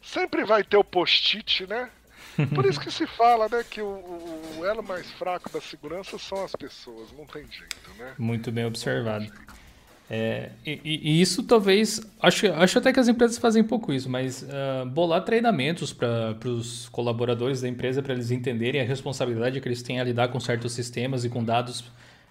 [0.00, 1.90] Sempre vai ter o post-it, né?
[2.54, 3.86] Por isso que se fala, né, que o,
[4.58, 8.12] o, elo mais fraco da segurança são as pessoas, não tem jeito, né?
[8.18, 9.26] Muito bem observado.
[10.08, 12.00] É, e, e, isso talvez.
[12.20, 16.88] Acho, acho até que as empresas fazem pouco isso, mas uh, bolar treinamentos para os
[16.90, 20.72] colaboradores da empresa para eles entenderem a responsabilidade que eles têm a lidar com certos
[20.72, 21.84] sistemas e com dados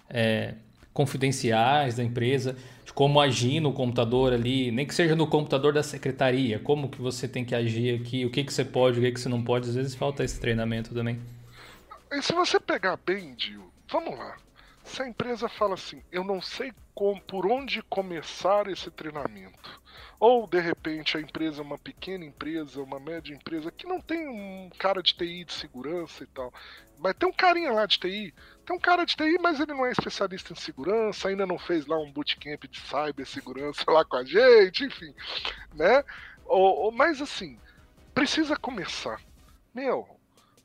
[0.08, 0.54] é,
[0.96, 5.82] confidenciais da empresa, de como agir no computador ali, nem que seja no computador da
[5.82, 9.12] secretaria, como que você tem que agir aqui, o que, que você pode, o que,
[9.12, 11.20] que você não pode, às vezes falta esse treinamento também.
[12.10, 14.36] E se você pegar bem, Dio, vamos lá.
[14.84, 19.82] Se a empresa fala assim, eu não sei como, por onde começar esse treinamento,
[20.18, 24.26] ou de repente a empresa é uma pequena empresa, uma média empresa que não tem
[24.26, 26.50] um cara de TI de segurança e tal,
[26.98, 29.84] mas tem um carinha lá de TI, tem um cara de TI, mas ele não
[29.84, 34.24] é especialista em segurança, ainda não fez lá um bootcamp de cybersegurança lá com a
[34.24, 35.14] gente, enfim,
[35.74, 36.02] né?
[36.46, 37.60] Ou, ou, mas assim,
[38.14, 39.20] precisa começar.
[39.74, 40.08] Meu,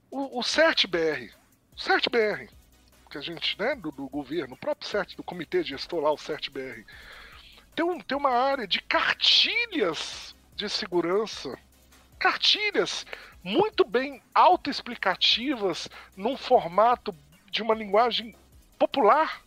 [0.10, 1.34] o, o CertBR,
[1.76, 2.50] CertBR,
[3.12, 6.18] que a gente, né, do, do governo, o próprio CERT, do comitê gestor lá, o
[6.18, 6.86] CertBR,
[7.76, 11.58] tem, um, tem uma área de cartilhas de segurança.
[12.18, 13.06] Cartilhas
[13.44, 17.14] muito bem autoexplicativas num formato
[17.50, 18.34] de uma linguagem
[18.80, 19.42] popular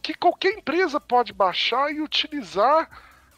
[0.00, 2.88] que qualquer empresa pode baixar e utilizar.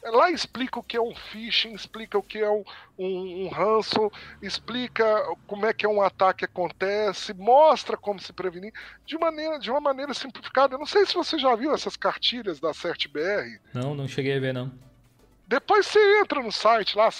[0.04, 2.64] Lá explica o que é um phishing, explica o que é um,
[2.98, 4.10] um, um ransom,
[4.40, 5.04] explica
[5.46, 8.72] como é que é um ataque acontece, mostra como se prevenir
[9.06, 10.74] de, maneira, de uma maneira simplificada.
[10.74, 13.60] Eu não sei se você já viu essas cartilhas da CertBR.
[13.72, 14.72] Não, não cheguei a ver, não.
[15.52, 17.10] Depois você entra no site lá,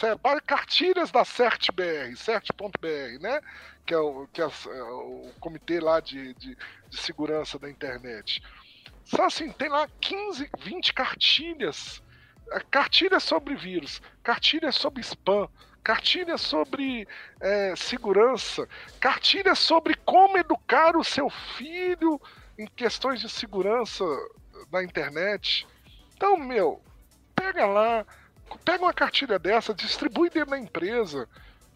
[0.47, 3.43] cartilhas da CertBR, cert.br, né?
[3.85, 6.57] Que é o, que é, é o comitê lá de, de,
[6.89, 8.43] de, segurança da internet.
[9.05, 12.03] Só assim, tem lá 15, 20 cartilhas.
[12.51, 15.49] É, cartilhas sobre vírus, cartilhas sobre spam,
[15.83, 17.07] cartilhas sobre
[17.41, 18.69] é, segurança,
[19.01, 22.21] cartilhas sobre como educar o seu filho
[22.59, 24.05] em questões de segurança
[24.71, 25.67] na internet.
[26.15, 26.83] Então, meu,
[27.35, 28.07] pega lá,
[28.65, 31.29] pega uma cartilha dessa, distribui dentro da empresa,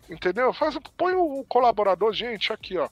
[0.09, 0.53] entendeu?
[0.53, 2.89] Faz, põe o colaborador, gente, aqui, ó,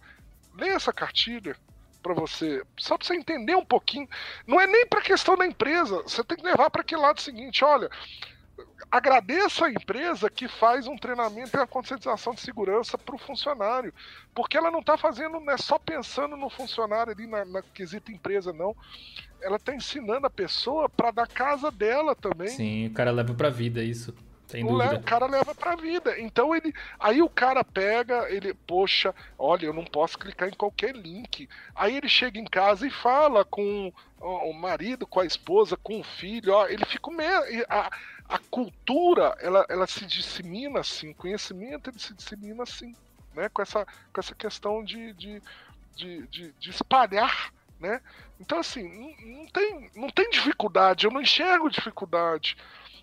[0.57, 1.57] lê essa cartilha
[2.05, 4.06] para você, só para você entender um pouquinho.
[4.47, 7.64] Não é nem para questão da empresa, você tem que levar para aquele lado seguinte,
[7.64, 7.89] olha,
[8.90, 13.93] agradeça a empresa que faz um treinamento e uma conscientização de segurança para o funcionário,
[14.35, 18.12] porque ela não está fazendo, não é só pensando no funcionário ali na, na quesita
[18.12, 18.76] empresa, não.
[19.40, 22.48] Ela está ensinando a pessoa para da casa dela também.
[22.48, 24.14] Sim, o cara leva para vida isso.
[24.55, 24.94] Sem dúvida.
[24.94, 26.18] O cara leva pra vida.
[26.20, 26.72] Então ele.
[26.98, 31.48] Aí o cara pega, ele, poxa, olha, eu não posso clicar em qualquer link.
[31.74, 36.05] Aí ele chega em casa e fala com o marido, com a esposa, com o
[36.05, 37.64] filho, ó, ele fica meio.
[37.68, 37.90] A,
[38.28, 42.94] a cultura, ela, ela se dissemina assim, o conhecimento ele se dissemina assim,
[43.35, 43.48] né?
[43.48, 45.43] Com essa, com essa questão de, de,
[45.94, 47.52] de, de, de espalhar.
[47.78, 48.01] Né?
[48.40, 52.56] Então, assim, não, não, tem, não tem dificuldade, eu não enxergo dificuldade.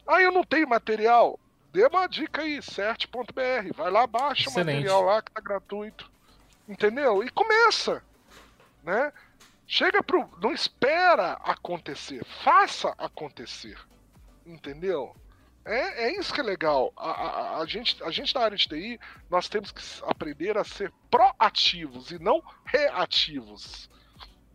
[0.08, 1.40] Ah, eu não tenho material.
[1.72, 3.74] Dê uma dica aí, cert.br.
[3.76, 6.12] Vai lá, baixa o material lá que tá gratuito.
[6.68, 7.24] Entendeu?
[7.24, 8.04] E começa.
[8.84, 9.12] Né?
[9.66, 10.30] Chega pro.
[10.42, 12.26] Não espera acontecer.
[12.44, 13.78] Faça acontecer.
[14.46, 15.16] Entendeu?
[15.64, 16.92] É, é isso que é legal.
[16.98, 19.00] A, a, a, gente, a gente da área de TI,
[19.30, 23.90] nós temos que aprender a ser proativos e não reativos.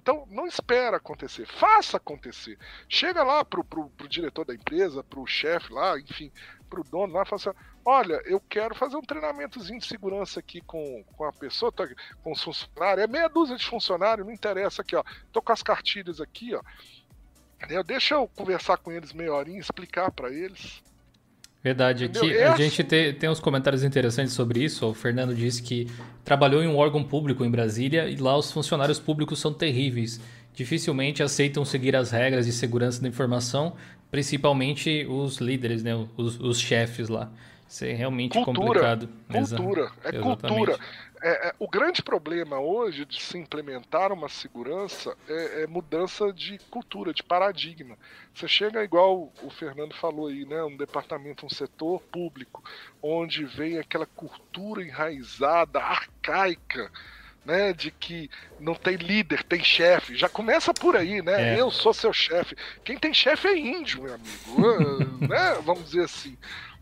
[0.07, 2.57] Então, não espera acontecer, faça acontecer.
[2.89, 6.31] Chega lá pro, pro, pro diretor da empresa, pro chefe lá, enfim,
[6.71, 11.03] pro dono lá, fala assim, olha, eu quero fazer um treinamentozinho de segurança aqui com,
[11.17, 11.89] com a pessoa, tá,
[12.23, 15.03] com os funcionários, é meia dúzia de funcionários, não interessa aqui, ó,
[15.33, 16.63] tô com as cartilhas aqui, ó,
[17.85, 20.85] deixa eu conversar com eles meia horinha, explicar para eles,
[21.67, 24.87] Verdade, aqui a gente tem, tem uns comentários interessantes sobre isso.
[24.87, 25.89] O Fernando disse que
[26.25, 30.21] trabalhou em um órgão público em Brasília e lá os funcionários públicos são terríveis.
[30.55, 33.73] Dificilmente aceitam seguir as regras de segurança da informação,
[34.13, 37.33] principalmente os líderes, né, os, os chefes lá.
[37.69, 39.09] Isso é realmente cultura, complicado.
[39.29, 40.41] Cultura, é Exatamente.
[40.41, 40.79] cultura.
[41.23, 46.59] É, é, o grande problema hoje de se implementar uma segurança é, é, mudança de
[46.71, 47.97] cultura, de paradigma.
[48.35, 50.63] Você chega igual o Fernando falou aí, né?
[50.63, 52.63] Um departamento, um setor público,
[53.03, 56.91] onde vem aquela cultura enraizada, arcaica,
[57.47, 58.29] né, de que
[58.59, 60.17] não tem líder, tem chefe.
[60.17, 61.55] Já começa por aí, né?
[61.55, 61.61] É.
[61.61, 62.57] Eu sou seu chefe.
[62.85, 65.21] Quem tem chefe é índio, meu amigo.
[65.29, 65.57] né?
[65.63, 66.37] Vamos dizer assim.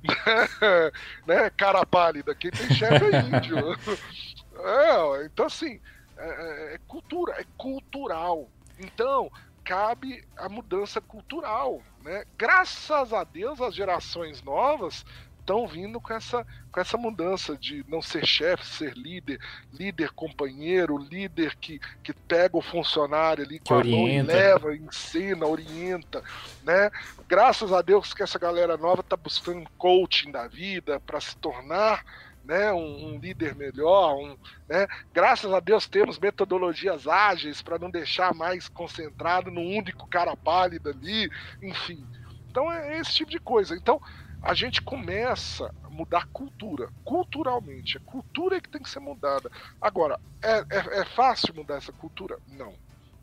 [1.26, 1.51] né?
[1.56, 3.59] Cara pálida, quem tem chefe é índio.
[4.59, 5.81] é, então assim,
[6.16, 8.48] é, é, é cultura, é cultural.
[8.78, 9.31] Então,
[9.64, 12.24] cabe a mudança cultural, né?
[12.36, 15.05] Graças a Deus, as gerações novas
[15.44, 19.38] estão vindo com essa, com essa mudança de não ser chefe, ser líder,
[19.72, 25.46] líder companheiro, líder que, que pega o funcionário ali com a mão e leva, ensina,
[25.46, 26.22] orienta,
[26.64, 26.90] né?
[27.28, 32.02] Graças a Deus que essa galera nova está buscando coaching da vida para se tornar
[32.42, 34.36] né, um, um, líder melhor, um,
[34.68, 34.86] né?
[35.14, 40.90] graças a Deus temos metodologias ágeis para não deixar mais concentrado no único cara pálido
[40.90, 41.30] ali,
[41.62, 42.04] enfim.
[42.50, 43.74] Então é esse tipo de coisa.
[43.74, 44.00] Então
[44.44, 47.96] a gente começa a mudar cultura, culturalmente.
[47.96, 49.50] A cultura é que tem que ser mudada.
[49.80, 52.38] Agora, é, é, é fácil mudar essa cultura?
[52.48, 52.74] Não.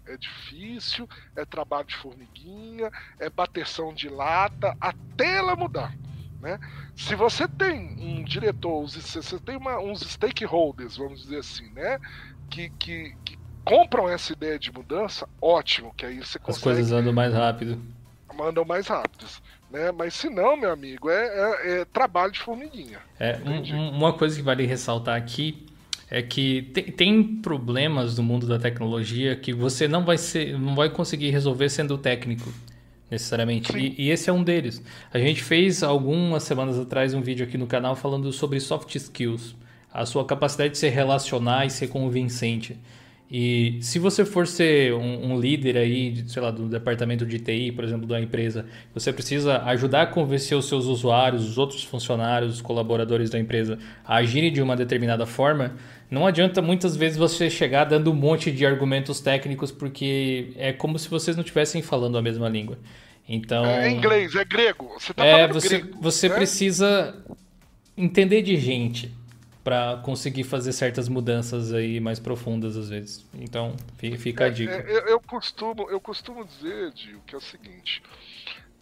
[0.08, 5.96] É difícil, é trabalho de formiguinha, é bateção de lata, até ela mudar.
[6.42, 6.60] Né?
[6.96, 12.00] Se você tem um diretor, se você tem uma, uns stakeholders, vamos dizer assim, né?
[12.50, 16.58] Que, que, que, compram essa ideia de mudança, ótimo, que aí você consegue.
[16.58, 17.80] As coisas andam mais rápido.
[18.42, 19.40] Andam mais rápidas.
[19.72, 19.92] Né?
[19.92, 23.00] Mas se não, meu amigo, é, é, é trabalho de formiguinha.
[23.20, 25.66] É, um, uma coisa que vale ressaltar aqui
[26.10, 30.76] é que tem, tem, problemas no mundo da tecnologia que você não vai, ser, não
[30.76, 32.52] vai conseguir resolver sendo técnico,
[33.10, 33.72] necessariamente.
[33.78, 34.84] E, e, esse é um deles.
[35.14, 39.56] A gente fez algumas semanas atrás um vídeo aqui no canal falando sobre soft skills,
[39.94, 42.78] a sua capacidade de se relacionar e ser convincente.
[43.34, 47.72] E se você for ser um, um, líder aí, sei lá, do departamento de TI,
[47.72, 52.56] por exemplo, da empresa, você precisa ajudar a convencer os seus usuários, os outros funcionários,
[52.56, 55.76] os colaboradores da empresa a agirem de uma determinada forma.
[56.10, 61.00] Não adianta muitas vezes você chegar dando um monte de argumentos técnicos, porque é como
[61.00, 62.78] se vocês não estivessem falando a mesma língua.
[63.30, 63.66] Então.
[63.66, 64.92] É inglês, é grego.
[65.00, 66.36] Você tá é, você, grego, você né?
[66.36, 67.16] precisa
[67.96, 69.21] entender de gente
[69.64, 73.26] para conseguir fazer certas mudanças aí mais profundas às vezes.
[73.34, 73.76] Então,
[74.18, 74.74] fica a é, dica.
[74.74, 78.02] É, eu, eu, costumo, eu costumo dizer, Dio, que é o seguinte.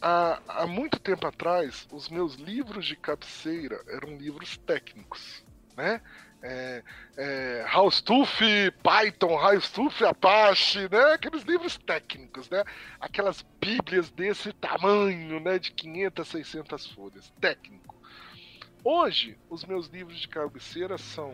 [0.02, 5.44] Há, há muito tempo atrás, os meus livros de cabeceira eram livros técnicos,
[5.76, 6.02] né?
[6.42, 6.82] É,
[7.18, 7.66] é,
[8.82, 11.14] Python, HowStuff, Apache, né?
[11.14, 12.64] Aqueles livros técnicos, né?
[12.98, 15.60] Aquelas bíblias desse tamanho, né?
[15.60, 17.99] De 500, 600 folhas, técnico.
[18.84, 21.34] Hoje, os meus livros de cabeceira são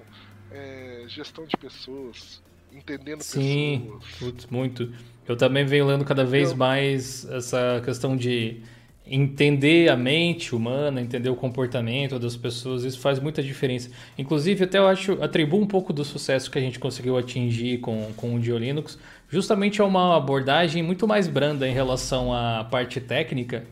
[0.51, 2.41] é, gestão de pessoas,
[2.73, 4.41] entendendo Sim, pessoas.
[4.41, 4.93] Sim, muito.
[5.27, 6.57] Eu também venho lendo cada vez Eu...
[6.57, 8.61] mais essa questão de
[9.07, 13.91] entender a mente humana, entender o comportamento das pessoas, isso faz muita diferença.
[14.17, 18.11] Inclusive, até eu acho, atribuo um pouco do sucesso que a gente conseguiu atingir com,
[18.17, 18.97] com o Diolinux,
[19.29, 23.63] justamente a uma abordagem muito mais branda em relação à parte técnica,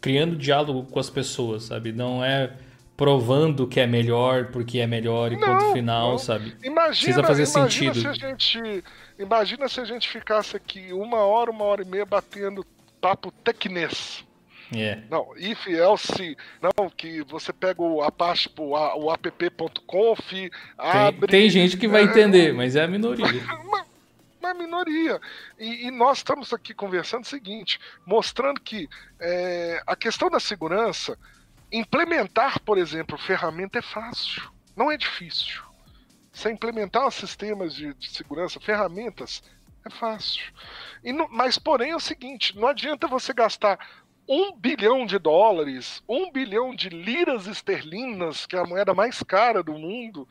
[0.00, 1.92] criando diálogo com as pessoas, sabe?
[1.92, 2.52] Não é
[2.96, 6.18] provando que é melhor porque é melhor e não, ponto final, não.
[6.18, 6.56] sabe?
[6.62, 8.00] Imagina, Precisa fazer imagina sentido.
[8.00, 8.84] Se a gente,
[9.18, 12.64] imagina se a gente ficasse aqui uma hora, uma hora e meia batendo
[13.00, 14.24] papo tecnês.
[14.74, 15.02] Yeah.
[15.02, 15.04] É.
[15.10, 21.26] Não, if, else, não, que você pega o Apache, o, o app.conf, abre...
[21.26, 23.26] Tem, gente que vai é, entender, mas é a minoria.
[23.62, 23.84] Uma,
[24.40, 25.20] uma minoria.
[25.58, 28.88] E, e, nós estamos aqui conversando o seguinte, mostrando que
[29.20, 31.16] é, a questão da segurança,
[31.72, 34.42] implementar, por exemplo, ferramenta é fácil,
[34.76, 35.62] não é difícil.
[36.32, 39.42] Você implementar sistemas de, de segurança, ferramentas,
[39.84, 40.52] é fácil.
[41.02, 43.78] E mas, porém, é o seguinte: não adianta você gastar
[44.28, 49.62] um bilhão de dólares, um bilhão de liras esterlinas, que é a moeda mais cara
[49.62, 50.28] do mundo,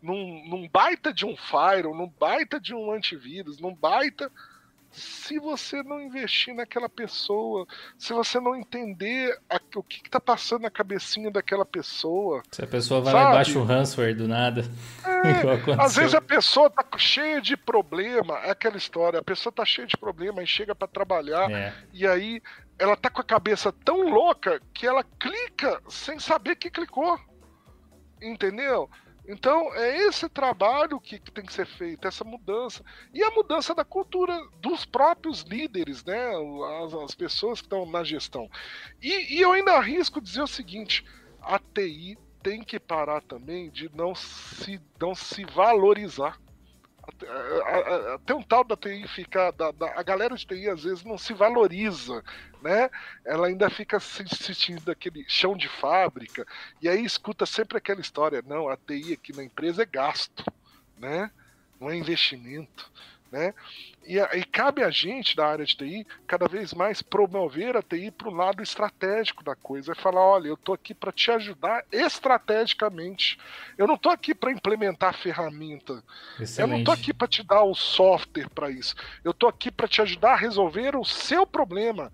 [0.00, 4.30] num, num baita de um firewall, num baita de um antivírus, num baita
[4.92, 7.66] se você não investir naquela pessoa,
[7.98, 12.42] se você não entender a, o que está passando na cabecinha daquela pessoa.
[12.52, 13.24] Se a pessoa vai sabe?
[13.24, 14.64] lá e baixa o ransomware do nada.
[15.04, 19.64] É, às vezes a pessoa tá cheia de problema, é aquela história, a pessoa tá
[19.64, 21.72] cheia de problema e chega para trabalhar é.
[21.92, 22.42] e aí
[22.78, 27.18] ela tá com a cabeça tão louca que ela clica sem saber que clicou.
[28.20, 28.88] Entendeu?
[29.26, 32.84] Então, é esse trabalho que, que, tem que ser feito, essa mudança.
[33.14, 36.32] E a mudança da cultura dos próprios líderes, né?
[36.84, 38.50] As, as pessoas que estão na gestão.
[39.00, 41.04] E, e, eu ainda arrisco dizer o seguinte:
[41.40, 46.40] a TI tem que parar também de não se, não se valorizar.
[48.14, 49.50] Até um tal da TI ficar.
[49.52, 52.22] Da, da, a galera de TI às vezes não se valoriza,
[52.62, 52.88] né?
[53.24, 56.46] Ela ainda fica se sentindo aquele chão de fábrica,
[56.80, 60.44] e aí escuta sempre aquela história: não, a TI aqui na empresa é gasto,
[60.96, 61.30] né?
[61.80, 62.90] Não é investimento.
[63.32, 63.54] Né?
[64.06, 68.10] E, e, cabe a gente da área de TI cada vez mais promover a TI
[68.10, 69.92] para o lado estratégico da coisa.
[69.92, 73.38] É falar, olha, eu estou aqui para te ajudar estrategicamente.
[73.78, 76.04] Eu não estou aqui para implementar ferramenta.
[76.38, 76.60] Excelente.
[76.60, 78.94] Eu não estou aqui para te dar o software para isso.
[79.24, 82.12] Eu estou aqui para te ajudar a resolver o seu problema,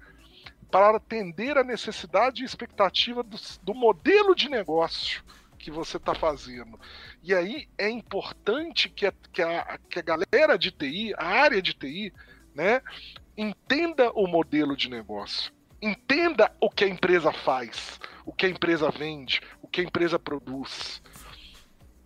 [0.71, 5.25] para atender a necessidade e expectativa do, do modelo de negócio
[5.69, 6.81] que você está fazendo.
[7.23, 11.61] E aí é importante que a, que, a, que a galera de TI, a área
[11.61, 12.13] de TI,
[12.55, 12.81] né,
[13.37, 15.53] entenda o modelo de negócio.
[15.81, 20.19] Entenda o que a empresa faz, o que a empresa vende, o que a empresa
[20.19, 21.03] produz.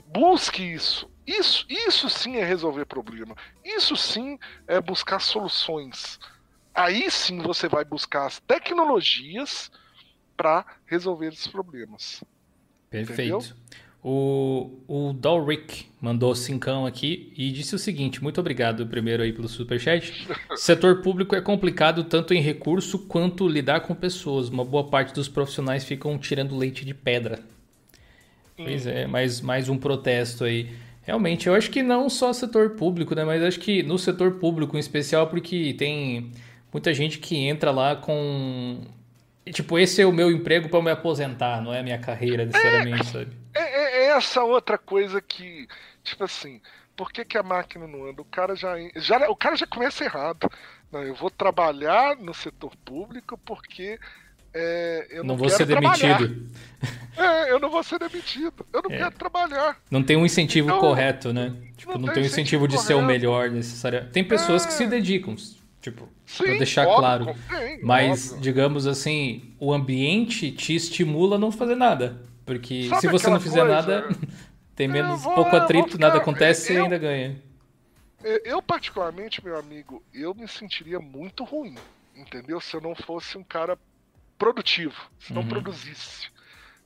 [0.08, 1.08] Busque isso.
[1.24, 3.36] Isso, isso sim é resolver problema.
[3.64, 6.18] Isso sim é buscar soluções.
[6.74, 9.70] Aí sim você vai buscar as tecnologias
[10.36, 12.24] para resolver esses problemas.
[12.92, 13.36] Perfeito.
[13.36, 13.62] Entendeu?
[14.04, 19.48] O, o Dalric mandou cincão aqui e disse o seguinte: muito obrigado primeiro aí pelo
[19.48, 20.28] superchat.
[20.56, 24.48] Setor público é complicado tanto em recurso quanto lidar com pessoas.
[24.48, 27.40] Uma boa parte dos profissionais ficam tirando leite de pedra.
[28.56, 30.68] Pois é, mais, mais um protesto aí.
[31.02, 33.24] Realmente, eu acho que não só setor público, né?
[33.24, 36.30] Mas acho que no setor público em especial, porque tem
[36.72, 38.80] muita gente que entra lá com.
[39.50, 43.00] Tipo, esse é o meu emprego para me aposentar, não é a minha carreira necessariamente,
[43.00, 43.36] é, sabe?
[43.54, 45.66] É, é, é, essa outra coisa que,
[46.04, 46.60] tipo assim,
[46.94, 48.22] por que, que a máquina não anda?
[48.22, 50.48] O cara já, já, o cara já começa errado.
[50.92, 53.98] Não, eu vou trabalhar no setor público porque
[54.54, 56.18] é, eu não, não vou ser trabalhar.
[56.18, 56.50] demitido.
[57.16, 58.66] É, eu não vou ser demitido.
[58.72, 58.98] Eu não é.
[58.98, 59.76] quero trabalhar.
[59.90, 61.54] Não tem um incentivo então, correto, né?
[61.76, 64.12] Tipo, não, não tem um incentivo, incentivo de ser o melhor necessariamente.
[64.12, 64.86] Tem pessoas que se é.
[64.86, 65.34] dedicam,
[65.82, 67.80] tipo, Sim, pra deixar óbvio, claro.
[67.82, 68.42] Mas, óbvio.
[68.42, 72.22] digamos assim, o ambiente te estimula a não fazer nada.
[72.46, 73.74] Porque Sabe se você não fizer coisa?
[73.74, 74.08] nada,
[74.74, 77.42] tem menos vou, pouco atrito, ficar, nada acontece eu, e ainda ganha.
[78.44, 81.74] Eu, particularmente, meu amigo, eu me sentiria muito ruim,
[82.14, 82.60] entendeu?
[82.60, 83.76] Se eu não fosse um cara
[84.38, 85.48] produtivo, se não uhum.
[85.48, 86.30] produzisse.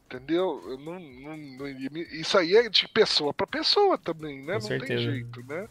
[0.06, 0.78] Entendeu?
[0.78, 1.68] Não, não, não,
[2.12, 4.47] isso aí é de pessoa para pessoa também, né?
[4.47, 4.94] Com não certeza.
[4.94, 5.68] tem jeito, né?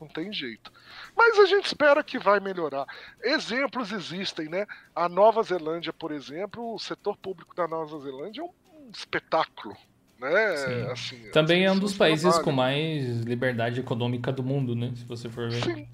[0.00, 0.72] Não tem jeito.
[1.14, 2.86] Mas a gente espera que vai melhorar.
[3.22, 4.66] Exemplos existem, né?
[4.96, 9.76] A Nova Zelândia, por exemplo, o setor público da Nova Zelândia é um espetáculo.
[10.18, 10.90] Né?
[10.90, 12.44] Assim, Também é um dos países trabalham.
[12.44, 14.92] com mais liberdade econômica do mundo, né?
[14.94, 15.62] Se você for ver.
[15.62, 15.88] Sim.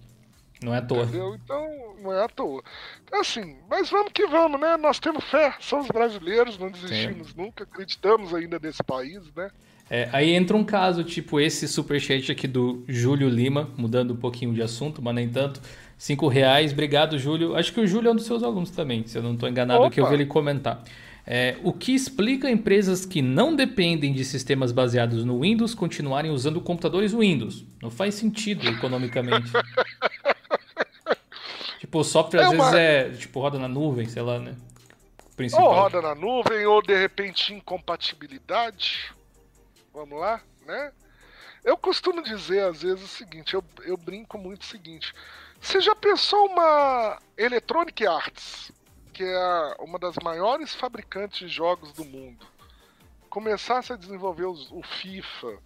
[0.62, 1.02] Não é à toa.
[1.02, 1.34] Entendeu?
[1.34, 2.62] Então, não é à toa.
[3.12, 4.76] Assim, mas vamos que vamos, né?
[4.76, 7.34] Nós temos fé, somos brasileiros, não desistimos Sim.
[7.36, 9.50] nunca, acreditamos ainda nesse país, né?
[9.88, 14.52] É, aí entra um caso, tipo esse superchat aqui do Júlio Lima, mudando um pouquinho
[14.52, 15.60] de assunto, mas nem tanto.
[15.96, 17.56] Cinco reais, obrigado, Júlio.
[17.56, 19.80] Acho que o Júlio é um dos seus alunos também, se eu não estou enganado
[19.80, 19.88] Opa.
[19.88, 20.82] aqui, eu vi ele comentar.
[21.28, 26.60] É, o que explica empresas que não dependem de sistemas baseados no Windows continuarem usando
[26.60, 27.64] computadores Windows?
[27.82, 29.50] Não faz sentido economicamente.
[31.80, 32.70] tipo, o software é às uma...
[32.70, 34.54] vezes é tipo roda na nuvem, sei lá, né?
[35.36, 35.66] Principal.
[35.66, 39.12] Ou roda na nuvem, ou de repente incompatibilidade.
[39.96, 40.92] Vamos lá, né?
[41.64, 45.14] Eu costumo dizer às vezes o seguinte, eu, eu brinco muito o seguinte.
[45.58, 48.70] Você já pensou uma Electronic Arts,
[49.14, 52.46] que é uma das maiores fabricantes de jogos do mundo,
[53.30, 55.56] começasse a desenvolver os, o FIFA,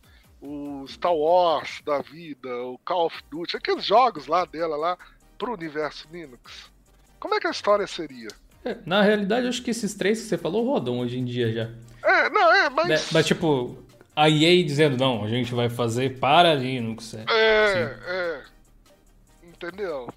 [0.41, 4.97] o Star Wars da vida, o Call of Duty, aqueles jogos lá dela lá
[5.37, 6.71] pro universo Linux?
[7.19, 8.29] Como é que a história seria?
[8.65, 11.71] É, na realidade, acho que esses três que você falou rodam hoje em dia já.
[12.09, 12.89] É, não, é, mas.
[12.89, 12.97] Né?
[13.13, 13.90] Mas tipo,
[14.21, 17.15] a EA dizendo, não, a gente vai fazer para Linux.
[17.15, 18.43] É, é, é.
[19.43, 20.09] Entendeu?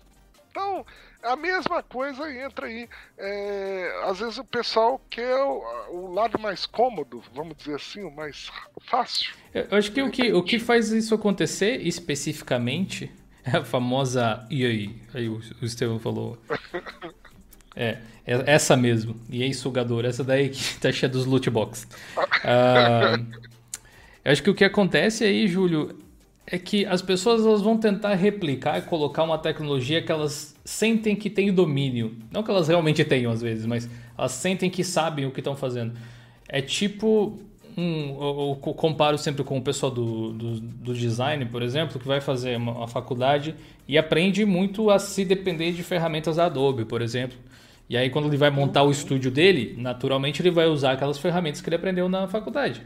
[0.51, 0.85] Então,
[1.23, 2.89] a mesma coisa entra aí.
[3.17, 8.11] É, às vezes o pessoal quer o, o, lado mais cômodo, vamos dizer assim, o
[8.11, 8.51] mais
[8.81, 9.33] fácil.
[9.53, 13.09] Eu acho que o que, o que faz isso acontecer especificamente
[13.45, 14.89] é a famosa EA.
[15.13, 16.37] Aí o, o Estevão falou.
[17.75, 19.19] É, é, essa mesmo.
[19.27, 20.05] E aí, sugador.
[20.05, 21.87] Essa daí que tá cheia dos loot box.
[22.15, 23.52] Uh,
[24.23, 25.97] eu acho que o que acontece aí, Júlio,
[26.45, 31.15] é que as pessoas elas vão tentar replicar e colocar uma tecnologia que elas sentem
[31.15, 32.17] que tem domínio.
[32.31, 35.55] Não que elas realmente tenham, às vezes, mas elas sentem que sabem o que estão
[35.55, 35.93] fazendo.
[36.47, 37.39] É tipo.
[37.75, 42.07] Um, eu, eu, comparo sempre com o pessoal do, do, do, design, por exemplo, que
[42.07, 43.55] vai fazer uma, uma faculdade
[43.87, 47.35] e aprende muito a se depender de ferramentas da Adobe, por exemplo.
[47.89, 51.61] E aí, quando ele vai montar o estúdio dele, naturalmente ele vai usar aquelas ferramentas
[51.61, 52.83] que ele aprendeu na faculdade.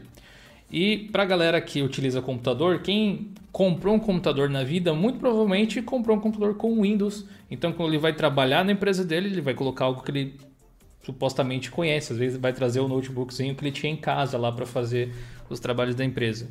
[0.70, 5.80] E para a galera que utiliza computador, quem comprou um computador na vida, muito provavelmente
[5.80, 7.24] comprou um computador com Windows.
[7.50, 10.36] Então, quando ele vai trabalhar na empresa dele, ele vai colocar algo que ele
[11.02, 12.12] supostamente conhece.
[12.12, 15.14] Às vezes, vai trazer o notebookzinho que ele tinha em casa lá para fazer
[15.48, 16.50] os trabalhos da empresa.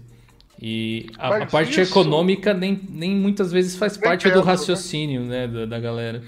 [0.59, 1.91] E a, a parte isso...
[1.91, 4.45] econômica nem, nem muitas vezes faz parte do né?
[4.45, 5.45] raciocínio né?
[5.45, 6.23] né da, da galera.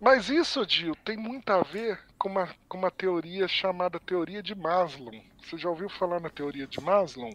[0.00, 4.54] Mas isso, Gil, tem muito a ver com uma, com uma teoria chamada teoria de
[4.54, 5.12] Maslow.
[5.42, 7.32] Você já ouviu falar na teoria de Maslow?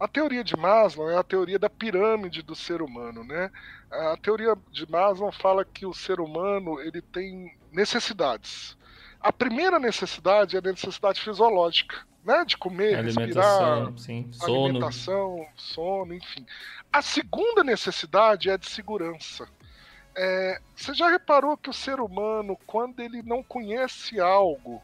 [0.00, 3.50] A teoria de Maslow é a teoria da pirâmide do ser humano, né?
[3.90, 8.76] A teoria de Maslow fala que o ser humano ele tem necessidades.
[9.20, 12.44] A primeira necessidade é a necessidade fisiológica, né?
[12.44, 14.28] De comer, alimentação, respirar, sim.
[14.32, 14.64] sono.
[14.64, 16.44] alimentação, sono, enfim.
[16.92, 19.48] A segunda necessidade é a de segurança.
[20.16, 24.82] É, você já reparou que o ser humano, quando ele não conhece algo,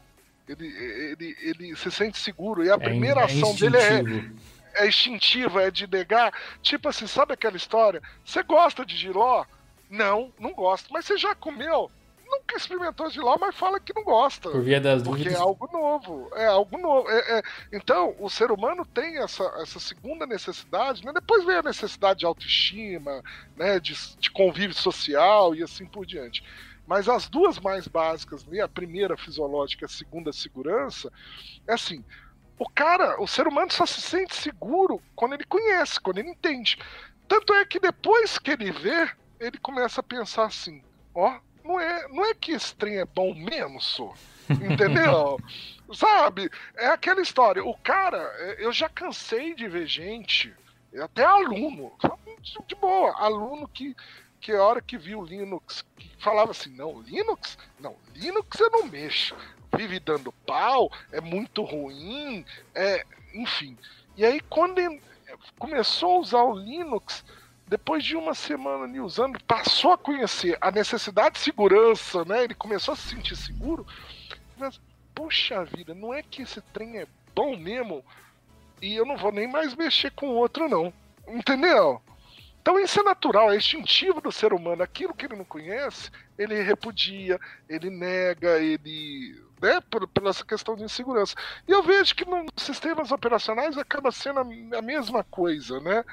[0.51, 3.77] ele, ele, ele se sente seguro e a é, primeira é ação dele
[4.73, 6.33] é, é instintiva, é de negar.
[6.61, 8.01] Tipo assim, sabe aquela história?
[8.25, 9.45] Você gosta de giló?
[9.89, 10.91] Não, não gosto.
[10.91, 11.91] Mas você já comeu?
[12.29, 14.49] nunca experimentou lá, mas fala que não gosta.
[14.51, 15.39] Por via das porque dúvidas.
[15.39, 16.29] é algo novo.
[16.35, 17.09] É algo novo.
[17.09, 17.41] É, é...
[17.73, 21.11] Então, o ser humano tem essa, essa segunda necessidade, né?
[21.11, 23.23] depois vem a necessidade de autoestima,
[23.57, 23.79] né?
[23.79, 26.43] de, de convívio social e assim por diante.
[26.89, 28.61] Mas as duas mais básicas, né?
[28.61, 31.13] a primeira fisiológica e a segunda segurança,
[31.67, 32.03] é assim.
[32.57, 36.79] O cara, o ser humano só se sente seguro quando ele conhece, quando ele entende.
[37.27, 39.07] Tanto é que depois que ele vê,
[39.39, 40.81] ele começa a pensar assim:
[41.13, 44.11] ó, não é, não é que esse trem é bom mesmo, só.
[44.49, 45.39] Entendeu?
[45.93, 46.49] Sabe?
[46.75, 47.63] É aquela história.
[47.63, 50.51] O cara, é, eu já cansei de ver gente,
[50.99, 51.93] até aluno,
[52.67, 53.95] de boa, aluno que,
[54.39, 55.85] que a hora que viu o Linux,
[56.19, 57.57] falava assim: não, Linux?
[57.79, 59.35] Não, Linux eu não mexo.
[59.75, 62.43] Vive dando pau, é muito ruim,
[62.73, 63.77] é, enfim.
[64.17, 64.81] E aí, quando
[65.57, 67.23] começou a usar o Linux,
[67.67, 72.43] depois de uma semana ali usando, passou a conhecer a necessidade de segurança, né?
[72.43, 73.85] Ele começou a se sentir seguro.
[74.57, 74.81] Mas,
[75.13, 78.03] poxa vida, não é que esse trem é bom mesmo
[78.81, 80.91] e eu não vou nem mais mexer com outro, não.
[81.27, 82.01] Entendeu?
[82.61, 84.83] Então isso é natural, é instintivo do ser humano.
[84.83, 90.75] Aquilo que ele não conhece, ele repudia, ele nega, ele né, por, pela essa questão
[90.75, 91.35] de insegurança.
[91.67, 96.03] E eu vejo que nos sistemas operacionais acaba sendo a, mesma coisa, né?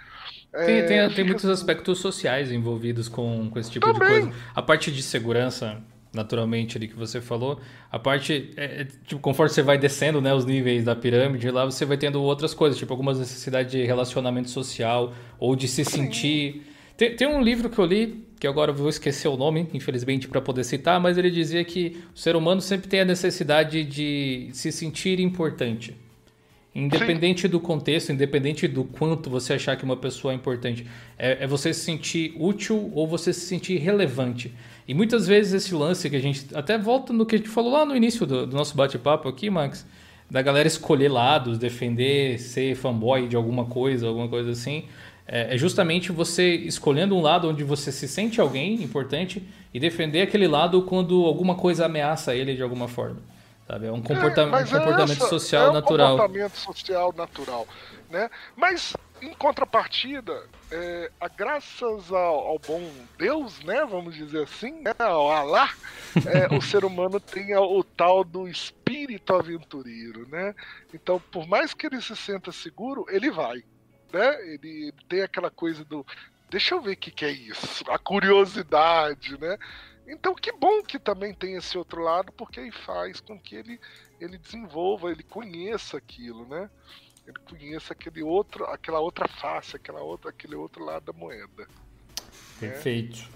[0.52, 4.26] Tem, é, tem, tem muitos aspectos sociais envolvidos com, com esse tipo Também.
[4.26, 4.44] de coisa.
[4.54, 5.82] A parte de segurança,
[6.16, 7.60] naturalmente, ali que você falou,
[7.92, 11.64] a parte, é, é, tipo, conforme você vai descendo né, os níveis da pirâmide, lá
[11.64, 16.62] você vai tendo outras coisas, tipo algumas necessidades de relacionamento social ou de se sentir...
[16.96, 20.28] Tem, tem um livro que eu li que agora eu vou esquecer o nome, infelizmente,
[20.28, 24.50] para poder citar, mas ele dizia que o ser humano sempre tem a necessidade de
[24.52, 25.96] se sentir importante.
[26.74, 27.48] Independente Sim.
[27.48, 30.86] do contexto, independente do quanto você achar que uma pessoa é importante,
[31.18, 34.54] é, é, você se sentir útil ou você se sentir relevante.
[34.88, 36.46] E muitas vezes esse lance que a gente.
[36.54, 39.50] Até volta no que a gente falou lá no início do, do nosso bate-papo aqui,
[39.50, 39.86] Max,
[40.30, 44.84] da galera escolher lados, defender, ser fanboy de alguma coisa, alguma coisa assim.
[45.26, 49.42] É, é justamente você escolhendo um lado onde você se sente alguém importante
[49.74, 53.18] e defender aquele lado quando alguma coisa ameaça ele de alguma forma.
[53.66, 53.86] Sabe?
[53.86, 56.16] É um comportamento, é, um comportamento essa, social é um natural.
[56.16, 57.66] comportamento social natural.
[58.08, 58.30] Né?
[58.56, 64.94] Mas, em contrapartida, é, a, graças ao, ao, bom Deus, né, vamos dizer assim, né,
[64.98, 65.72] ao Alá,
[66.26, 70.28] é, o ser humano tem o, o tal do espírito aventureiro.
[70.28, 70.54] Né?
[70.92, 73.62] Então, por mais que ele se sinta seguro, ele vai.
[74.12, 74.52] Né?
[74.52, 76.04] Ele, ele tem aquela coisa do
[76.48, 79.58] deixa eu ver o que, que é isso, a curiosidade, né?
[80.06, 83.80] Então, que bom que também tem esse outro lado, porque aí faz com que ele,
[84.20, 86.70] ele desenvolva, ele conheça aquilo, né?
[87.26, 91.66] Ele conheça aquele outro, aquela outra face, aquela outra, aquele outro lado da moeda.
[92.60, 93.28] Perfeito.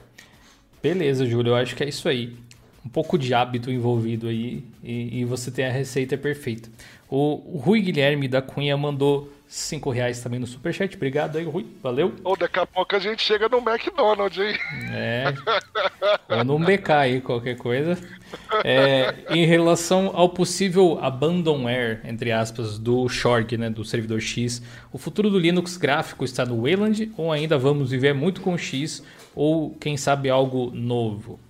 [0.83, 2.37] Beleza, Júlio, eu acho que é isso aí.
[2.85, 6.71] Um pouco de hábito envolvido aí e, e você tem a receita perfeita.
[7.09, 10.95] O, o Rui Guilherme da Cunha mandou 5 reais também no Superchat.
[10.95, 11.67] Obrigado aí, Rui.
[11.83, 12.15] Valeu.
[12.23, 14.57] Ou daqui a pouco a gente chega no McDonald's, hein?
[14.93, 15.25] É.
[16.37, 17.99] Ou no BK aí, qualquer coisa.
[18.63, 24.63] É, em relação ao possível abandonware, entre aspas, do Shork, né, do servidor X,
[24.93, 29.03] o futuro do Linux gráfico está no Wayland ou ainda vamos viver muito com X
[29.35, 31.41] ou quem sabe algo novo?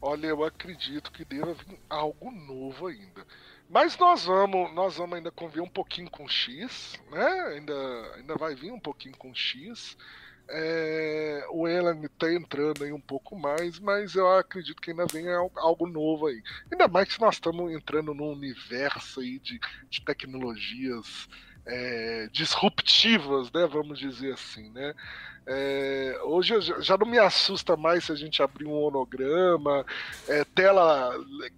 [0.00, 3.26] Olha, eu acredito que deva vir algo novo ainda.
[3.72, 7.26] Mas nós vamos, nós vamos ainda conviver um pouquinho com X, né?
[7.54, 7.72] Ainda,
[8.16, 9.96] ainda vai vir um pouquinho com X.
[10.46, 15.24] É, o Elan está entrando aí um pouco mais, mas eu acredito que ainda vem
[15.56, 16.42] algo novo aí.
[16.70, 19.58] Ainda mais que nós estamos entrando num universo aí de,
[19.88, 21.26] de tecnologias
[21.66, 23.66] é, disruptivas, né?
[23.66, 24.94] Vamos dizer assim, né?
[25.44, 29.84] É, hoje já não me assusta mais se a gente abrir um monograma,
[30.28, 31.12] é, tela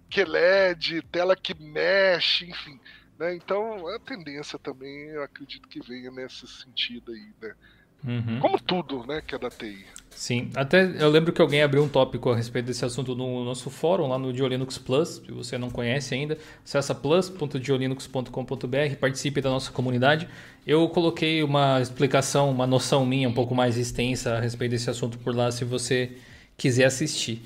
[0.09, 2.79] que LED, tela que mexe, enfim.
[3.17, 3.35] Né?
[3.35, 7.55] Então a tendência também, eu acredito que venha nesse sentido aí, né?
[8.03, 8.39] Uhum.
[8.39, 9.85] Como tudo, né, que é da TI.
[10.15, 13.69] Sim, até eu lembro que alguém abriu um tópico a respeito desse assunto no nosso
[13.69, 19.73] fórum, lá no Diolinux Plus, se você não conhece ainda, acessa plus.diolinux.com.br, participe da nossa
[19.73, 20.29] comunidade.
[20.65, 25.19] Eu coloquei uma explicação, uma noção minha um pouco mais extensa a respeito desse assunto
[25.19, 26.13] por lá, se você
[26.57, 27.41] quiser assistir.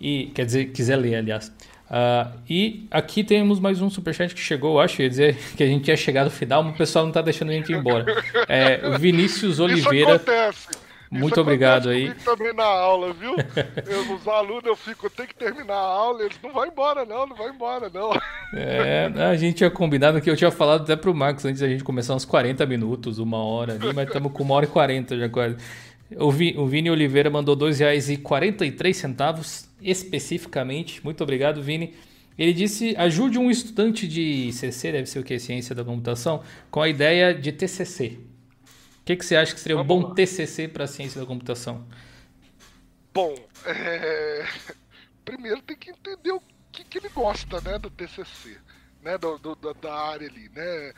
[0.00, 1.52] E, quer dizer, quiser ler, aliás.
[1.92, 5.88] Uh, e aqui temos mais um superchat que chegou, acho, ia dizer que a gente
[5.88, 8.06] ia chegar no final, mas o pessoal não está deixando a gente ir embora.
[8.48, 10.16] É, Vinícius Oliveira.
[10.16, 10.68] Isso acontece.
[11.10, 12.14] Muito Isso obrigado aí.
[12.24, 13.36] também na aula, viu?
[13.86, 17.04] Eu, os alunos, eu fico, eu tenho que terminar a aula, eles não vão embora,
[17.04, 18.10] não, não vai embora, não.
[18.54, 21.82] É, a gente tinha combinado que eu tinha falado até pro Max antes da gente
[21.82, 25.26] começar uns 40 minutos, uma hora ali, mas estamos com uma hora e 40 já
[25.26, 25.56] quase.
[26.18, 31.04] O, Vi, o Vini Oliveira mandou R$ 2,43 especificamente.
[31.04, 31.94] Muito obrigado, Vini.
[32.38, 35.38] Ele disse: ajude um estudante de CC, deve ser o que?
[35.38, 38.18] Ciência da Computação, com a ideia de TCC.
[39.00, 40.14] O que, que você acha que seria um bom lá.
[40.14, 41.84] TCC para a ciência da computação?
[43.12, 43.34] Bom,
[43.66, 44.46] é...
[45.24, 46.40] primeiro tem que entender o
[46.70, 48.56] que, que ele gosta né, do TCC
[49.02, 50.92] né, do, do, da área ali, né?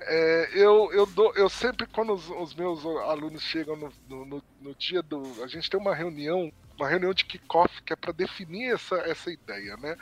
[0.00, 4.74] É, eu, eu, dou, eu sempre, quando os, os meus alunos chegam no, no, no,
[4.74, 5.44] dia do.
[5.44, 9.30] A gente tem uma reunião, uma reunião de kickoff que é para definir essa, essa
[9.30, 9.96] ideia, né?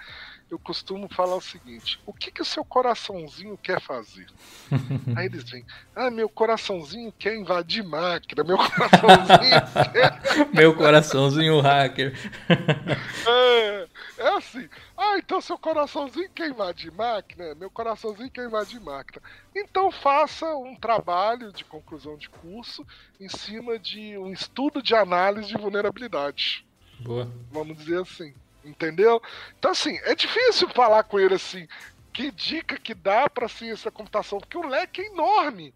[0.50, 4.26] eu costumo falar o seguinte: o que, que o seu coraçãozinho quer fazer?
[5.16, 5.64] Aí eles vêm,
[5.94, 9.60] ah, meu coraçãozinho quer invadir máquina, meu coraçãozinho
[9.92, 10.48] quer.
[10.54, 12.14] meu coraçãozinho hacker.
[13.28, 13.88] é,
[14.18, 19.22] é assim, ah, então seu coraçãozinho quer invadir máquina, meu coraçãozinho quer invadir máquina.
[19.54, 22.86] Então faça um trabalho de conclusão de curso
[23.20, 26.66] em cima de um estudo de análise de vulnerabilidade.
[27.00, 27.30] Boa.
[27.50, 28.34] Vamos dizer assim.
[28.64, 29.22] Entendeu?
[29.58, 31.66] Então, assim, é difícil falar com ele assim.
[32.12, 34.38] Que dica que dá para ciência da computação?
[34.38, 35.72] Porque o leque é enorme.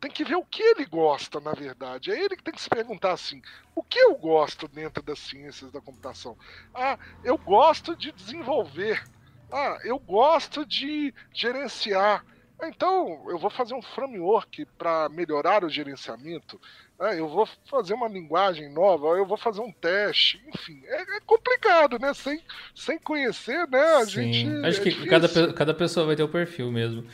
[0.00, 2.10] Tem que ver o que ele gosta, na verdade.
[2.10, 3.40] É ele que tem que se perguntar assim:
[3.74, 6.36] o que eu gosto dentro das ciências da computação?
[6.74, 9.02] Ah, eu gosto de desenvolver.
[9.52, 12.24] Ah, eu gosto de gerenciar.
[12.62, 16.58] Então, eu vou fazer um framework para melhorar o gerenciamento.
[16.98, 21.20] É, eu vou fazer uma linguagem nova, eu vou fazer um teste, enfim, é, é
[21.26, 22.14] complicado, né?
[22.14, 22.40] Sem,
[22.74, 23.82] sem conhecer, né?
[23.96, 24.32] A Sim.
[24.32, 24.66] gente.
[24.66, 27.06] Acho é que cada, cada pessoa vai ter o perfil mesmo.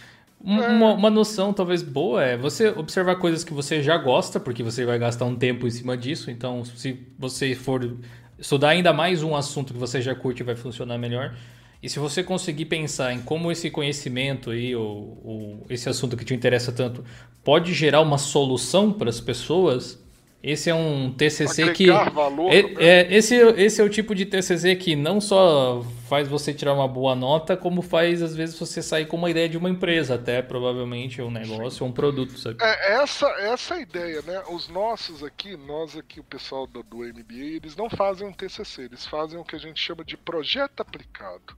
[0.45, 0.51] É.
[0.51, 4.85] Uma, uma, noção talvez boa é você observar coisas que você já gosta, porque você
[4.85, 6.31] vai gastar um tempo em cima disso.
[6.31, 7.97] Então, se você for
[8.39, 11.37] estudar ainda mais um assunto que você já curte, vai funcionar melhor.
[11.81, 16.25] E se você conseguir pensar em como esse conhecimento aí, ou, ou esse assunto que
[16.25, 17.05] te interessa tanto,
[17.45, 20.02] pode gerar uma solução para as pessoas,
[20.43, 24.75] esse é um TCC que valor, é, é, esse, esse é o tipo de TCC
[24.75, 29.07] que não só faz você tirar uma boa nota, como faz às vezes você sair
[29.07, 32.57] com uma ideia de uma empresa, até provavelmente um negócio, um produto, sabe?
[32.61, 34.43] É, essa essa é a ideia, né?
[34.51, 38.83] Os nossos aqui, nós aqui o pessoal do, do MBA, eles não fazem um TCC,
[38.83, 41.57] eles fazem o que a gente chama de projeto aplicado.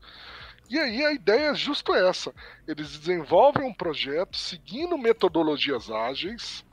[0.69, 2.35] E aí a ideia é justo essa.
[2.69, 6.65] Eles desenvolvem um projeto seguindo metodologias ágeis,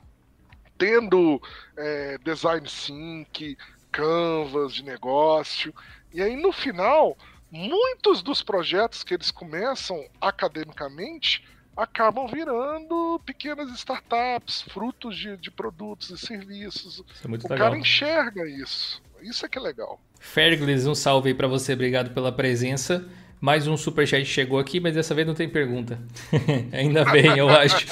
[0.82, 1.40] tendo
[1.76, 3.56] é, design sync,
[3.92, 5.72] canvas de negócio.
[6.12, 7.16] E aí no final,
[7.52, 11.44] muitos dos projetos que eles começam academicamente
[11.76, 17.00] acabam virando pequenas startups, frutos de, de produtos e serviços.
[17.24, 17.58] É o legal.
[17.58, 19.00] cara enxerga isso.
[19.20, 20.00] Isso é que é legal.
[20.18, 23.08] Fergles, um salve aí para você, obrigado pela presença.
[23.42, 25.98] Mais um superchat chegou aqui, mas dessa vez não tem pergunta.
[26.72, 27.88] Ainda bem, eu acho.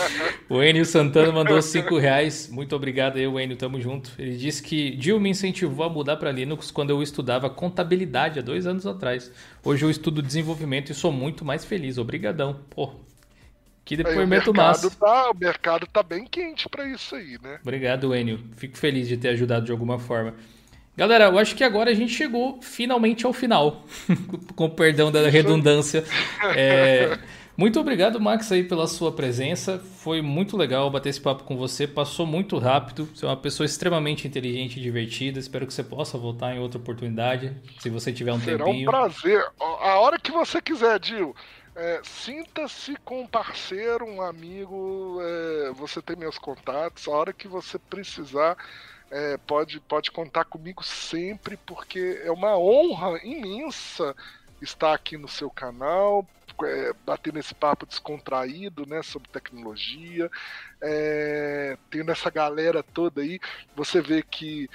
[0.49, 2.49] O Enio Santana mandou 5 reais.
[2.49, 4.13] Muito obrigado aí, Enio, tamo junto.
[4.17, 8.43] Ele disse que Jill me incentivou a mudar para Linux quando eu estudava contabilidade há
[8.43, 9.33] dois anos atrás.
[9.65, 11.99] Hoje eu estudo desenvolvimento e sou muito mais feliz.
[11.99, 12.61] Obrigadão.
[12.71, 12.93] Pô,
[13.85, 14.89] que depoimento massa.
[14.89, 17.59] Tá, o mercado tá bem quente para isso aí, né?
[17.61, 18.39] Obrigado, Enio.
[18.55, 20.33] Fico feliz de ter ajudado de alguma forma.
[21.01, 23.87] Galera, eu acho que agora a gente chegou finalmente ao final,
[24.55, 26.05] com perdão da redundância.
[26.55, 27.19] É,
[27.57, 29.79] muito obrigado, Max, aí pela sua presença.
[29.79, 31.87] Foi muito legal bater esse papo com você.
[31.87, 33.09] Passou muito rápido.
[33.15, 35.39] Você é uma pessoa extremamente inteligente e divertida.
[35.39, 38.85] Espero que você possa voltar em outra oportunidade, se você tiver um Será tempinho.
[38.85, 39.43] Será um prazer.
[39.59, 41.35] A hora que você quiser, Dil.
[41.75, 45.19] É, Sinta-se com um parceiro, um amigo.
[45.23, 47.09] É, você tem meus contatos.
[47.09, 48.55] A hora que você precisar
[49.11, 54.15] é, pode, pode contar comigo sempre, porque é uma honra imensa
[54.63, 56.27] estar aqui no seu canal,
[56.65, 60.31] é, batendo esse papo descontraído né, sobre tecnologia,
[60.81, 63.41] é, tendo essa galera toda aí.
[63.75, 64.69] Você vê que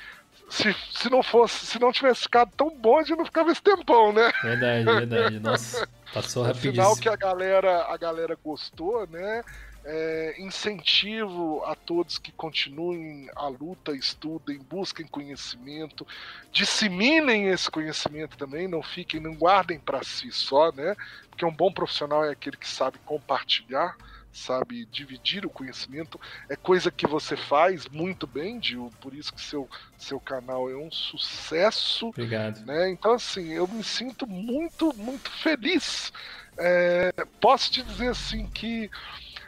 [0.50, 3.62] se, se não fosse, se não tivesse ficado tão bom, a gente não ficava esse
[3.62, 4.32] tempão, né?
[4.44, 5.40] Verdade, verdade.
[5.40, 6.74] Nossa, passou rapidíssimo.
[6.74, 9.44] Sinal que a galera, a galera gostou, né?
[9.88, 16.08] É, incentivo a todos que continuem a luta, estudem, busquem conhecimento,
[16.52, 20.96] disseminem esse conhecimento também, não fiquem, não guardem para si só, né?
[21.30, 23.96] Porque um bom profissional é aquele que sabe compartilhar,
[24.36, 29.42] sabe dividir o conhecimento, é coisa que você faz muito bem, Gil, por isso que
[29.42, 32.10] seu, seu canal é um sucesso.
[32.10, 32.66] Obrigado.
[32.66, 32.90] Né?
[32.90, 36.12] Então, assim, eu me sinto muito, muito feliz.
[36.58, 38.90] É, posso te dizer assim que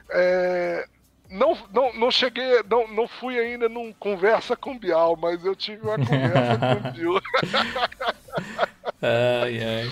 [0.10, 0.86] é,
[1.30, 5.82] não, não, não cheguei, não, não fui ainda num conversa com Bial, mas eu tive
[5.84, 7.22] uma conversa com o Bial.
[9.02, 9.92] ai, ai.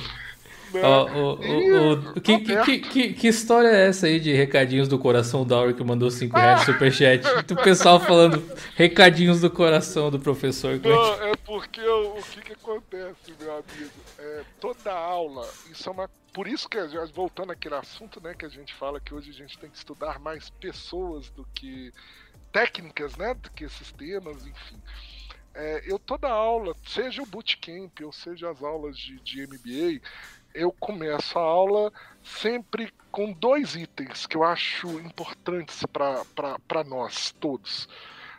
[0.75, 0.81] Né?
[0.87, 5.71] o, o, que, que, que, que, história é essa aí de recadinhos do coração da
[5.71, 7.23] que mandou 5 reais de superchat?
[7.49, 8.43] o pessoal falando
[8.75, 10.79] recadinhos do coração do professor.
[10.83, 13.91] Não, é porque o, o que, que acontece, meu amigo?
[14.25, 16.09] É, toda aula, isso é uma.
[16.33, 16.79] Por isso que,
[17.13, 20.19] voltando àquele assunto, né, que a gente fala que hoje a gente tem que estudar
[20.19, 21.93] mais pessoas do que
[22.51, 24.81] técnicas, né, do que sistemas, enfim.
[25.53, 30.01] É, eu toda aula, seja o bootcamp ou seja as aulas de, de MBA,
[30.55, 31.93] eu começo a aula
[32.23, 37.87] sempre com dois itens que eu acho importantes para nós todos.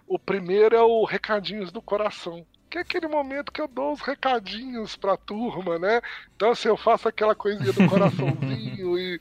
[0.07, 4.01] O primeiro é o recadinhos do coração, que é aquele momento que eu dou os
[4.01, 6.01] recadinhos para a turma, né?
[6.35, 9.21] Então, assim, eu faço aquela coisinha do coraçãozinho e,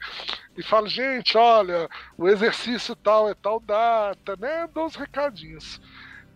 [0.57, 4.67] e falo, gente, olha, o exercício tal é tal data, né?
[4.73, 5.79] Dou os recadinhos.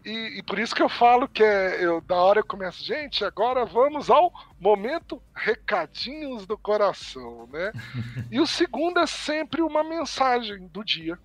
[0.05, 3.25] E, e, por isso que eu falo que é, eu, da hora eu começo, gente,
[3.25, 7.71] agora vamos ao momento recadinhos do coração, né?
[8.31, 11.19] e o segundo é sempre uma mensagem do dia.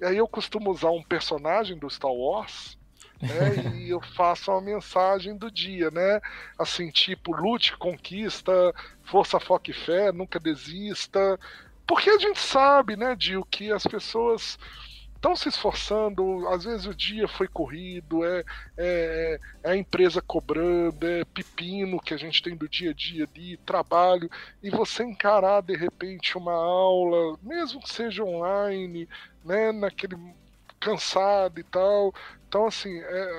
[0.00, 2.78] E aí eu costumo usar um personagem do Star Wars,
[3.24, 3.72] né?
[3.76, 6.20] e eu faço uma mensagem do dia, né?
[6.58, 8.52] Assim, tipo, lute, conquista,
[9.02, 11.38] força, foco e fé, nunca desista.
[11.86, 14.58] Porque a gente sabe, né, Dio, que as pessoas
[15.24, 18.44] estão se esforçando, às vezes o dia foi corrido, é,
[18.76, 23.26] é, é, a empresa cobrando, é pepino que a gente tem do dia a dia
[23.32, 24.30] ali, trabalho,
[24.62, 29.08] e você encarar de repente uma aula, mesmo que seja online,
[29.42, 30.16] né, naquele
[30.84, 32.12] cansado e tal.
[32.48, 33.30] Então, assim, é,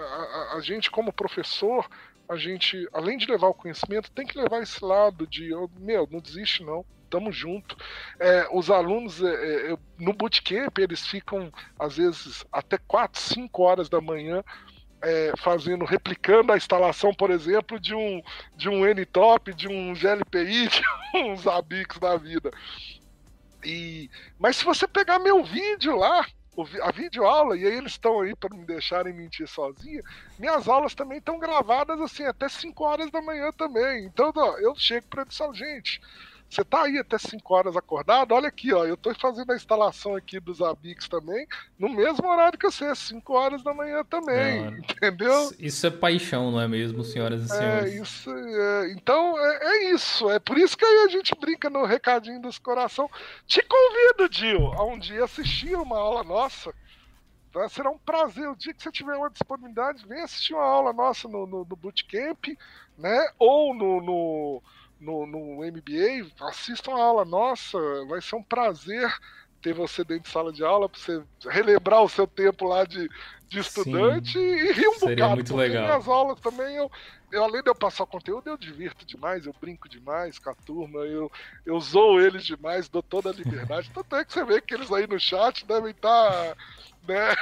[0.51, 1.87] a, a gente como professor,
[2.27, 6.19] a gente, além de levar o conhecimento, tem que levar esse lado de, meu, não
[6.19, 7.77] desiste não tamo junto.
[8.19, 13.87] É, os alunos é, é, no bootcamp eles ficam às vezes até 4, 5 horas
[13.87, 14.43] da manhã
[15.01, 18.21] é, fazendo, replicando a instalação, por exemplo, de um,
[18.55, 22.51] de um N-Top, de um GLPI, de uns Zabbix da vida.
[23.63, 26.25] E, mas se você pegar meu vídeo lá,
[26.81, 30.01] a videoaula, e aí eles estão aí para me deixarem mentir sozinha,
[30.39, 34.05] minhas aulas também estão gravadas assim até 5 horas da manhã também.
[34.05, 36.01] Então ó, eu chego para eles gente,
[36.55, 38.33] você tá aí até 5 horas acordado?
[38.33, 41.45] Olha aqui, ó, eu tô fazendo a instalação aqui dos Abix também,
[41.77, 45.53] no mesmo horário que você, 5 horas da manhã também, entendeu?
[45.59, 47.93] Isso é paixão, não é mesmo, senhoras e é, senhores?
[47.93, 51.69] É, isso é, então é, é, isso, é por isso que aí a gente brinca
[51.69, 53.09] no recadinho dos coração.
[53.45, 56.73] Te convido, Dio, a um dia assistir uma aula nossa.
[57.51, 57.69] Tá?
[57.69, 58.49] Será um prazer.
[58.49, 61.75] O dia que você tiver uma disponibilidade, vem assistir uma aula nossa no, no, no
[61.75, 62.47] Bootcamp,
[62.97, 63.29] né?
[63.39, 64.61] Ou no, no
[64.99, 67.77] no, no MBA, assistam a aula nossa,
[68.07, 69.13] vai ser um prazer
[69.65, 73.09] ter você dentro de sala de aula para você relembrar o seu tempo lá de,
[73.49, 75.35] de estudante Sim, e rir um seria bocado.
[75.35, 75.83] Muito legal.
[75.85, 76.91] Minhas aulas também, eu,
[77.31, 80.99] eu, além de eu passar conteúdo, eu divirto demais, eu brinco demais com a turma,
[80.99, 81.31] eu,
[81.65, 83.89] eu zoo eles demais, dou toda a liberdade.
[83.93, 86.31] Tanto é que você vê que eles aí no chat devem estar.
[86.31, 86.55] Tá,
[87.07, 87.35] né?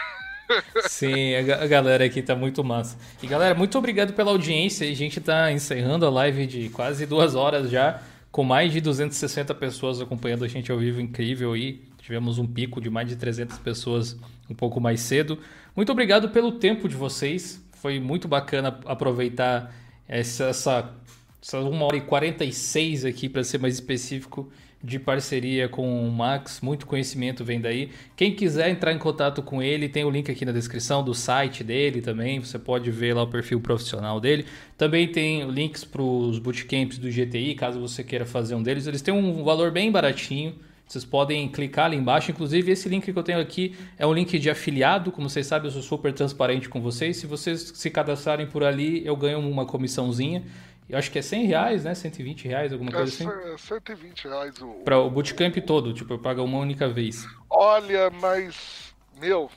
[0.88, 2.98] Sim, a galera aqui tá muito massa.
[3.22, 4.90] E galera, muito obrigado pela audiência.
[4.90, 8.02] A gente tá encerrando a live de quase duas horas já,
[8.32, 11.82] com mais de 260 pessoas acompanhando a gente ao vivo, incrível aí.
[12.02, 14.18] Tivemos um pico de mais de 300 pessoas
[14.50, 15.40] um pouco mais cedo.
[15.76, 17.64] Muito obrigado pelo tempo de vocês.
[17.74, 19.74] Foi muito bacana aproveitar
[20.08, 20.94] essa, essa,
[21.42, 24.52] essa 1 hora e 46 aqui, para ser mais específico,
[24.84, 27.90] de parceria com o Max, muito conhecimento vem daí.
[28.18, 31.64] Quem quiser entrar em contato com ele, tem o link aqui na descrição do site
[31.64, 34.46] dele também, você pode ver lá o perfil profissional dele.
[34.78, 38.86] Também tem links para os bootcamps do GTI, caso você queira fazer um deles.
[38.86, 40.54] Eles têm um valor bem baratinho,
[40.86, 42.30] vocês podem clicar ali embaixo.
[42.30, 45.12] Inclusive, esse link que eu tenho aqui é um link de afiliado.
[45.12, 47.18] Como vocês sabem, eu sou super transparente com vocês.
[47.18, 50.44] Se vocês se cadastrarem por ali, eu ganho uma comissãozinha.
[50.90, 51.96] Eu acho que é 100 reais, né?
[51.96, 53.52] 120 reais, alguma coisa assim.
[53.54, 54.84] É 120 reais o.
[54.84, 57.26] Para o bootcamp todo, tipo, eu pago uma única vez.
[57.50, 58.94] Olha, mas.
[59.20, 59.50] Meu,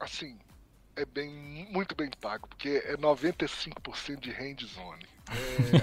[0.00, 0.36] assim,
[0.96, 4.96] é bem, muito bem pago, porque é 95% de hands-on.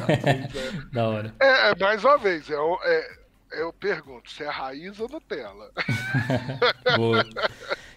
[0.10, 0.48] É,
[0.92, 1.34] da hora.
[1.40, 3.18] É, é, mais uma vez, é, é,
[3.62, 5.72] eu pergunto se é raiz ou Nutella.
[6.98, 7.26] Boa.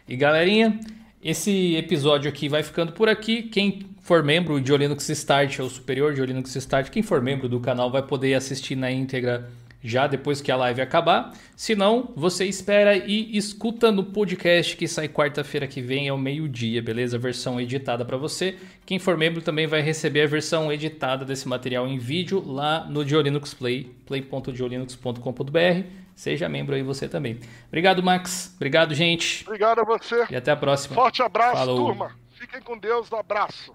[0.06, 0.78] E galerinha,
[1.22, 3.44] esse episódio aqui vai ficando por aqui.
[3.44, 7.58] Quem for membro de Linux Start, ou superior de Linux Start, quem for membro do
[7.58, 9.50] canal vai poder assistir na íntegra
[9.82, 11.32] já depois que a live acabar.
[11.56, 16.80] Se não, você espera e escuta no podcast que sai quarta-feira que vem ao meio-dia,
[16.80, 17.18] beleza?
[17.18, 18.56] Versão editada para você.
[18.84, 23.04] Quem for membro também vai receber a versão editada desse material em vídeo lá no
[23.04, 25.88] Diolinux Play, play.diolinux.com.br.
[26.14, 27.40] Seja membro aí você também.
[27.66, 28.52] Obrigado, Max.
[28.54, 29.42] Obrigado, gente.
[29.44, 30.26] Obrigado a você.
[30.30, 30.94] E até a próxima.
[30.94, 31.86] Forte abraço, Falou.
[31.86, 32.12] turma.
[32.30, 33.10] Fiquem com Deus.
[33.10, 33.74] Um abraço.